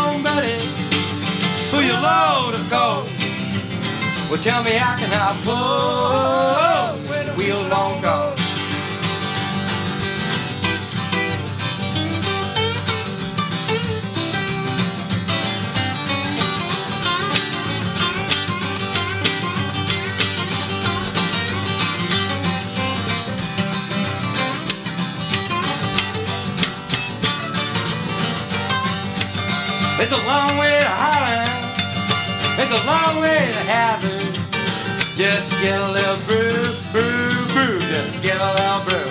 [1.75, 3.03] Pull your load of coal.
[4.31, 8.33] Well, tell me how can I pull when the wheels won't go.
[29.99, 31.34] It's a long way to Holland.
[32.57, 34.35] It's a long way to Hazard.
[35.19, 36.63] Just to get a little brew,
[36.95, 37.81] brew, brew.
[37.91, 39.11] Just to get a little brew.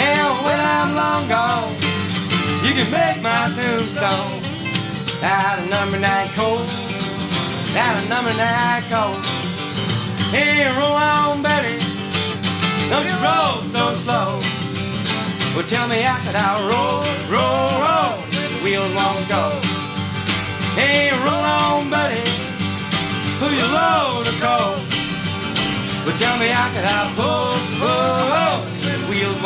[0.00, 1.76] And when I'm long gone,
[2.64, 4.40] you can make my tombstone
[5.22, 6.64] out of number nine coal.
[7.76, 9.20] Out of number nine coal.
[10.32, 11.76] Hey, roll on, Betty.
[12.88, 14.40] Don't you roll so slow.
[15.54, 19.65] Well, tell me how could I roll, roll, roll the wheels won't go?
[20.76, 22.20] Hey, roll on, buddy,
[23.40, 24.76] pull your load of coal.
[26.04, 29.40] Well, tell me how could I pull, pull when the wheels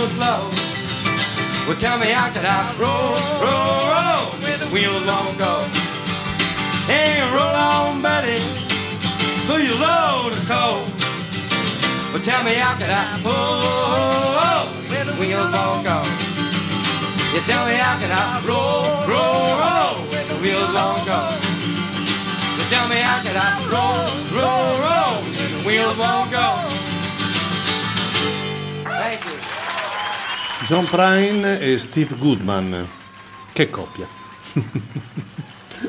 [0.00, 0.48] so slow.
[1.66, 3.12] Well, tell me how could I roll,
[3.44, 5.52] roll, roll where the wheels won't go?
[6.88, 8.40] Hey, roll on, buddy.
[9.46, 10.80] Pull your load of coal.
[12.12, 15.98] Well, tell me how could I pull where the wheels won't go?
[17.34, 21.20] You tell me how could I roll, roll, roll where the wheels won't go?
[22.56, 26.69] You tell me how could I roll, roll, roll where the wheels won't go?
[30.70, 32.86] John Prine e Steve Goodman.
[33.52, 34.06] Che coppia.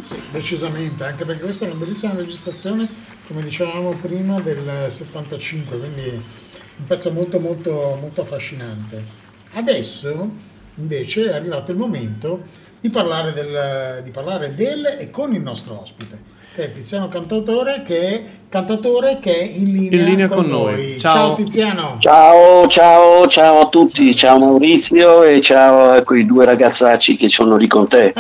[0.04, 2.90] Sì, decisamente, anche perché questa è una bellissima registrazione,
[3.28, 9.04] come dicevamo prima, del 75, quindi un pezzo molto molto molto affascinante.
[9.52, 10.30] Adesso
[10.76, 12.44] invece è arrivato il momento
[12.80, 16.20] di parlare del, di parlare del e con il nostro ospite,
[16.56, 20.74] che è Tiziano Cantautore, che cantatore che è in linea, In linea con, con noi.
[20.74, 21.00] noi.
[21.00, 21.36] Ciao.
[21.36, 21.96] Tiziano.
[22.00, 27.56] Ciao, ciao, ciao a tutti, ciao Maurizio e ciao a quei due ragazzacci che sono
[27.56, 28.12] lì con te.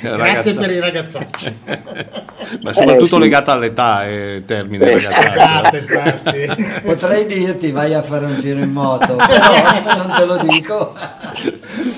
[0.00, 1.58] Grazie per i ragazzacci.
[2.62, 3.18] Ma soprattutto Eh, sì.
[3.20, 4.96] legata all'età e termine Eh.
[4.96, 6.82] Esatto, infatti.
[6.82, 10.92] Potrei dirti vai a fare un giro in moto, però non te lo dico.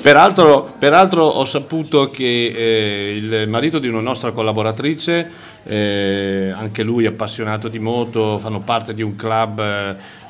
[0.02, 5.30] Peraltro, peraltro ho saputo che eh, il marito di una nostra collaboratrice,
[5.64, 9.60] eh, anche lui appassionato di moto, fanno parte di un club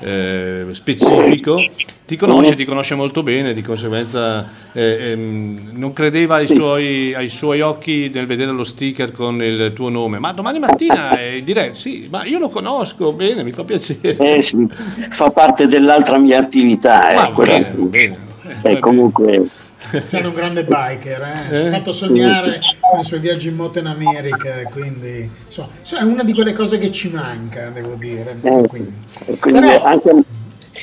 [0.00, 1.64] eh, eh, specifico,
[2.06, 6.54] ti conosce, ti conosce molto bene, di conseguenza eh, ehm, non credeva ai, Sì.
[6.54, 11.16] suoi, ai suoi occhi nel vedere lo sticker con il tuo nome, ma domani mattina
[11.42, 14.16] direi sì, ma io lo conosco bene, mi fa piacere.
[14.16, 14.68] Eh sì,
[15.10, 17.10] fa parte dell'altra mia attività.
[17.10, 18.18] eh, bene, bene.
[18.62, 19.60] eh,
[19.90, 21.56] comunque, Sei un grande biker, eh?
[21.56, 21.68] ci Eh?
[21.68, 26.04] ha fatto sognare con i suoi viaggi in moto in America, quindi insomma, insomma, è
[26.04, 28.36] una di quelle cose che ci manca, devo dire.
[28.42, 28.66] eh.
[28.66, 28.92] Quindi,
[29.26, 30.10] E quindi Però- anche,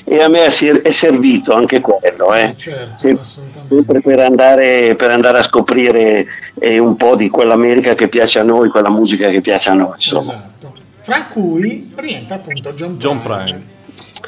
[0.06, 2.54] e a me è ser- è servito anche quello, eh.
[2.56, 3.76] certo, Sem- assolutamente.
[3.76, 6.26] sempre per andare, per andare a scoprire
[6.60, 9.94] eh, un po' di quell'America che piace a noi, quella musica che piace a noi.
[9.96, 10.34] Insomma.
[10.34, 10.74] Esatto.
[11.02, 13.44] Fra cui rientra appunto John, John Prine.
[13.44, 13.78] Prine.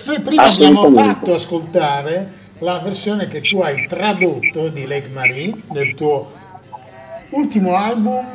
[0.06, 2.32] Noi prima abbiamo fatto ascoltare
[2.62, 6.32] la versione che tu hai tradotto di Lake Marie, del tuo
[7.32, 8.28] ultimo album,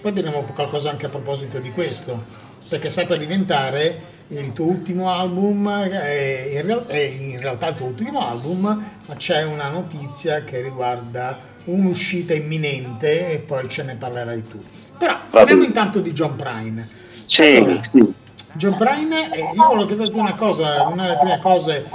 [0.00, 2.24] poi diremo qualcosa anche a proposito di questo,
[2.68, 7.76] perché sta per diventare il tuo ultimo album, è in, real- è in realtà il
[7.76, 8.62] tuo ultimo album,
[9.06, 14.62] ma c'è una notizia che riguarda un'uscita imminente e poi ce ne parlerai tu.
[14.98, 16.86] Però parliamo intanto di John Prine.
[17.24, 18.12] Sì, Allora, sì.
[18.52, 21.86] John Prine, eh, io volevo chiederti una cosa, una delle prime cose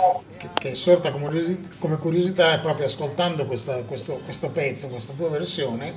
[0.53, 5.13] che, è sorta come, curiosi- come curiosità è proprio ascoltando questa- questo, questo pezzo, questa
[5.13, 5.95] tua versione,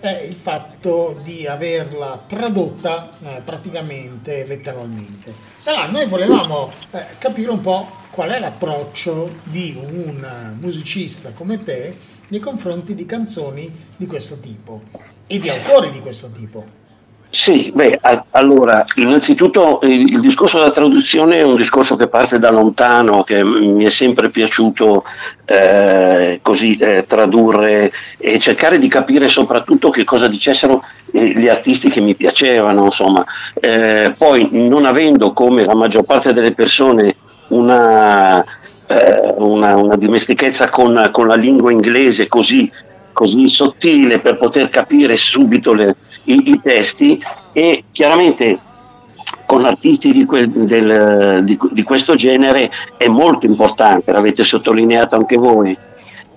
[0.00, 5.32] è il fatto di averla tradotta eh, praticamente letteralmente.
[5.64, 11.96] Allora noi volevamo eh, capire un po' qual è l'approccio di un musicista come te
[12.28, 14.82] nei confronti di canzoni di questo tipo
[15.26, 16.80] e di autori di questo tipo.
[17.34, 22.38] Sì, beh, a- allora, innanzitutto il, il discorso della traduzione è un discorso che parte
[22.38, 25.02] da lontano, che mi è sempre piaciuto
[25.46, 31.88] eh, così eh, tradurre e cercare di capire soprattutto che cosa dicessero eh, gli artisti
[31.88, 33.24] che mi piacevano, insomma.
[33.54, 37.16] Eh, poi non avendo come la maggior parte delle persone
[37.48, 38.44] una,
[38.86, 42.70] eh, una, una dimestichezza con, con la lingua inglese così
[43.14, 47.22] così sottile per poter capire subito le- i, i testi
[47.52, 48.58] e chiaramente
[49.46, 55.36] con artisti di, quel- del- di- di questo genere è molto importante, l'avete sottolineato anche
[55.36, 55.76] voi,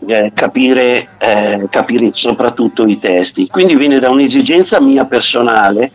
[0.07, 3.47] eh, capire, eh, capire soprattutto i testi.
[3.47, 5.91] Quindi viene da un'esigenza mia personale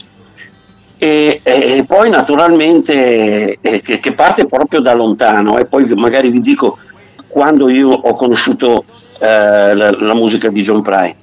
[0.99, 6.41] e, e poi naturalmente eh, che, che parte proprio da lontano e poi magari vi
[6.41, 6.79] dico
[7.27, 8.85] quando io ho conosciuto
[9.19, 11.17] eh, la, la musica di John Prine.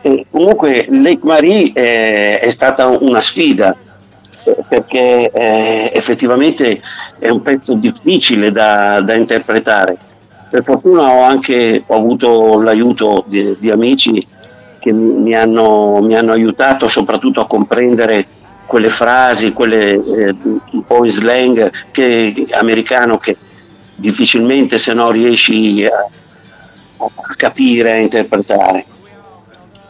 [0.00, 3.76] E comunque Lake Marie eh, è stata una sfida
[4.44, 6.80] eh, perché eh, effettivamente
[7.18, 9.96] è un pezzo difficile da, da interpretare.
[10.48, 14.26] Per fortuna ho anche ho avuto l'aiuto di, di amici
[14.78, 18.26] che mi hanno, mi hanno aiutato soprattutto a comprendere
[18.66, 20.36] quelle frasi, quelle eh,
[20.70, 23.36] un po' in slang che, americano che
[23.94, 26.06] difficilmente se no riesci a,
[26.98, 28.84] a capire, a interpretare.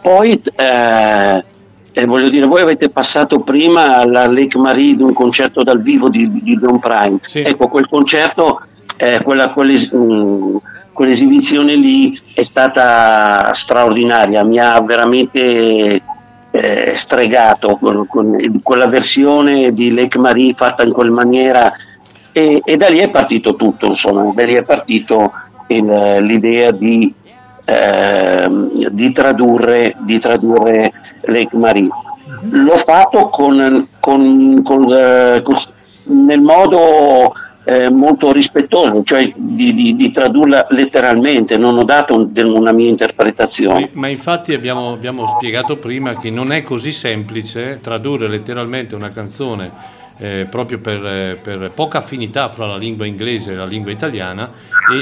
[0.08, 1.44] Poi eh,
[1.92, 6.08] eh, voglio dire, voi avete passato prima alla Lake Marie di un concerto dal vivo
[6.08, 7.18] di, di John Prine.
[7.46, 8.62] Ecco, quel concerto,
[8.96, 10.56] eh, quella, quell'es- mh,
[10.94, 16.00] quell'esibizione lì è stata straordinaria, mi ha veramente
[16.52, 21.70] eh, stregato con, con quella versione di Lake Marie fatta in quella maniera
[22.32, 25.32] e, e da lì è partito tutto, insomma, da lì è partito
[25.66, 27.12] il- l'idea di,
[27.68, 30.92] ehm, di tradurre, di tradurre
[31.22, 31.88] Lake Marie.
[32.50, 35.42] L'ho fatto con, con- con, eh,
[36.04, 37.34] nel modo
[37.64, 42.88] eh, molto rispettoso, cioè di, di- di tradurla letteralmente, non ho dato un- una mia
[42.88, 43.90] interpretazione.
[43.92, 49.96] Ma infatti abbiamo, abbiamo spiegato prima che non è così semplice tradurre letteralmente una canzone
[50.18, 54.50] eh, proprio per, eh, per poca affinità fra la lingua inglese e la lingua italiana,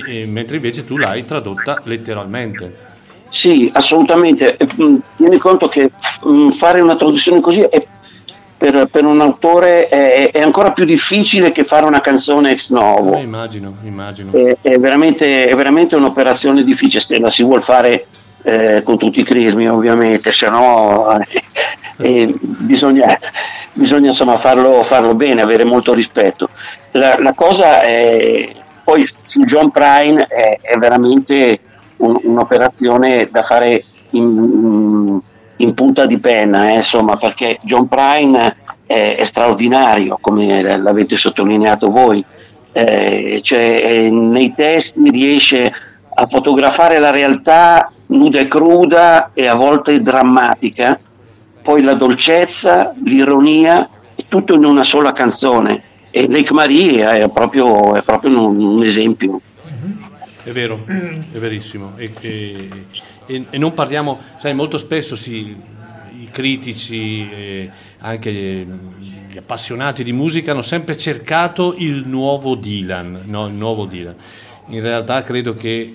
[0.06, 2.94] e, e- mentre invece tu l'hai tradotta letteralmente.
[3.28, 4.56] Sì, assolutamente.
[4.76, 5.90] Mh, Tieni conto che
[6.22, 7.86] mh, fare una traduzione così è-
[8.58, 13.14] per, per un autore è, è ancora più difficile che fare una canzone ex novo.
[13.16, 14.32] Eh, immagino, immagino.
[14.32, 18.06] È, è veramente, è veramente un'operazione difficile se la si vuol fare
[18.42, 21.26] eh, con tutti i crismi, ovviamente, se no eh,
[21.98, 23.18] eh, bisogna,
[23.72, 26.48] bisogna insomma farlo, farlo bene, avere molto rispetto.
[26.92, 28.48] La, la cosa è,
[28.84, 31.60] poi su John Prine è, è veramente
[31.98, 35.18] un- un'operazione da fare in,
[35.56, 38.56] in punta di penna, eh, insomma, perché John Prine
[38.86, 42.24] è, è straordinario, come l'avete sottolineato voi.
[42.72, 45.72] Eh, cioè, nei testi riesce
[46.18, 50.98] a fotografare la realtà nuda e cruda e a volte drammatica,
[51.66, 53.90] poi la dolcezza, l'ironia,
[54.28, 55.82] tutto in una sola canzone.
[56.10, 59.40] E Lake Marie è proprio, è proprio un, un esempio.
[60.44, 61.94] È vero, è verissimo.
[61.96, 62.68] E, e-
[63.26, 65.56] e- e non parliamo, sai, molto spesso si,
[66.20, 67.68] i critici,
[67.98, 74.14] anche gli appassionati di musica hanno sempre cercato il nuovo Dylan, no, il nuovo Dylan.
[74.68, 75.94] In realtà credo che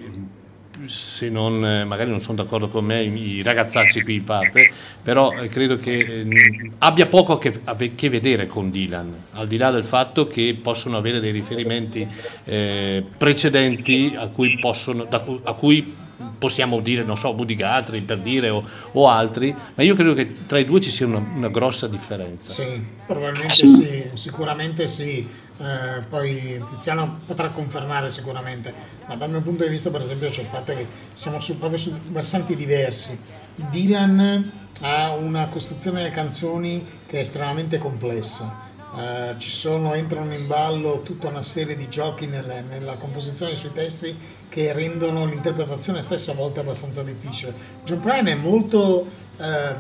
[0.86, 4.72] se non, eh, magari non sono d'accordo con me i, ragazzacci qui in parte,
[5.02, 9.48] però eh, credo che eh, abbia poco a che, a che vedere con Dylan, al
[9.48, 12.08] di là del fatto che possono avere dei riferimenti
[12.46, 18.20] eh, precedenti a cui, possono, da a cui possiamo dire, non so, Woody Guthrie per
[18.20, 18.64] dire o,
[18.94, 22.52] o altri, ma io credo che tra i due ci sia una, una grossa differenza.
[22.52, 24.10] Sì, probabilmente sì.
[24.14, 25.28] sicuramente sì.
[25.62, 28.74] Eh, poi Tiziano potrà confermare sicuramente,
[29.08, 31.78] ma dal mio punto di vista per esempio c'è il fatto che siamo su, proprio
[31.78, 33.20] su versanti diversi.
[33.56, 34.52] Dylan
[34.82, 38.70] ha una costruzione delle canzoni che è estremamente complessa.
[38.98, 43.72] Eh, ci sono, entrano in ballo tutta una serie di giochi nelle- nella composizione sui
[43.72, 44.18] testi
[44.50, 47.54] che rendono l'interpretazione stessa a volte abbastanza difficile.
[47.86, 49.08] John Prine è molto
[49.38, 49.76] eh,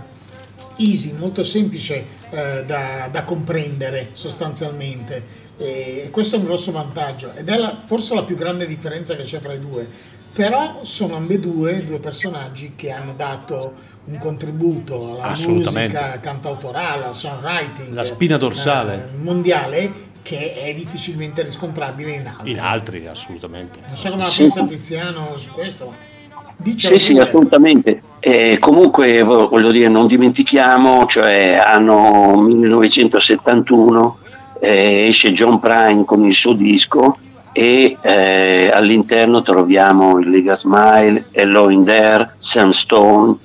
[0.77, 7.47] easy, molto semplice eh, da, da comprendere sostanzialmente e questo è un grosso vantaggio ed
[7.47, 9.87] è la- forse la più grande differenza che c'è fra i due.
[10.33, 13.73] Però sono ambedue due personaggi che hanno dato
[14.05, 15.97] un contributo alla Assolutamente.
[15.97, 19.09] musica cantautorale, al songwriting La spina dorsale.
[19.13, 19.91] eh, mondiale
[20.23, 22.51] che è difficilmente riscontrabile in altri.
[22.51, 23.79] In altri, assolutamente.
[23.85, 24.41] Non so come la Sì.
[24.43, 25.85] pensa Tiziano su questo,
[26.33, 28.01] ma dice Sì, sì, assolutamente.
[28.19, 34.17] E comunque vo- voglio dire, non dimentichiamo, cioè anno 1971
[34.61, 37.17] eh, esce John Prine con il suo disco
[37.51, 43.35] e eh, all'interno troviamo il Lega Smile, Hello in There, Sam Stone,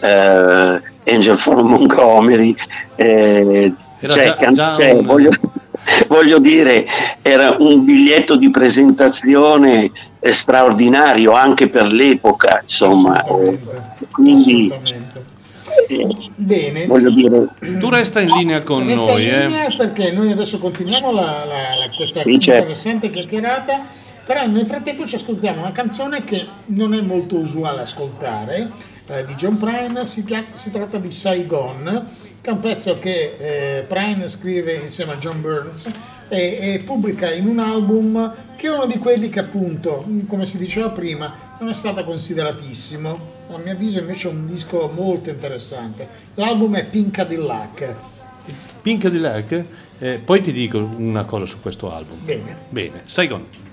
[0.00, 2.54] eh, Angel from Montgomery,
[2.96, 3.72] eh,
[4.06, 5.30] cioè, già- già cioè, un- voglio,
[6.08, 6.84] voglio dire,
[7.22, 9.90] era un biglietto di presentazione
[10.20, 13.22] eh, straordinario anche per l'epoca, insomma.
[13.22, 13.58] eh,
[14.10, 14.72] quindi,
[15.88, 16.86] eh, Bene.
[16.86, 17.48] voglio dire,
[17.78, 19.46] Tu resta in linea con Resta noi, in eh.
[19.46, 22.58] linea perché noi adesso continuiamo la, la- la- questa Sì, certo.
[22.60, 23.86] interessante chiacchierata,
[24.24, 28.70] però nel frattempo ci ascoltiamo una canzone che non è molto usuale ascoltare,
[29.06, 30.24] eh, di John Prine, si,
[30.54, 32.06] si tratta di Saigon,
[32.40, 35.88] che è un pezzo che eh, Prine scrive insieme a John Burns
[36.28, 40.56] e, e pubblica in un album che è uno di quelli che appunto, come si
[40.56, 43.33] diceva prima, non è stato consideratissimo.
[43.54, 46.08] A mio avviso invece è un disco molto interessante.
[46.34, 47.94] L'album è Pink Cadillac.
[48.82, 49.64] Pink di Lac,
[49.98, 52.18] eh, poi ti dico una cosa su questo album.
[52.22, 52.56] Bene.
[52.68, 53.63] Bene, Saigon.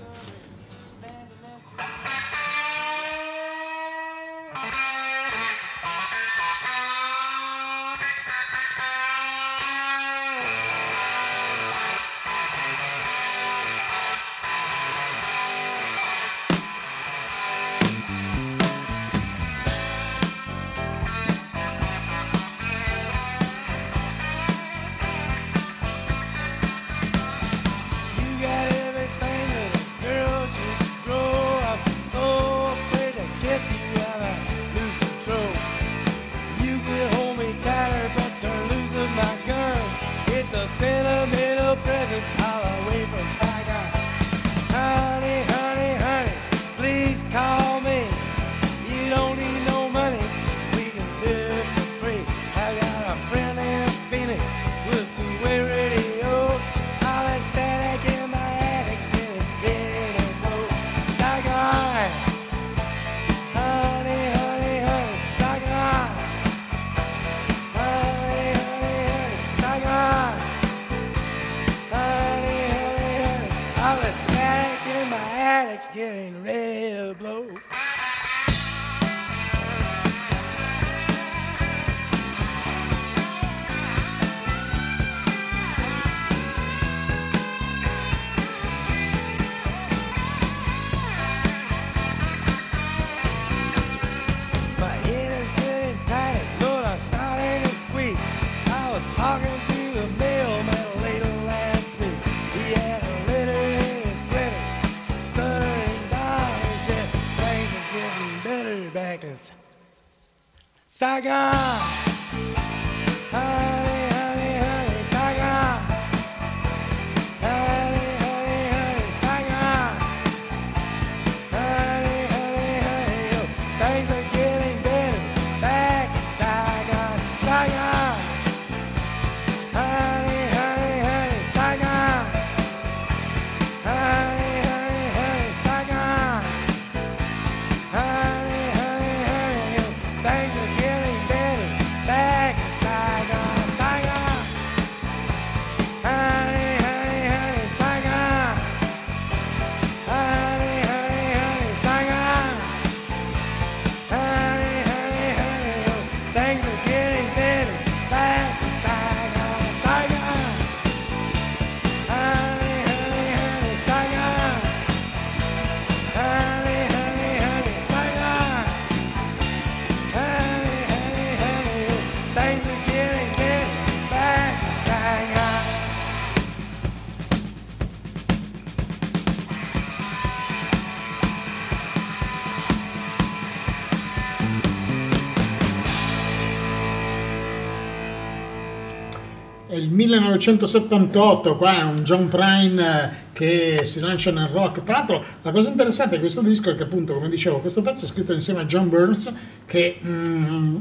[190.06, 194.82] 1978, qua è un John Prine eh, che si lancia nel rock.
[194.84, 198.04] Tra l'altro, la cosa interessante di questo disco è che, appunto, come dicevo, questo pezzo
[198.04, 199.32] è scritto insieme a John Burns,
[199.66, 200.76] che mm,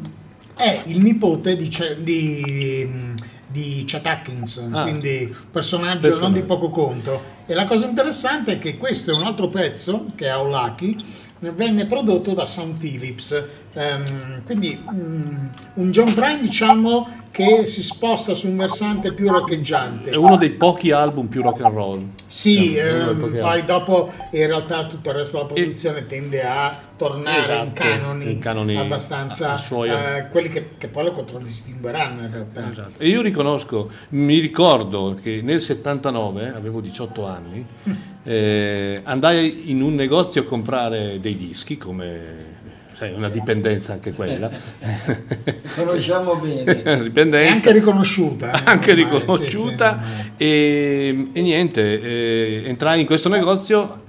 [0.55, 1.69] è il nipote di,
[1.99, 3.13] di, mm,
[3.47, 4.83] di Chet Atkins, Ah.
[4.83, 6.33] quindi personaggio non Personaggio.
[6.33, 7.21] di poco conto.
[7.45, 11.03] E la cosa interessante è che questo è un altro pezzo, che è Aulaki,
[11.39, 13.43] venne prodotto da Sam Phillips.
[13.73, 15.45] Ehm, quindi mm,
[15.75, 20.11] un John Prine, diciamo, che si sposta su un versante più roccheggiante.
[20.11, 22.03] È uno dei pochi album più rock and roll.
[22.27, 27.43] Sì, ehm, poi dopo in realtà tutto il resto della produzione tende a tornare in
[27.43, 32.31] Esatto, canoni, in canoni abbastanza a- suoi- eh, quelli che, che poi lo contraddistingueranno in
[32.31, 32.69] realtà.
[32.71, 32.99] Esatto.
[33.01, 37.65] E io riconosco, mi ricordo che nel 79, avevo 18 anni,
[38.23, 42.50] eh, andai in un negozio a comprare dei dischi, come
[43.01, 44.49] sai, una dipendenza anche quella.
[45.75, 47.01] Conosciamo bene.
[47.01, 47.49] dipendenza.
[47.49, 48.51] È anche riconosciuta.
[48.51, 54.03] eh, anche riconosciuta sì, sì, e, e niente, eh, entrai in questo negozio,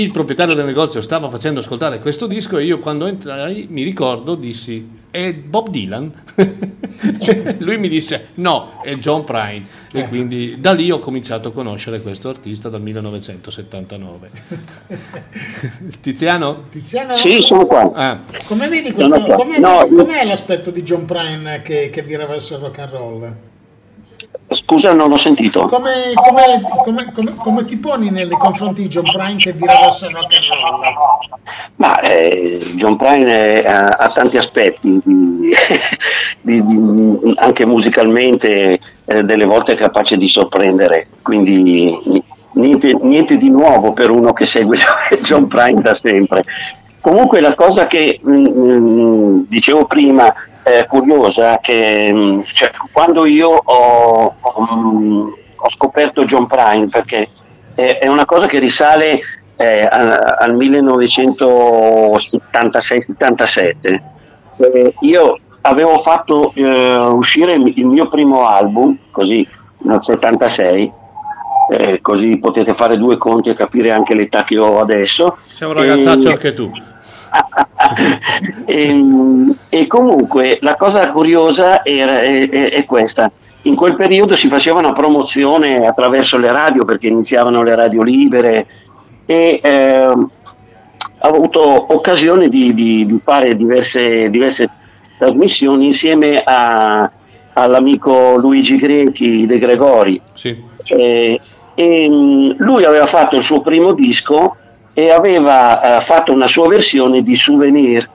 [0.00, 4.34] il proprietario del negozio stava facendo ascoltare questo disco e io quando entrai mi ricordo
[4.34, 6.12] dissi è Bob Dylan?
[7.58, 10.00] Lui mi disse no, è John Prine Eh.
[10.00, 14.30] e quindi da lì ho cominciato a conoscere questo artista dal 1979.
[16.02, 16.64] Tiziano?
[16.70, 17.14] Tiziano?
[17.14, 17.90] Sì, sono qua.
[17.94, 18.20] Ah.
[18.46, 19.36] Come vedi questo, qua.
[19.36, 23.36] com'è, No, com'è l'aspetto di John Prine che, che vira verso il rock and roll?
[24.56, 25.64] Scusa, non ho sentito.
[25.66, 26.62] Come, come-
[27.12, 30.60] come- come- ti poni nei confronti di John Prine che vira verso il rock and
[30.60, 30.80] roll?
[31.76, 35.52] Ma eh, John Prine eh, ha, ha tanti aspetti, di-
[36.40, 42.22] di- di- anche musicalmente eh, delle volte è capace di sorprendere, quindi
[42.52, 44.76] niente, niente di nuovo per uno che segue
[45.22, 46.42] John Prine da sempre.
[47.00, 50.32] Comunque la cosa che mm, mm, dicevo prima,
[50.66, 57.28] è curiosa, che mm, cioè, quando io ho, ho, mm, ho scoperto John Prine, perché
[57.74, 59.20] è, è una cosa che risale
[59.56, 60.56] eh, a- al
[62.66, 64.02] 1976-77.
[64.58, 69.46] Eh, io avevo fatto eh, uscire il il mio primo album, così
[69.78, 70.92] nel 76,
[71.70, 75.36] eh, così potete fare due conti e capire anche l'età che ho adesso.
[75.50, 76.70] Sei un ragazzaccio E- anche tu.
[78.66, 79.04] E,
[79.68, 83.30] e comunque la cosa curiosa era, è, è- è questa.
[83.62, 88.66] In quel periodo si faceva una promozione attraverso le radio perché iniziavano le radio libere
[89.26, 90.30] e ehm,
[91.18, 94.70] ho avuto occasione di, di- di fare diverse, diverse
[95.18, 97.10] trasmissioni insieme a-
[97.54, 100.20] all'amico Luigi Grechi De Gregori.
[100.84, 101.40] Eh,
[101.74, 104.56] e, mh, lui aveva fatto il suo primo disco
[104.98, 108.08] e aveva eh, fatto una sua versione di Souvenir.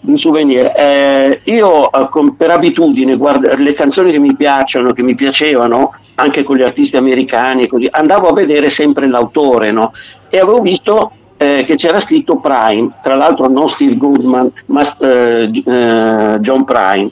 [0.00, 0.72] Di souvenir.
[0.74, 5.94] Eh, io eh, con- per abitudine guarda, le canzoni che mi piacciono, che mi piacevano,
[6.14, 9.92] anche con gli artisti americani, così, andavo a vedere sempre l'autore no?
[10.30, 15.50] e avevo visto eh, che c'era scritto Prime, tra l'altro non Steve Goodman, ma eh,
[15.52, 17.10] eh, John Prime.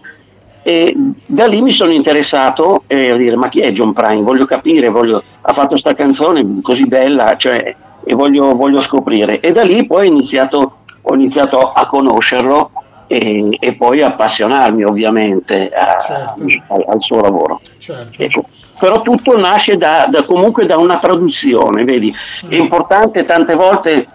[0.62, 0.94] E
[1.26, 4.22] da lì mi sono interessato eh, a dire ma chi è John Prine?
[4.22, 7.74] Voglio capire, voglio- ha fatto sta canzone così bella cioè,
[8.05, 9.40] e voglio, voglio scoprire.
[9.40, 12.70] E da lì poi ho iniziato, ho iniziato a conoscerlo
[13.06, 16.35] e, e poi appassionarmi ovviamente a-
[16.68, 17.60] al, al suo lavoro.
[17.78, 18.22] Certo.
[18.22, 18.44] Ecco,
[18.78, 22.14] Però tutto nasce da, da- comunque da una traduzione, vedi?
[22.48, 24.06] È importante tante volte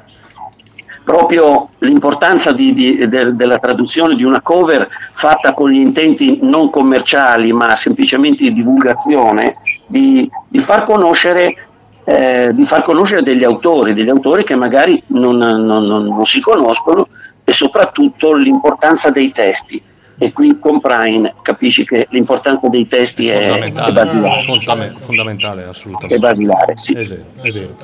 [1.03, 6.72] proprio l'importanza di- di- del- della traduzione di una cover fatta con gli intenti non
[6.72, 9.56] commerciali ma semplicemente di divulgazione,
[9.86, 11.68] di, di far conoscere
[12.06, 16.40] eh, di far conoscere degli autori, degli autori che magari non, non- non- non si
[16.40, 17.07] conoscono
[17.44, 19.82] e soprattutto l'importanza dei testi.
[20.18, 24.44] E qui con Prine capisci che l'importanza dei testi è, è fondamentale, basilare.
[24.44, 26.15] fondamentale, fondamentale, assolutamente.
[26.15, 26.94] È basilare, sì.
[26.94, 27.76] È vero, è vero.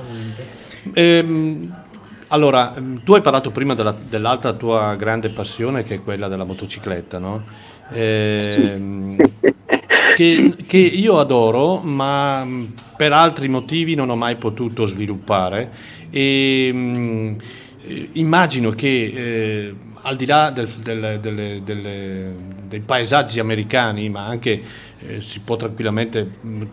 [0.94, 1.74] Ehm,
[2.30, 2.74] allora,
[3.04, 7.44] tu hai parlato prima della- dell'altra tua grande passione che è quella della motocicletta, no?
[7.92, 9.18] Ehm,
[10.16, 12.48] che, che io adoro, ma
[13.02, 15.72] per altri motivi non ho mai potuto sviluppare.
[16.12, 17.36] E, mh,
[17.84, 22.34] eh, immagino che eh, al di là del- del- delle- delle-
[22.68, 24.62] dei paesaggi americani, ma anche
[25.00, 26.64] eh, si può tranquillamente mh,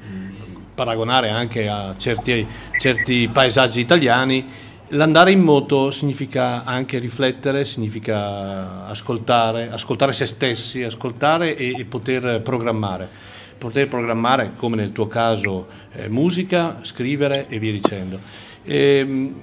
[0.75, 2.47] paragonare anche a certi,
[2.79, 4.45] certi paesaggi italiani,
[4.89, 12.43] l'andare in moto significa anche riflettere, significa ascoltare, ascoltare se stessi, ascoltare e, e poter
[12.43, 13.37] programmare.
[13.59, 15.67] Poter programmare, come nel tuo caso,
[15.97, 18.19] eh, musica, scrivere e via dicendo.
[18.65, 19.35] Ehm,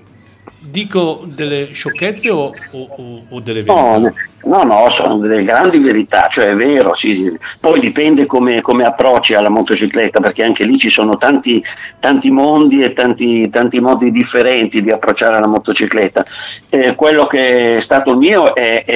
[0.60, 4.14] Dico delle sciocchezze o, o- o- delle No, verità?
[4.46, 7.32] no, no, sono delle grandi verità, cioè è vero, sì.
[7.60, 11.64] poi dipende come, come approcci alla motocicletta, perché anche lì ci sono tanti,
[12.00, 16.26] tanti mondi e tanti, tanti modi differenti di approcciare alla motocicletta.
[16.70, 18.96] Eh, quello che è stato il mio è, è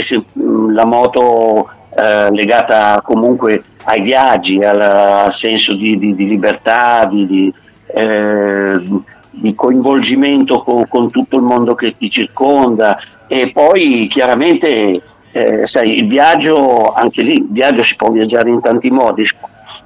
[0.72, 7.52] la moto eh, legata comunque ai viaggi, al, al senso di, di- di libertà, di,
[7.94, 8.80] eh,
[9.32, 15.02] di coinvolgimento con, con tutto il mondo che ti circonda e poi chiaramente
[15.32, 19.28] eh, sai, il viaggio, anche lì, il viaggio si può viaggiare in tanti modi.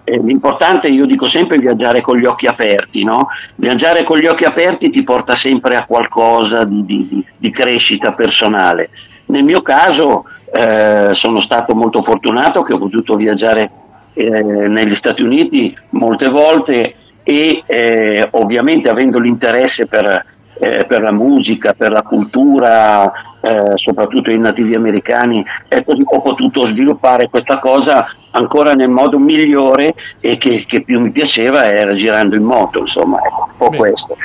[0.05, 3.27] Eh, l'importante, io dico sempre, è viaggiare con gli occhi aperti, no?
[3.55, 8.13] Viaggiare con gli occhi aperti ti porta sempre a qualcosa di, di- di- di crescita
[8.13, 8.89] personale.
[9.27, 13.71] Nel mio caso eh, sono stato molto fortunato che ho potuto viaggiare
[14.13, 20.25] eh, negli Stati Uniti molte volte e eh, ovviamente avendo l'interesse per,
[20.59, 23.11] eh, per la musica, per la cultura,
[23.41, 25.43] eh, soprattutto i nativi americani,
[25.85, 31.11] così ho potuto sviluppare questa cosa ancora nel modo migliore e che, che più mi
[31.11, 34.17] piaceva era girando in moto, insomma, ecco, un po' questo.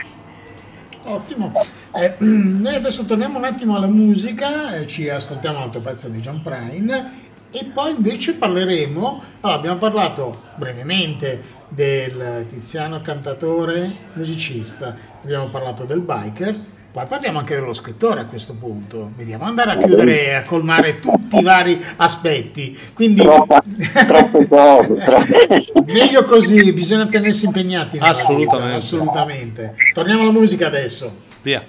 [1.05, 1.52] Ottimo.
[1.94, 6.20] Eh, noi adesso torniamo un attimo alla musica, eh, ci ascoltiamo un altro pezzo di
[6.20, 15.46] John Prine e poi invece parleremo, allora, abbiamo parlato brevemente del tiziano cantatore musicista, abbiamo
[15.46, 16.56] parlato del biker,
[16.90, 20.98] poi parliamo anche dello scrittore a questo punto, vediamo andare a chiudere e a colmare
[20.98, 25.04] tutti i vari aspetti, quindi troppe cose,
[25.86, 27.98] meglio così, bisogna tenersi impegnati.
[27.98, 28.76] vita, Assolutamente.
[28.76, 29.74] assolutamente.
[29.94, 31.26] Torniamo alla musica adesso.
[31.42, 31.64] Via.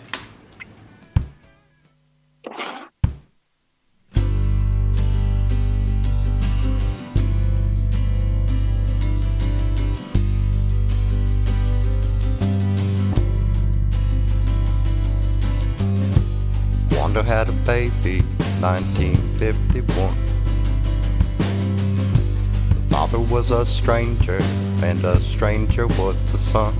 [17.09, 18.21] Wanda had a baby,
[18.61, 20.15] 1951.
[22.69, 24.37] The father was a stranger,
[24.83, 26.75] and a stranger was the son.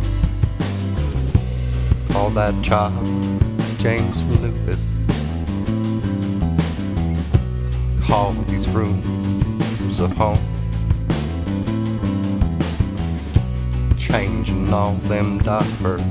[2.12, 3.08] Call that child
[3.80, 4.80] James Lewis.
[8.06, 10.38] Call these rooms a home.
[13.98, 16.04] Changing all them diapers.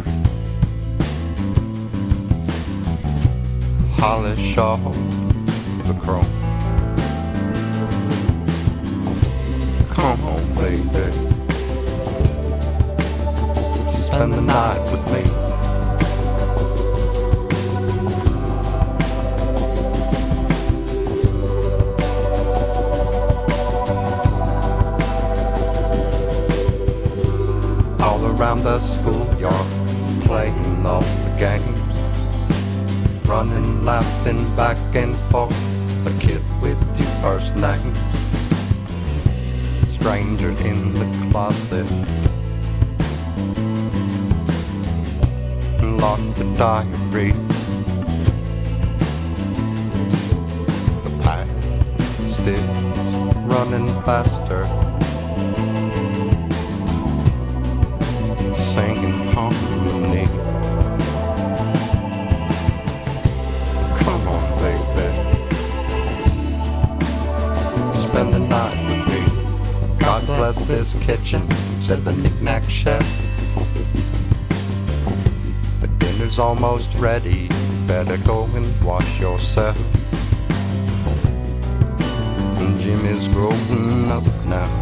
[3.98, 6.24] Polish off the chrome.
[9.90, 11.12] Come on, baby.
[13.92, 15.22] Spend the night with me.
[28.00, 29.66] All around the schoolyard,
[30.24, 31.77] playing all the games
[33.28, 35.54] running, laughing back and forth.
[36.06, 37.98] A kid with two first names,
[39.92, 41.86] stranger in the closet.
[46.00, 47.32] Locked the diary.
[51.04, 52.60] The past is
[53.44, 54.37] running faster.
[70.94, 71.48] Kitchen,
[71.80, 73.04] said the knick-knack chef.
[75.80, 77.48] The dinner's almost ready.
[77.86, 79.76] Better go and wash yourself.
[82.60, 84.77] And Jim is growing up now.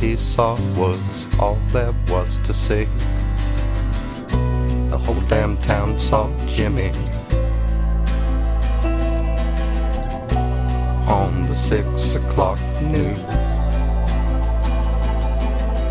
[0.00, 1.00] He saw was
[1.38, 2.86] all there was to see?
[4.88, 6.90] The whole damn town saw Jimmy
[11.08, 13.18] on the six o'clock news.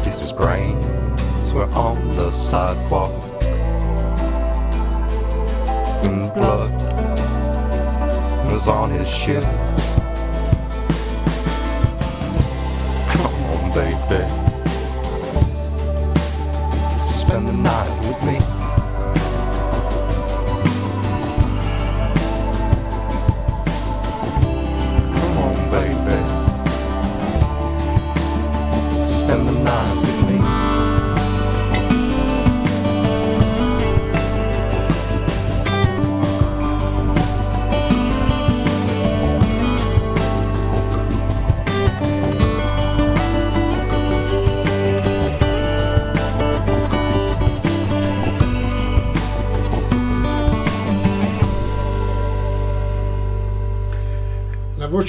[0.06, 3.12] His brains were on the sidewalk,
[6.04, 6.72] and blood
[8.52, 9.83] was on his shoes.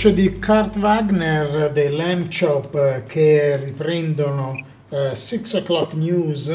[0.05, 6.55] Voce di Kurt Wagner dei Lamb Chop eh, che riprendono eh, Six O'Clock News,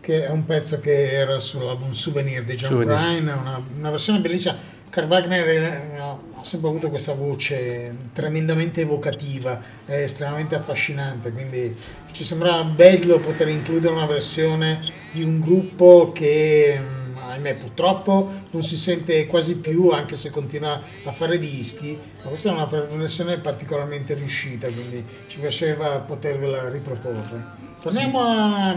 [0.00, 2.96] che è un pezzo che era sull'album Souvenir di John Souvenir.
[2.96, 4.56] Prine, una, una versione bellissima.
[4.90, 11.76] Kurt Wagner è- ha sempre avuto questa voce tremendamente evocativa, è estremamente affascinante, quindi
[12.12, 14.80] ci sembra bello poter includere una versione
[15.12, 20.80] di un gruppo che mm, ahimè purtroppo non si sente quasi più anche se continua
[21.04, 27.44] a fare dischi ma questa è una versione particolarmente riuscita quindi ci piaceva potervela riproporre
[27.82, 28.70] torniamo a-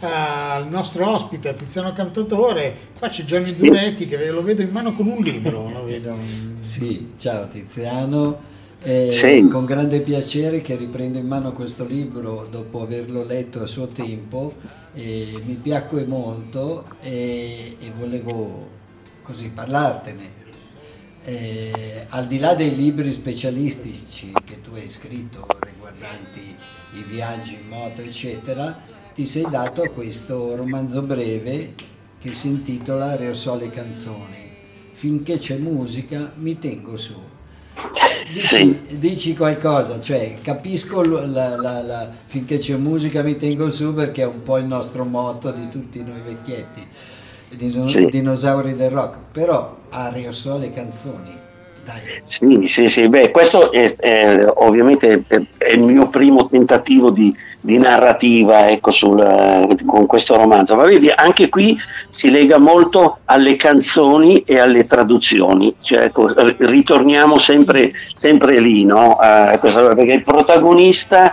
[0.00, 4.70] a- al nostro ospite a Tiziano Cantatore qua c'è Gianni Zuretti che lo vedo in
[4.70, 6.16] mano con un libro lo vedo.
[6.60, 8.48] Sì, ciao Tiziano.
[8.82, 9.46] Eh, Sì.
[9.50, 14.54] Con grande piacere che riprendo in mano questo libro dopo averlo letto a suo tempo.
[14.94, 18.78] e mi piacque molto e, e volevo
[19.30, 20.38] così parlartene.
[21.22, 26.56] Eh, al di là dei libri specialistici che tu hai scritto riguardanti
[26.94, 28.76] i viaggi in moto, eccetera,
[29.14, 31.74] ti sei dato questo romanzo breve
[32.20, 34.48] che si intitola Reosole canzoni.
[34.92, 37.14] Finché c'è musica mi tengo su.
[38.32, 44.22] Dici, dici qualcosa, cioè capisco la- la- la- finché c'è musica mi tengo su perché
[44.22, 46.86] è un po' il nostro motto di tutti noi vecchietti,
[47.58, 48.06] i Sì.
[48.06, 51.36] dinosauri del rock, però a Reosole canzoni,
[51.84, 52.00] dai.
[52.24, 57.34] Sì, sì, sì, beh, questo è, è- ovviamente è, è il mio primo tentativo di,
[57.60, 61.76] di narrativa ecco, sul, eh, con questo romanzo, ma vedi, anche qui
[62.10, 69.16] si lega molto alle canzoni e alle traduzioni, cioè, ecco, ritorniamo sempre, sempre lì, no?
[69.58, 71.32] Questa- perché il protagonista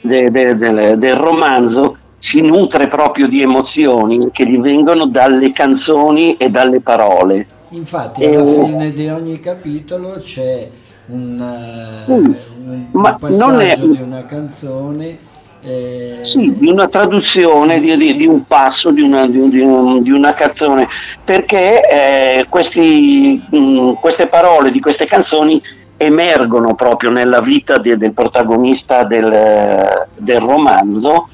[0.00, 6.36] de- de- del- del romanzo si nutre proprio di emozioni che gli vengono dalle canzoni
[6.36, 7.46] e dalle parole.
[7.68, 10.68] Infatti E- alla fine di ogni capitolo c'è
[11.06, 11.40] un,
[11.88, 15.18] eh, Sì, un- passaggio è- di una canzone.
[15.62, 20.34] eh, Sì, di una traduzione di, di- di un passo di una, di un- una
[20.34, 20.88] canzone,
[21.24, 25.62] perché eh, questi, mh, queste parole di queste canzoni
[25.96, 31.28] emergono proprio nella vita de- del protagonista del, del romanzo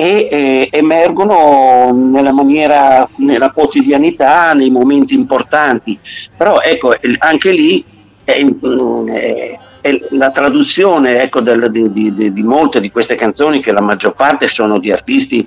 [0.00, 5.98] e eh, emergono nella maniera, nella quotidianità, nei momenti importanti.
[6.36, 7.84] Però ecco, anche lì
[8.22, 13.60] è, mm, è- è la traduzione ecco, del- di, di- di- molte di queste canzoni,
[13.60, 15.44] che la maggior parte sono di artisti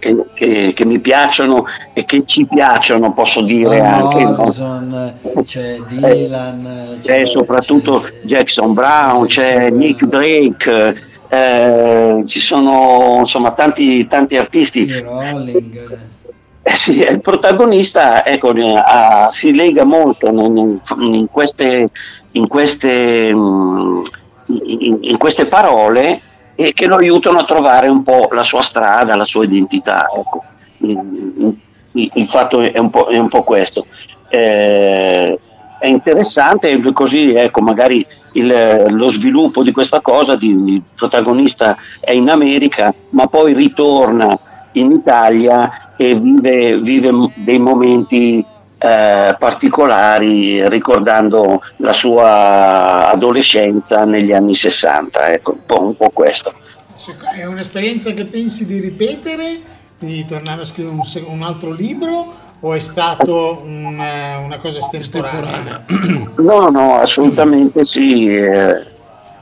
[0.00, 4.24] che, che- che mi piacciono e che ci piacciono, posso dire Van anche.
[4.24, 4.50] no?
[5.44, 10.96] C'è Dylan, C'è soprattutto Jackson Brown, c'è Nick Drake,
[11.28, 14.84] eh, ci sono insomma tanti, tanti artisti.
[16.62, 21.88] Eh sì, il protagonista ecco, ha- si lega molto in, in- queste,
[22.32, 24.00] in, queste, mm,
[25.02, 26.20] in- queste parole
[26.56, 30.08] e che lo aiutano a trovare un po' la sua strada, la sua identità.
[30.16, 30.42] ecco.
[30.78, 30.90] Il,
[31.92, 33.86] il- il fatto è un po', è un po' questo.
[34.28, 35.38] Eh,
[35.78, 38.04] è interessante così, ecco, magari
[38.38, 44.38] il- lo sviluppo di questa cosa, di, il protagonista è in America, ma poi ritorna
[44.72, 48.44] in Italia e vive, vive dei momenti
[48.78, 56.52] eh, particolari ricordando la sua adolescenza negli anni 60, ecco, un po', un po' questo.
[57.34, 59.60] È un'esperienza che pensi di ripetere,
[59.98, 64.78] di tornare a scrivere un, un altro libro o è stato un, eh, una cosa
[64.78, 65.84] estemporanea?
[66.38, 68.34] No, no, assolutamente sì.
[68.34, 68.94] eh,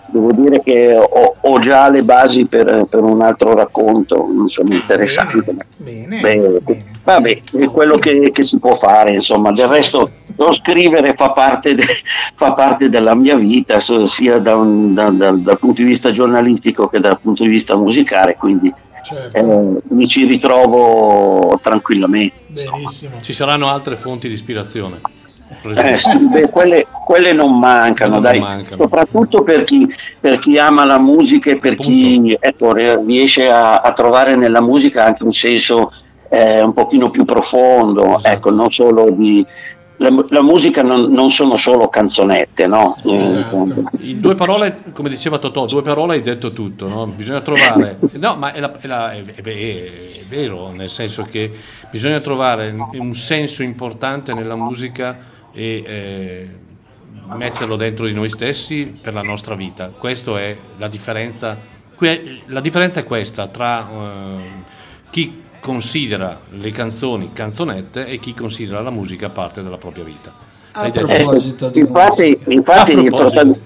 [0.07, 5.45] devo dire che ho, ho già le basi per, per un altro racconto, insomma, interessante.
[5.77, 6.61] Bene, Beh,
[7.05, 11.75] Vabbè, è quello che, che si può fare, insomma, del resto lo scrivere fa parte,
[11.75, 11.85] de-
[12.35, 16.89] fa parte della mia vita, sia da un- da- da- dal punto di vista giornalistico
[16.89, 18.73] che dal punto di vista musicale, quindi
[19.05, 19.37] Certo.
[19.37, 22.35] eh, mi ci ritrovo tranquillamente.
[22.49, 23.21] Benissimo.
[23.21, 24.99] Ci saranno altre fonti di ispirazione.
[25.77, 28.39] Eh, sì, beh, quelle, quelle non mancano, Quelle dai.
[28.41, 28.77] non mancano.
[28.77, 29.87] soprattutto per chi,
[30.19, 35.05] per chi ama la musica e per chi ecco, riesce a, a trovare nella musica
[35.05, 35.93] anche un senso
[36.31, 38.27] eh, un pochino più profondo, Esatto.
[38.29, 39.47] ecco, non solo di...
[39.99, 42.97] La, la musica non, non sono solo canzonette, no?
[43.05, 43.91] Eh, Esatto.
[44.01, 47.07] In due parole, come diceva Totò, due parole hai detto tutto, no?
[47.07, 51.53] Bisogna trovare, no, ma è, la- è la- è- è- vero, nel senso che
[51.91, 55.17] bisogna trovare un senso importante nella musica
[55.53, 56.49] e eh,
[57.37, 59.93] metterlo dentro di noi stessi per la nostra vita.
[59.97, 61.57] Questa è la differenza.
[62.47, 64.37] La differenza è questa tra eh,
[65.11, 70.31] chi considera le canzoni canzonette e chi considera la musica parte della propria vita.
[70.73, 73.31] A proposito di infatti, infatti, A il proposito.
[73.31, 73.59] protago-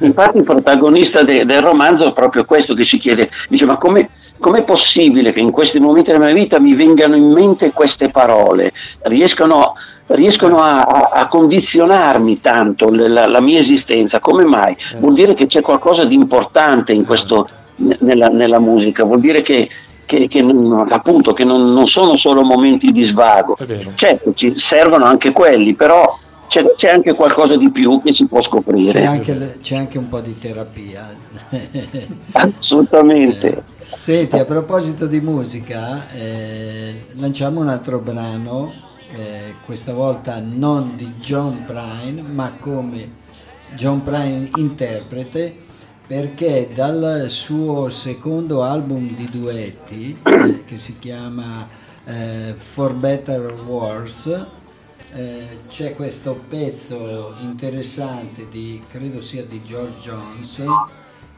[0.00, 4.10] infatti il protagonista de- del romanzo è proprio questo che si chiede, dice ma come
[4.38, 8.72] com'è possibile che in questi momenti della mia vita mi vengano in mente queste parole,
[9.04, 9.74] riescono,
[10.08, 14.76] riescono a, a- a condizionarmi tanto la, la mia esistenza, come mai?
[14.98, 19.68] Vuol dire che c'è qualcosa di importante in questo, nella, nella musica, vuol dire che,
[20.04, 23.56] che- che non- appunto, che non, non sono solo momenti di svago,
[23.94, 28.40] certo ci servono anche quelli, però c'è, c'è anche qualcosa di più che si può
[28.42, 28.92] scoprire.
[28.92, 31.08] C'è anche, le- c'è anche un po' di terapia.
[32.32, 33.64] Assolutamente.
[33.96, 38.72] Senti, a proposito di musica, eh, lanciamo un altro brano,
[39.14, 43.20] eh, questa volta non di John Prine, ma come
[43.76, 45.56] John Prine interprete,
[46.12, 51.66] perché dal suo secondo album di duetti, eh, che si chiama
[52.04, 54.46] eh, For Better or Worse,
[55.14, 60.62] eh, c'è questo pezzo interessante di, credo sia di George Jones,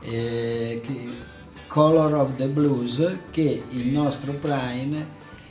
[0.00, 1.08] eh, che-
[1.68, 5.06] Color of the Blues, che il nostro Prine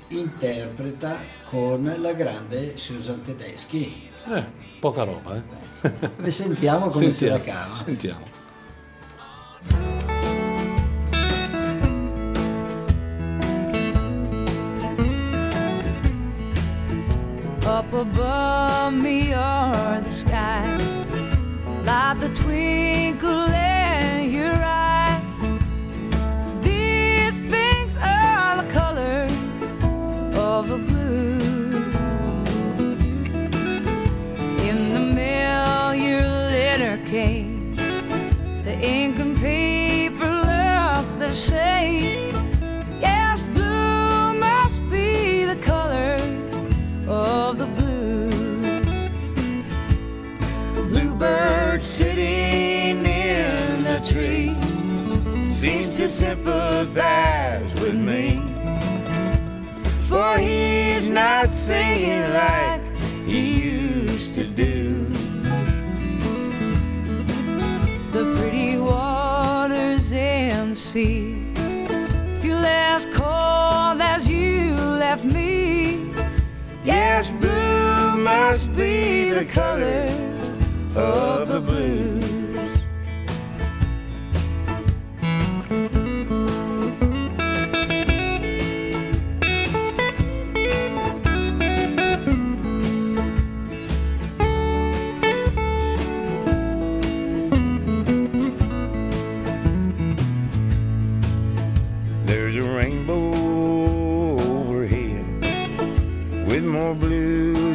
[0.09, 1.17] interpreta
[1.49, 4.09] con la grande Susan Tedeschi.
[4.27, 4.45] Eh,
[4.81, 5.41] poca roba,
[5.81, 5.91] eh.
[6.21, 7.75] E sentiamo come se la Sentiamo, cava.
[7.75, 8.32] Sentiamo.
[17.65, 20.81] Up above me are the skies,
[21.85, 25.39] like the twinkle in your eyes.
[26.61, 29.27] These things are the color
[30.35, 31.39] of the blue.
[34.69, 37.52] In the mail, your letter came.
[38.73, 42.33] The ink and paper look the same.
[42.99, 46.17] Yes, blue must be the color
[47.07, 48.33] of the blues.
[50.89, 54.55] Bluebird sitting in a tree
[55.51, 58.41] seems to sympathize with me.
[60.09, 62.81] For he's not singing like
[63.27, 64.72] he used to do.
[70.93, 71.33] Sea
[72.39, 76.05] feel as cold as you left me.
[76.85, 80.05] Yes, blue must be the color
[80.95, 82.22] of the blues.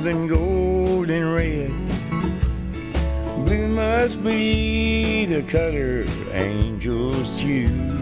[0.08, 1.70] Than gold and red.
[3.44, 7.92] Blue must be the color angels choose.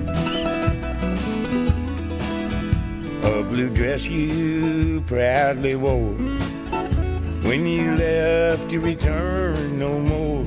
[3.25, 6.15] A blue dress you proudly wore
[7.49, 10.47] when you left to return no more.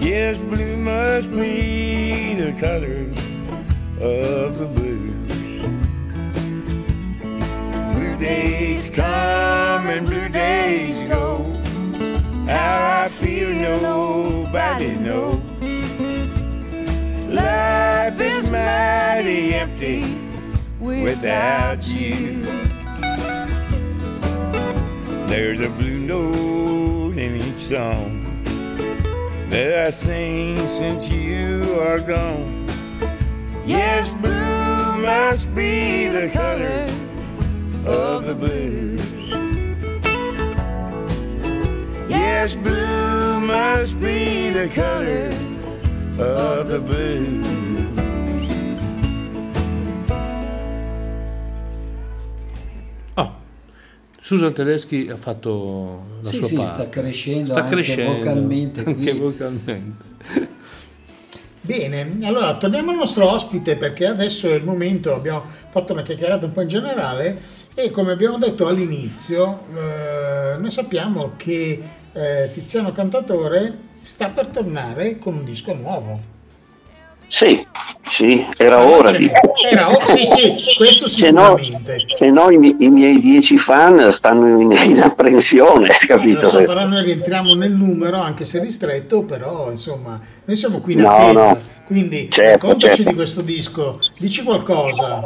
[0.00, 3.02] Yes, blue must be the color
[4.00, 4.66] of the.
[4.74, 4.91] Blue
[8.22, 11.42] days come and blue days go.
[12.46, 15.42] How I feel nobody knows.
[17.28, 20.04] Life is mighty empty
[20.78, 22.44] without you.
[25.26, 28.44] There's a blue note in each song
[29.50, 32.68] that I sing since you are gone.
[33.66, 36.86] Yes, blue must be the color
[37.86, 39.00] of the blues.
[42.08, 45.28] Yes, blue must be the color
[46.22, 47.42] of the blues.
[54.24, 56.82] Susan Tedeschi ha fatto la Sì, sua sì, parte.
[56.82, 58.92] sta crescendo Sta anche crescendo, vocalmente qui.
[58.92, 60.04] anche vocalmente.
[61.60, 66.46] Bene, allora torniamo al nostro ospite perché adesso è il momento, abbiamo fatto una chiacchierata
[66.46, 67.40] un po' in generale
[67.74, 75.18] e come abbiamo detto all'inizio, eh, noi sappiamo che eh, Tiziano Cantatore sta per tornare
[75.18, 76.31] con un disco nuovo.
[77.34, 77.66] Sì,
[78.02, 79.30] sì, era Ah, ora di...
[79.70, 82.04] Era o- sì, sì, questo Se no, sicuramente.
[82.14, 86.40] se no i, i miei dieci fan stanno in, in apprensione, Eh, capito?
[86.42, 90.92] lo so, però noi rientriamo nel numero, anche se ristretto, però insomma, noi siamo qui
[90.92, 91.46] in No, attesa.
[91.46, 91.58] no.
[91.86, 93.10] Quindi Certo, raccontaci certo.
[93.10, 95.22] di questo disco, dici qualcosa.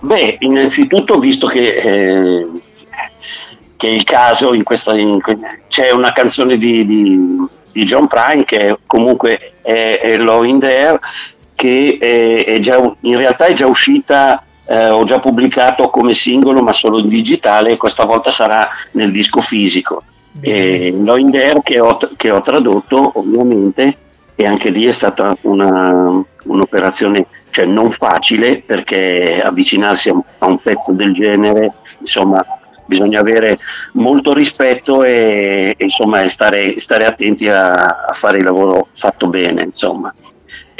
[0.00, 2.46] Beh, innanzitutto, visto che, eh,
[3.78, 5.18] che il caso, in questa, in
[5.66, 10.98] c'è una canzone di, di- di John Prine che comunque è, è Low in There,
[11.58, 16.62] che è, è già, in realtà è già uscita, eh, ho già pubblicato come singolo,
[16.62, 20.04] ma solo in digitale, e questa volta sarà nel disco fisico.
[20.40, 23.96] E Low in There che ho, che ho tradotto, ovviamente,
[24.36, 30.46] e anche lì è stata una- un'operazione cioè non facile perché avvicinarsi a un, a
[30.46, 32.44] un pezzo del genere insomma
[32.86, 33.58] bisogna avere
[33.94, 37.72] molto rispetto e, e, insomma stare, stare attenti a,
[38.06, 40.14] a fare il lavoro fatto bene insomma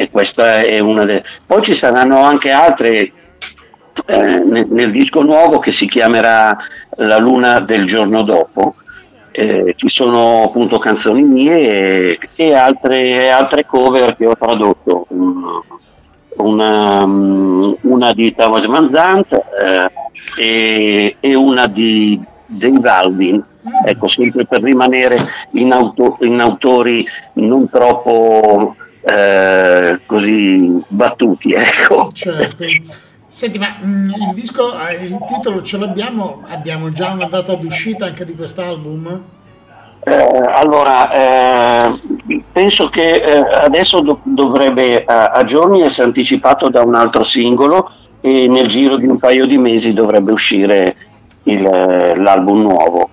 [0.01, 3.13] e questa è una delle poi ci saranno anche altre
[4.07, 6.57] eh, nel, nel disco nuovo che si chiamerà
[6.99, 8.77] La luna del giorno dopo
[9.33, 15.07] eh, ci sono appunto canzoni mie e, e altre, altre cover che ho tradotto.
[15.15, 15.45] Mm,
[16.39, 19.91] una, mm, una di Thomas Manzant eh,
[20.41, 23.45] e, e una di Dave Alvin
[23.85, 25.19] ecco sempre per rimanere
[25.53, 32.65] in, auto- in autori non troppo eh, così battuti ecco Certo.
[33.31, 36.45] Senti, ma mm, il disco, eh, il titolo ce l'abbiamo?
[36.49, 39.23] Abbiamo già una data d'uscita anche di quest'album?
[40.01, 41.13] Eh, allora,
[41.91, 42.01] eh,
[42.51, 47.91] penso che eh, adesso do- dovrebbe a, giorni essere anticipato da un altro singolo
[48.23, 50.97] e nel giro di un paio di mesi dovrebbe uscire
[51.43, 53.11] il, l'album nuovo.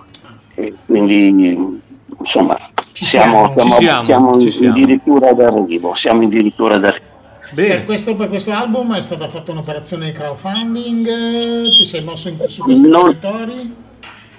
[0.54, 1.82] E quindi,
[2.20, 2.56] insomma,
[2.92, 4.72] siamo, siamo, ci siamo, siamo ci siamo.
[4.74, 5.94] addirittura d'arrivo.
[5.94, 7.04] Siamo addirittura d'arrivo.
[7.54, 11.06] Per questo, per questo album è stata fatta un'operazione di crowdfunding?
[11.76, 13.74] Ti sei mosso in- su questi Non- territori?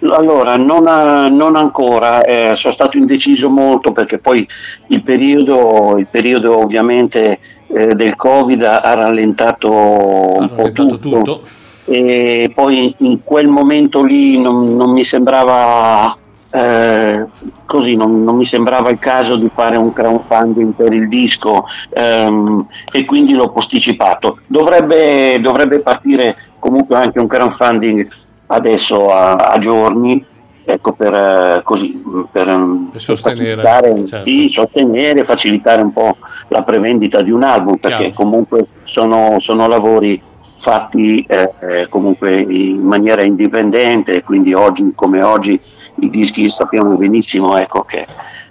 [0.10, 4.48] Allora, non, a- non ancora, eh, sono stato indeciso molto perché poi
[4.88, 11.42] il periodo, il periodo ovviamente eh, del Covid ha, ha rallentato un po' tutto,
[11.86, 16.16] e poi in quel momento lì non, non mi sembrava
[16.58, 17.26] eh,
[17.66, 22.66] così, non, non mi sembrava il caso di fare un crowdfunding per il disco ehm,
[22.92, 24.40] e quindi l'ho posticipato.
[24.48, 28.08] Dovrebbe, dovrebbe partire comunque anche un crowdfunding
[28.48, 30.26] adesso a, a giorni,
[30.66, 34.26] ecco per, eh, così, per, ehm, per sostenere, facilitare, certo.
[34.26, 38.14] sì, sostenere, facilitare un po' la prevendita di un album, perché Chiaro.
[38.16, 40.20] comunque sono, sono lavori
[40.60, 45.60] fatti eh, eh, comunque in maniera indipendente, quindi oggi come oggi
[46.00, 48.06] i dischi sappiamo benissimo ecco, che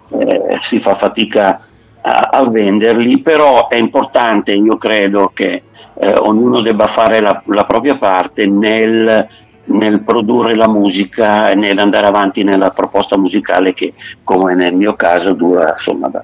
[0.08, 1.60] eh, si fa fatica
[2.00, 5.62] a, a venderli, però è importante, io credo che
[5.98, 9.26] eh, ognuno debba fare la, la propria parte nel,
[9.64, 15.32] nel produrre la musica e nell'andare avanti nella proposta musicale che come nel mio caso
[15.32, 16.22] dura insomma da,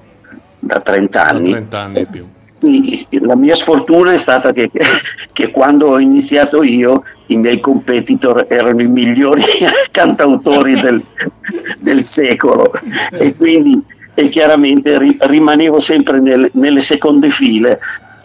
[0.59, 1.49] da 30 anni.
[1.51, 2.27] 30 anni e più.
[2.63, 4.71] Sì, la mia sfortuna è stata che,
[5.33, 9.43] che quando ho iniziato io i miei competitor erano i migliori
[9.91, 11.03] cantautori del,
[11.79, 12.71] del secolo
[13.11, 13.81] e quindi
[14.13, 17.79] e chiaramente ri- rimanevo sempre nel- nelle seconde file.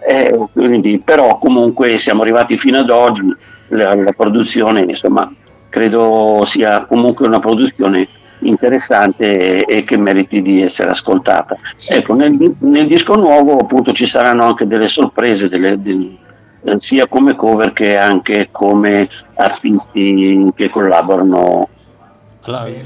[0.08, 3.24] Eh, quindi, però comunque siamo arrivati fino ad oggi,
[3.70, 5.30] la, la produzione insomma
[5.68, 8.08] credo sia comunque una produzione
[8.40, 11.56] interessante e, e che meriti di essere ascoltata.
[11.88, 16.16] Ecco, nel, nel disco nuovo appunto ci saranno anche delle sorprese, delle- de-
[16.64, 21.68] eh, sia come cover che anche come artisti che collaborano,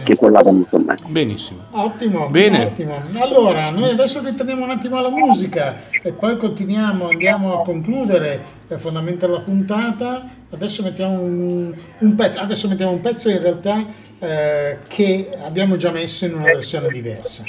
[0.05, 0.94] che collaborano con me.
[1.06, 1.60] Benissimo.
[1.70, 2.66] Ottimo, Bene.
[2.66, 3.00] ottimo.
[3.18, 8.76] Allora, noi adesso ritorniamo un attimo alla musica e poi continuiamo, andiamo a concludere eh,
[8.78, 10.28] fondamentalmente la puntata.
[10.50, 13.86] Adesso mettiamo un, un pezzo, adesso mettiamo un pezzo in realtà
[14.23, 17.42] eh, che abbiamo già messo in una versione diversa.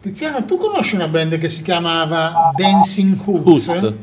[0.00, 3.94] Tiziano, tu conosci una band che si chiamava Dancing Hoods?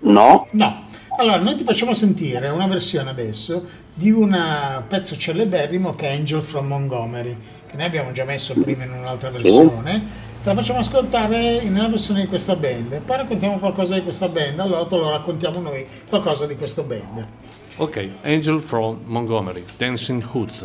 [0.00, 0.48] No?
[0.50, 0.84] No.
[1.16, 3.64] Allora, noi ti facciamo sentire una versione adesso
[3.94, 4.38] di un
[4.86, 9.30] pezzo celeberrimo che è Angel from Montgomery, che noi abbiamo già messo prima in un'altra
[9.30, 10.28] versione.
[10.42, 13.00] Te la facciamo ascoltare nella versione di questa band.
[13.00, 17.26] Poi raccontiamo qualcosa di questa band, allora te lo raccontiamo noi qualcosa di questa band.
[17.80, 20.64] Ok, Angel from Montgomery, Dancing Hoods.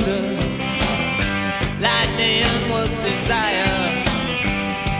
[0.00, 0.36] Thunder,
[1.80, 4.04] lightning was desire,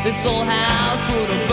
[0.05, 1.50] this old house would have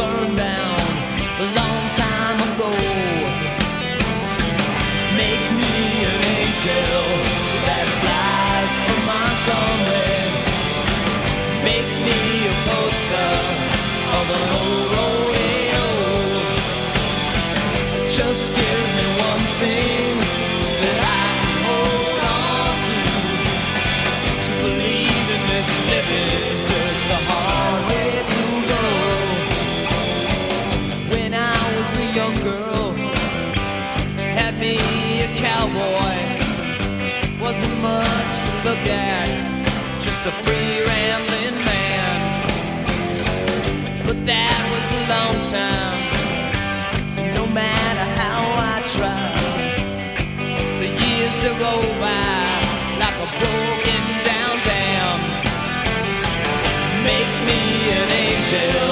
[58.53, 58.86] an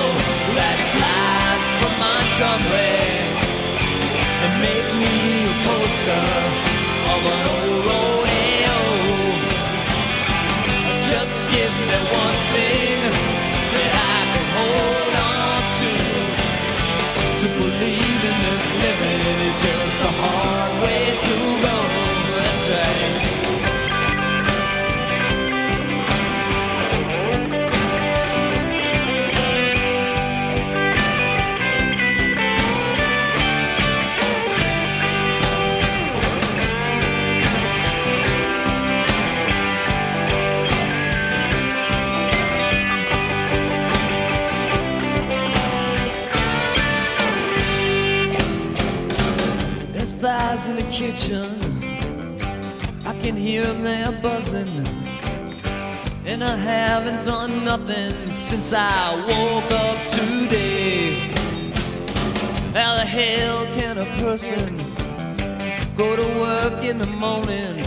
[50.68, 51.44] in the kitchen.
[53.06, 54.88] I can hear them there buzzing.
[56.26, 61.16] And I haven't done nothing since I woke up today.
[62.74, 64.77] How the hell can a person
[65.95, 67.85] go to work in the morning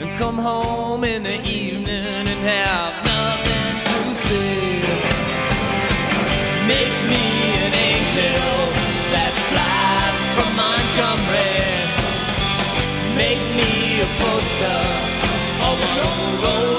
[0.00, 4.80] and come home in the evening and have nothing to say?
[6.66, 7.24] Make me
[7.64, 8.43] an angel
[14.20, 14.80] poster
[15.68, 16.73] of an old rodeo.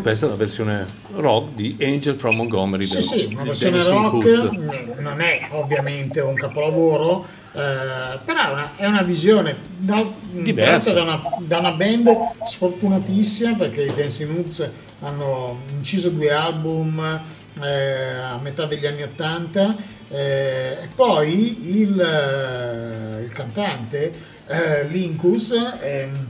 [0.00, 2.84] E questa è la versione rock di Angel from Montgomery.
[2.86, 8.50] Sì, del- sì, una versione rock mm, non è ovviamente un capolavoro, eh, però è
[8.50, 10.94] una, è una visione da, Diversa.
[10.94, 12.08] da una, da una band
[12.46, 14.70] sfortunatissima perché i Dancing Hoods
[15.00, 17.20] hanno inciso due album
[17.62, 19.76] eh, a metà degli anni Ottanta
[20.08, 24.12] eh, e poi il, eh, il cantante
[24.46, 26.26] eh, Linkus ehm,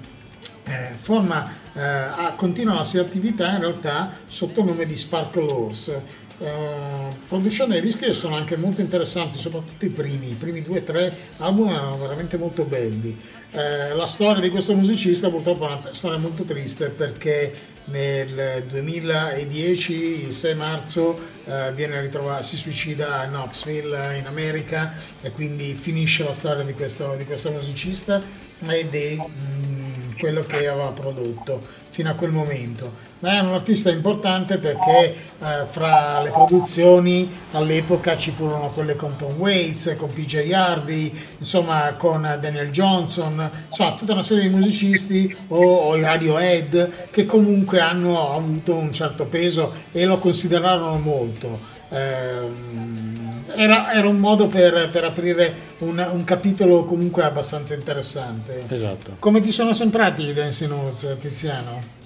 [0.65, 5.51] eh, forma, eh, ha- continua la sua attività in realtà sotto il nome di Sparkle
[5.51, 6.29] Horse.
[6.39, 10.79] Eh, producendo dei dischi che sono anche molto interessanti, soprattutto i primi, i primi due
[10.79, 13.19] o tre album erano veramente molto belli.
[13.53, 17.53] Eh, la storia di questo musicista purtroppo è una storia molto triste perché
[17.87, 21.39] nel 2010, il 6 marzo,
[21.75, 27.17] viene ritrovato, si suicida a Knoxville in America e quindi finisce la storia di questo,
[27.17, 28.23] di questo musicista
[28.69, 33.09] ed è mm, quello che aveva prodotto fino a quel momento.
[33.21, 39.17] Ma è un artista importante perché eh, fra le produzioni all'epoca ci furono quelle con
[39.17, 45.37] Tom Waits, con PJ Harvey, insomma con Daniel Johnson, insomma tutta una serie di musicisti
[45.49, 51.61] o, o i Radiohead che comunque hanno avuto un certo peso e lo considerarono molto.
[51.91, 53.20] Ehm,
[53.55, 58.63] era, era un modo per, per aprire un, un capitolo comunque abbastanza interessante.
[58.69, 59.17] Esatto.
[59.19, 61.99] Come ti sono sembrati i Dancing Notes, Tiziano?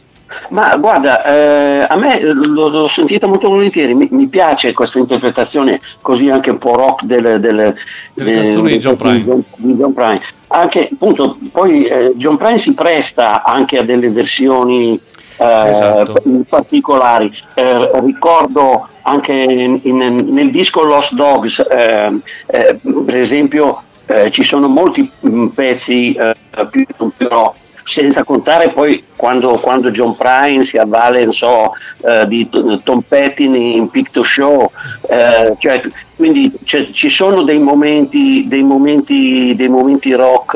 [0.48, 5.80] Ma guarda, eh, a me l'ho, l'ho sentita molto volentieri, mi, mi piace questa interpretazione
[6.00, 7.74] così anche un po' rock del, del,
[8.14, 9.24] Delle canzoni di John Prine.
[9.24, 10.20] John- di John Prine.
[10.48, 14.98] Anche appunto, poi eh, John Prine si presta anche a delle versioni
[15.36, 16.22] eh, Esatto.
[16.48, 17.30] particolari.
[17.54, 22.12] Eh, ricordo anche in- in- nel disco Lost Dogs, eh,
[22.46, 26.34] eh, per esempio, eh, ci sono molti mm, pezzi eh,
[26.70, 26.84] più,
[27.16, 33.02] più rock senza contare poi quando, quando John Prine si avvale so, eh, di Tom
[33.06, 34.70] Petty in Picto Show,
[35.08, 35.82] eh, cioè,
[36.16, 40.54] quindi ci sono dei momenti, dei momenti, dei momenti rock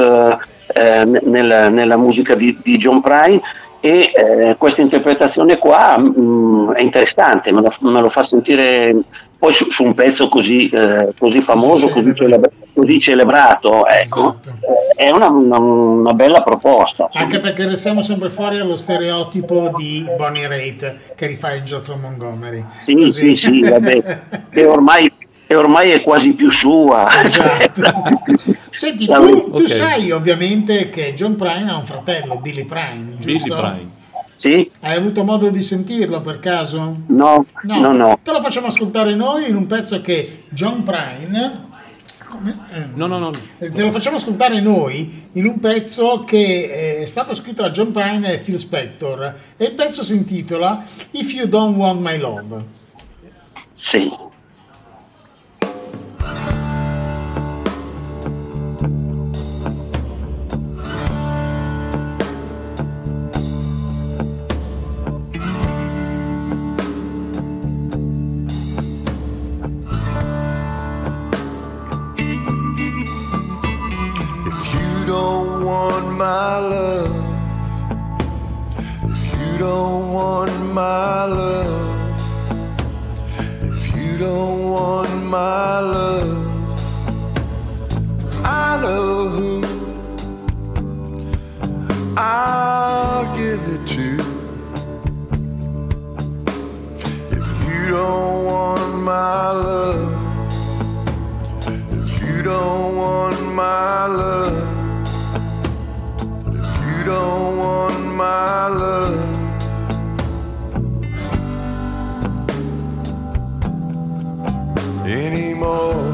[0.68, 3.40] eh, nella, nella musica di, di John Prine
[3.80, 8.94] e eh, questa interpretazione qua mm, è interessante, me lo, me lo fa sentire
[9.38, 14.38] poi su, su un pezzo così, eh, così famoso, così, celebra- così celebrato, ecco,
[14.96, 17.06] eh, è una, una- una bella proposta.
[17.12, 22.64] Anche perché restiamo sempre fuori allo stereotipo di Bonnie Raitt che rifà Angel from Montgomery.
[22.78, 23.36] Sì, Così.
[23.36, 25.08] sì, sì, vabbè, che ormai,
[25.48, 27.08] che ormai è quasi più sua.
[27.22, 27.82] Esatto.
[28.70, 29.68] Senti, La- tu, tu ok.
[29.70, 33.54] sai ovviamente che John Prine ha un fratello, Billy Prine, giusto?
[33.54, 33.90] Billy Prine.
[34.34, 34.70] Sì?
[34.80, 36.96] Hai avuto modo di sentirlo per caso?
[37.06, 38.18] No, no, no.
[38.22, 41.66] Te lo facciamo ascoltare noi in un pezzo che John Prine...
[42.72, 43.30] eh, No, no, no.
[43.58, 47.90] eh, Te lo facciamo ascoltare noi in un pezzo che è stato scritto da John
[47.90, 52.64] Prine e Phil Spector e il pezzo si intitola If You Don't Want My Love.
[53.72, 54.12] Sì.
[102.02, 104.88] If you don't want my love,
[106.46, 109.20] if you don't want my love,
[115.06, 116.04] anymore.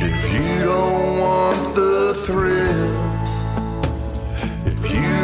[0.00, 2.59] If you don't want the thrill,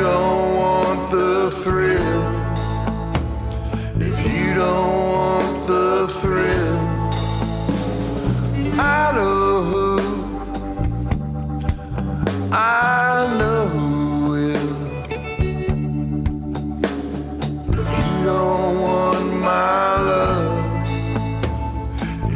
[0.07, 2.23] don't want the thrill,
[4.09, 6.79] if you don't want the thrill,
[8.79, 9.85] I know who,
[12.53, 12.57] I
[13.39, 13.87] know who
[14.31, 14.71] will.
[17.81, 20.57] If you don't want my love,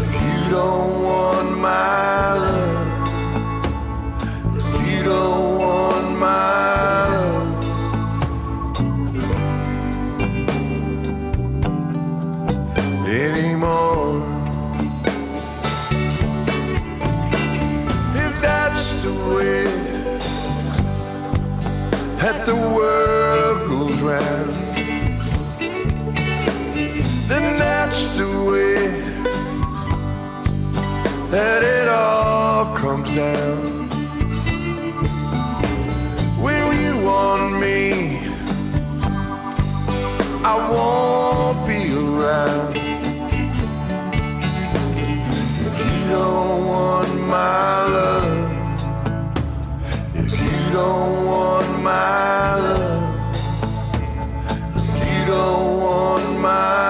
[0.04, 2.78] if you don't want my love,
[4.56, 6.69] if you don't want my
[13.40, 14.22] anymore.
[18.24, 19.64] If that's the way
[22.20, 24.49] that the world goes round,
[56.40, 56.89] my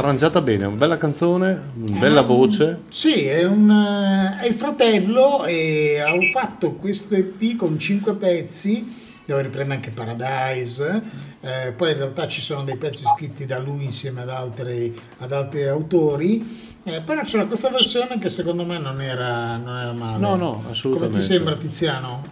[0.00, 2.84] Arrangiata bene, una bella canzone, una bella voce.
[2.88, 9.08] Sì, è, un, eh, è il fratello e ha fatto questo EP con cinque pezzi
[9.26, 11.02] dove riprende anche Paradise,
[11.42, 15.32] eh, poi in realtà ci sono dei pezzi scritti da lui insieme ad altri, ad
[15.32, 20.18] altri autori, eh, però c'era questa versione che secondo me non era, non era male.
[20.18, 21.18] No, no, Come assolutamente.
[21.18, 22.22] ti sembra Tiziano?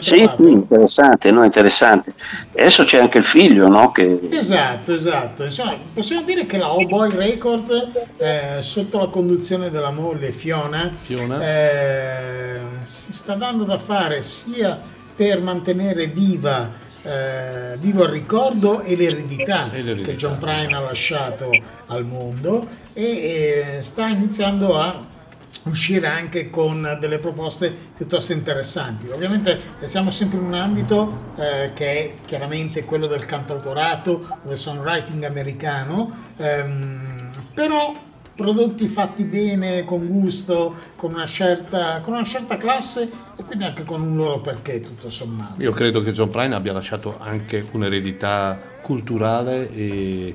[0.00, 2.14] Sì, sì, interessante, no, interessante.
[2.52, 3.90] E adesso c'è anche il figlio, no?
[3.92, 5.44] Che Esatto, esatto.
[5.44, 10.92] Insomma, possiamo dire che la Oh Boy Record, eh, sotto la conduzione della moglie Fiona,
[11.40, 14.78] eh, si sta dando da fare sia
[15.14, 16.70] per mantenere viva,
[17.02, 21.50] eh, vivo il ricordo e l'eredità che John Prine ha lasciato
[21.86, 25.18] al mondo e eh, sta iniziando a
[25.64, 29.08] uscire anche con delle proposte piuttosto interessanti.
[29.08, 35.22] Ovviamente siamo sempre in un ambito eh, che è chiaramente quello del cantautorato, del songwriting
[35.24, 37.92] americano, ehm, però
[38.34, 43.84] prodotti fatti bene, con gusto, con una certa, con una certa classe e quindi anche
[43.84, 45.60] con un loro perché tutto sommato.
[45.60, 50.34] Io credo che John Prine abbia lasciato anche un'eredità culturale e,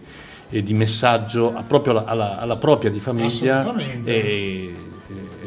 [0.49, 4.23] e di messaggio a- proprio alla, alla- alla propria di famiglia Assolutamente.
[4.23, 4.73] e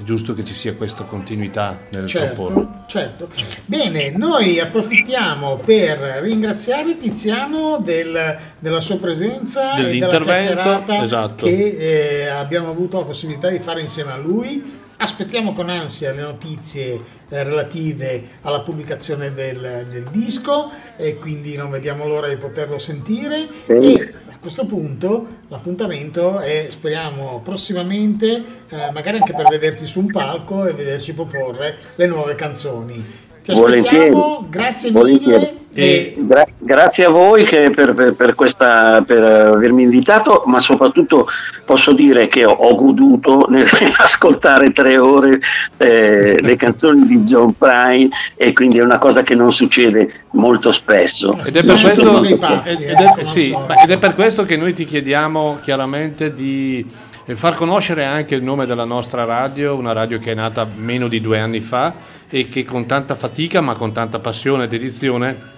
[0.09, 2.07] giusto che ci sia questa continuità nel.
[2.07, 3.29] Certo, certo.
[3.67, 11.45] Bene, noi approfittiamo per ringraziare Tiziano del- della sua presenza e della Dell'intervento, chiacchierata esatto.
[11.45, 11.77] che
[12.23, 14.78] eh, abbiamo avuto la possibilità di fare insieme a lui.
[15.01, 21.71] Aspettiamo con ansia le notizie eh, relative alla pubblicazione del, del disco e quindi non
[21.71, 23.47] vediamo l'ora di poterlo sentire.
[23.67, 30.11] E a questo punto l'appuntamento è, speriamo, prossimamente, eh, magari anche per vederti su un
[30.11, 33.28] palco e vederci proporre le nuove canzoni.
[33.55, 34.15] Ti Volentieri.
[34.51, 35.39] grazie Volentieri.
[35.39, 35.57] mille.
[35.75, 41.27] E Gra- grazie a voi che per, per- per questa, per avermi invitato, ma soprattutto
[41.65, 45.39] posso dire che ho, ho goduto nell'ascoltare tre ore
[45.77, 50.73] eh, le canzoni di John Prine e quindi è una cosa che non succede molto
[50.73, 51.39] spesso.
[51.45, 54.75] Ed è, per questo, ed- ed è- sì, ma- ed è per questo che noi
[54.75, 56.85] ti chiediamo chiaramente di
[57.25, 61.07] eh, far conoscere anche il nome della nostra radio, una radio che è nata meno
[61.07, 65.57] di due anni fa e che con tanta fatica ma con tanta passione e dedizione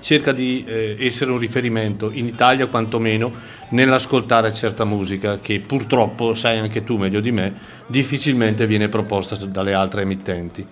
[0.00, 3.32] cerca di eh, essere un riferimento in Italia quantomeno
[3.70, 7.54] nell'ascoltare certa musica che purtroppo, sai anche tu meglio di me,
[7.86, 10.66] difficilmente viene proposta dalle altre emittenti.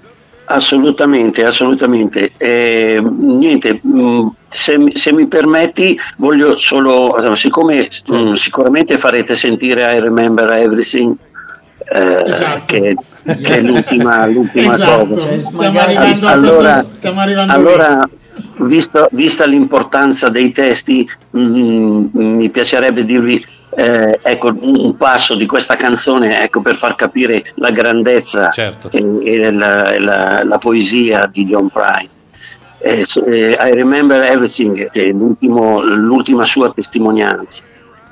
[0.47, 2.33] Assolutamente, assolutamente.
[2.37, 9.35] Eh, niente, mh, se, mi- se mi permetti, voglio solo, eh, siccome mh, sicuramente farete
[9.35, 11.17] sentire I Remember Everything,
[11.79, 15.39] eh, che, che è l'ultima, l'ultima Esatto, cosa.
[15.39, 18.09] stiamo arrivando a allora, questo- stiamo arrivando allora
[18.59, 21.39] visto- vista l'importanza dei testi, mh,
[22.13, 23.45] mi piacerebbe dirvi
[23.77, 28.89] eh, ecco, un passo di questa canzone ecco, per far capire la grandezza Certo.
[28.93, 32.09] e, e la, e la- la poesia di John Prine.
[32.79, 37.65] Eh, eh, I Remember Everything, che è l'ultimo- l'ultima sua testimonianza,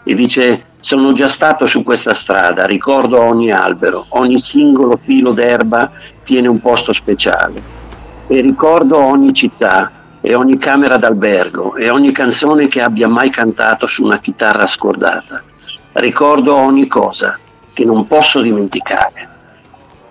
[0.02, 5.92] e dice sono già stato su questa strada, ricordo ogni albero, ogni singolo filo d'erba
[6.24, 7.62] tiene un posto speciale
[8.26, 13.86] e ricordo ogni città e ogni camera d'albergo e ogni canzone che abbia mai cantato
[13.86, 15.40] su una chitarra scordata.
[15.92, 17.38] Ricordo ogni cosa
[17.72, 19.28] che non posso dimenticare.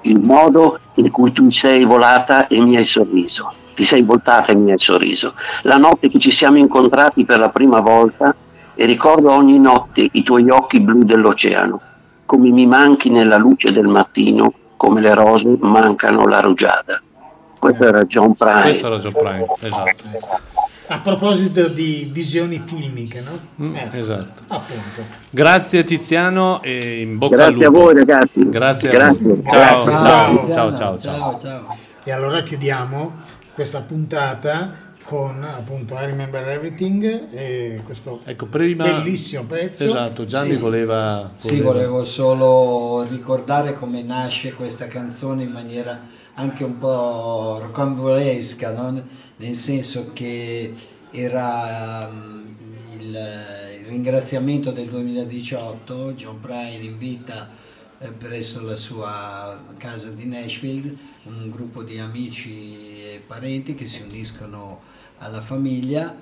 [0.03, 3.51] Il modo in cui tu sei volata e mi hai sorriso.
[3.75, 5.33] Ti sei voltata e mi hai sorriso.
[5.63, 8.33] La notte che ci siamo incontrati per la prima volta
[8.81, 11.79] e ricordo ogni notte i tuoi occhi blu dell'oceano,
[12.25, 16.99] come mi manchi nella luce del mattino, come le rose mancano la rugiada.
[17.59, 18.61] Questo era John Prine.
[18.63, 20.03] Questo era John Prine, esatto.
[20.87, 23.65] A proposito di visioni filmiche, no?
[23.67, 24.41] Mm, Eh, esatto.
[24.47, 25.03] Appunto.
[25.29, 27.85] Grazie Tiziano e in bocca Grazie al a lupo.
[27.85, 28.49] voi, ragazzi.
[28.49, 29.31] Grazie, Grazie.
[29.31, 29.43] a voi.
[29.45, 29.91] Ciao, Grazie.
[29.91, 31.77] ciao, Ciao, ciao, ciao, ciao.
[32.03, 33.11] E allora chiudiamo
[33.53, 39.85] questa puntata con appunto I Remember Everything e questo Ecco, prima- bellissimo pezzo.
[39.85, 40.57] Esatto, Gianni Sì.
[40.57, 45.99] voleva, Sì, voleva- volevo solo ricordare come nasce questa canzone in maniera
[46.35, 49.03] anche un po' rocambolesca, no?
[49.37, 50.73] nel senso che
[51.11, 52.55] era um,
[52.99, 53.07] il,
[53.81, 57.49] il ringraziamento del 2018, John Prine invita
[57.99, 64.01] eh, presso la sua casa di Nashville un gruppo di amici e parenti che si
[64.01, 64.81] uniscono
[65.21, 66.15] alla famiglia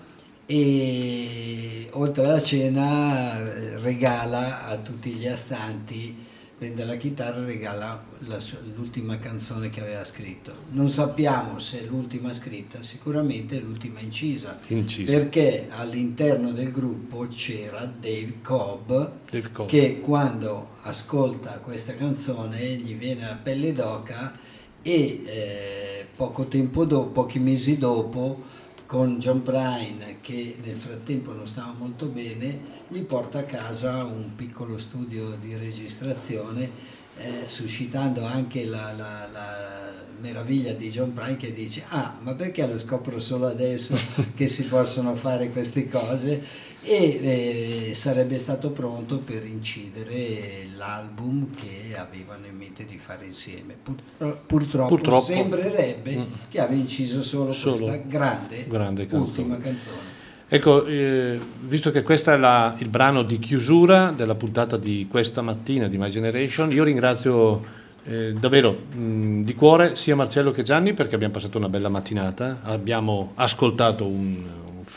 [0.45, 6.27] e oltre alla cena eh, regala a tutti gli astanti
[6.59, 8.37] prende la chitarra e regala la
[8.75, 10.53] l'ultima canzone che aveva scritto.
[10.71, 15.09] Non sappiamo se è l'ultima scritta, sicuramente è l'ultima incisa, Incisa.
[15.09, 18.87] perché all'interno del gruppo c'era Dave Cobb,
[19.31, 19.69] Dave Cobb.
[19.69, 24.37] che quando ascolta questa canzone gli viene la pelle d'oca
[24.81, 28.43] e eh, poco tempo dopo, pochi mesi dopo,
[28.89, 34.33] con John Bryan che nel frattempo non stava molto bene, gli porta a casa un
[34.35, 36.71] piccolo studio di registrazione,
[37.15, 42.65] eh, suscitando anche la, la- la meraviglia di John Bryan che dice ah ma perché
[42.65, 43.95] lo scopro solo adesso
[44.35, 46.43] che si possono fare queste cose
[46.91, 53.75] e eh, sarebbe stato pronto per incidere l'album che avevano in mente di fare insieme.
[53.81, 55.25] Purtro- purtroppo, Purtroppo.
[55.25, 56.21] sembrerebbe Mm.
[56.49, 59.41] che abbia inciso solo, Solo questa grande, grande canzone.
[59.43, 60.17] ultima canzone.
[60.47, 65.43] Ecco, eh, visto che questo è la- il brano di chiusura della puntata di questa
[65.43, 70.93] mattina di My Generation, io ringrazio eh, davvero mh, di cuore sia Marcello che Gianni
[70.93, 74.37] perché abbiamo passato una bella mattinata, abbiamo ascoltato un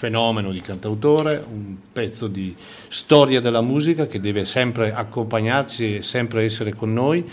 [0.02, 2.52] fenomeno di cantautore, un pezzo di
[2.88, 7.24] storia della musica che deve sempre accompagnarci e sempre essere con noi.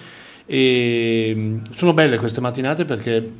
[0.46, 3.32] E, mh, sono belle queste mattinate perché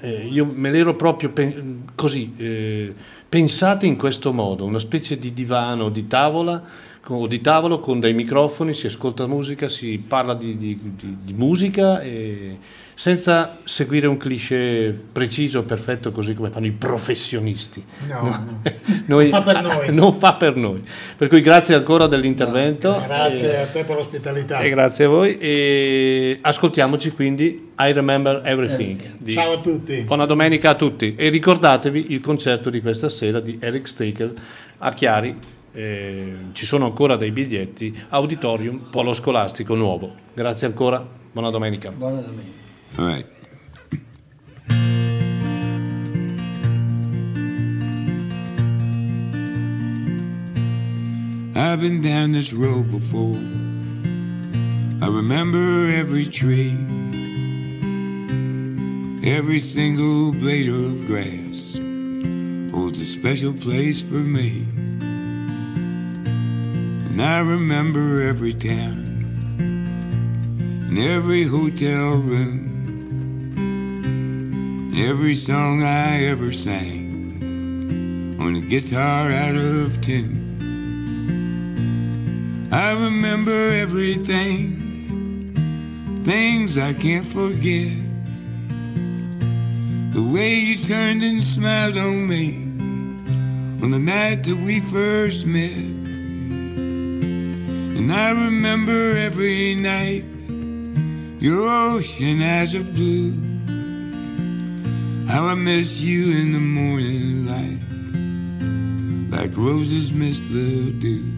[0.00, 2.92] eh, io me le ero proprio pen- così eh,
[3.28, 6.60] pensate in questo modo, una specie di divano, di tavola
[7.08, 11.32] o di tavolo con dei microfoni, si ascolta musica, si parla di, di- di- di
[11.34, 12.58] musica e
[12.98, 17.84] senza seguire un cliché preciso, perfetto, così come fanno i professionisti.
[18.08, 18.60] No, no.
[19.04, 19.92] Noi- Non fa per noi.
[19.94, 20.82] non fa per noi.
[21.14, 22.98] Per cui grazie ancora dell'intervento.
[23.06, 24.60] Grazie E- a te per l'ospitalità.
[24.60, 29.16] e grazie a voi e ascoltiamoci quindi I Remember Everything.
[29.18, 30.00] di- Ciao a tutti.
[30.00, 34.34] Buona domenica a tutti e ricordatevi il concerto di questa sera di Eric Stakel
[34.78, 35.36] a Chiari.
[35.74, 40.14] eh, ci sono ancora dei biglietti, Auditorium Polo Scolastico Nuovo.
[40.32, 41.90] Grazie ancora, buona domenica.
[41.90, 42.64] Buona domenica.
[42.98, 43.26] All right.
[51.54, 53.36] I've been down this road before.
[55.02, 56.72] I remember every tree,
[59.22, 64.66] every single blade of grass oh, holds a special place for me.
[67.10, 69.02] And I remember every town
[70.88, 72.65] and every hotel room
[74.98, 80.46] every song I ever sang on a guitar out of tune.
[82.72, 84.80] I remember everything,
[86.24, 87.92] things I can't forget.
[90.14, 92.54] The way you turned and smiled on me
[93.82, 95.76] on the night that we first met.
[97.98, 100.24] And I remember every night
[101.38, 103.55] your ocean eyes of blue.
[105.28, 107.80] How I miss you in the morning light,
[109.28, 111.32] like roses miss the dew.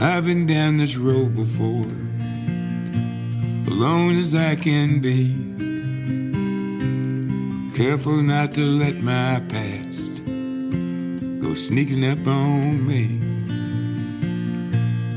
[0.00, 1.86] I've been down this road before,
[3.70, 5.61] alone as I can be.
[7.82, 10.24] Careful not to let my past
[11.42, 13.18] go sneaking up on me.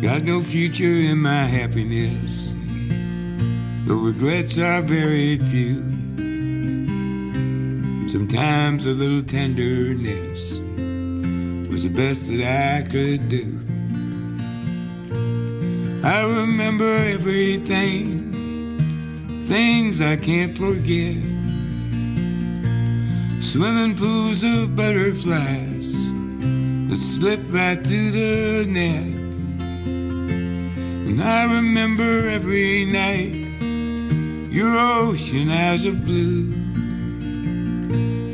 [0.02, 2.56] Got no future in my happiness,
[3.86, 5.76] the regrets are very few.
[8.10, 10.58] Sometimes a little tenderness
[11.70, 13.60] was the best that I could do.
[16.04, 18.10] I remember everything,
[19.44, 21.35] things I can't forget.
[23.56, 25.94] Swimming pools of butterflies
[26.90, 29.06] that slip right through the net.
[31.08, 33.34] And I remember every night
[34.52, 36.52] your ocean eyes of blue.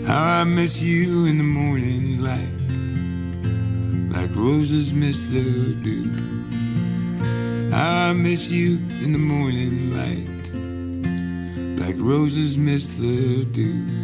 [0.08, 2.60] How I miss you in the morning light,
[4.12, 6.10] like roses miss the dew.
[7.70, 10.50] How I miss you in the morning light,
[11.80, 14.01] like roses miss the dew.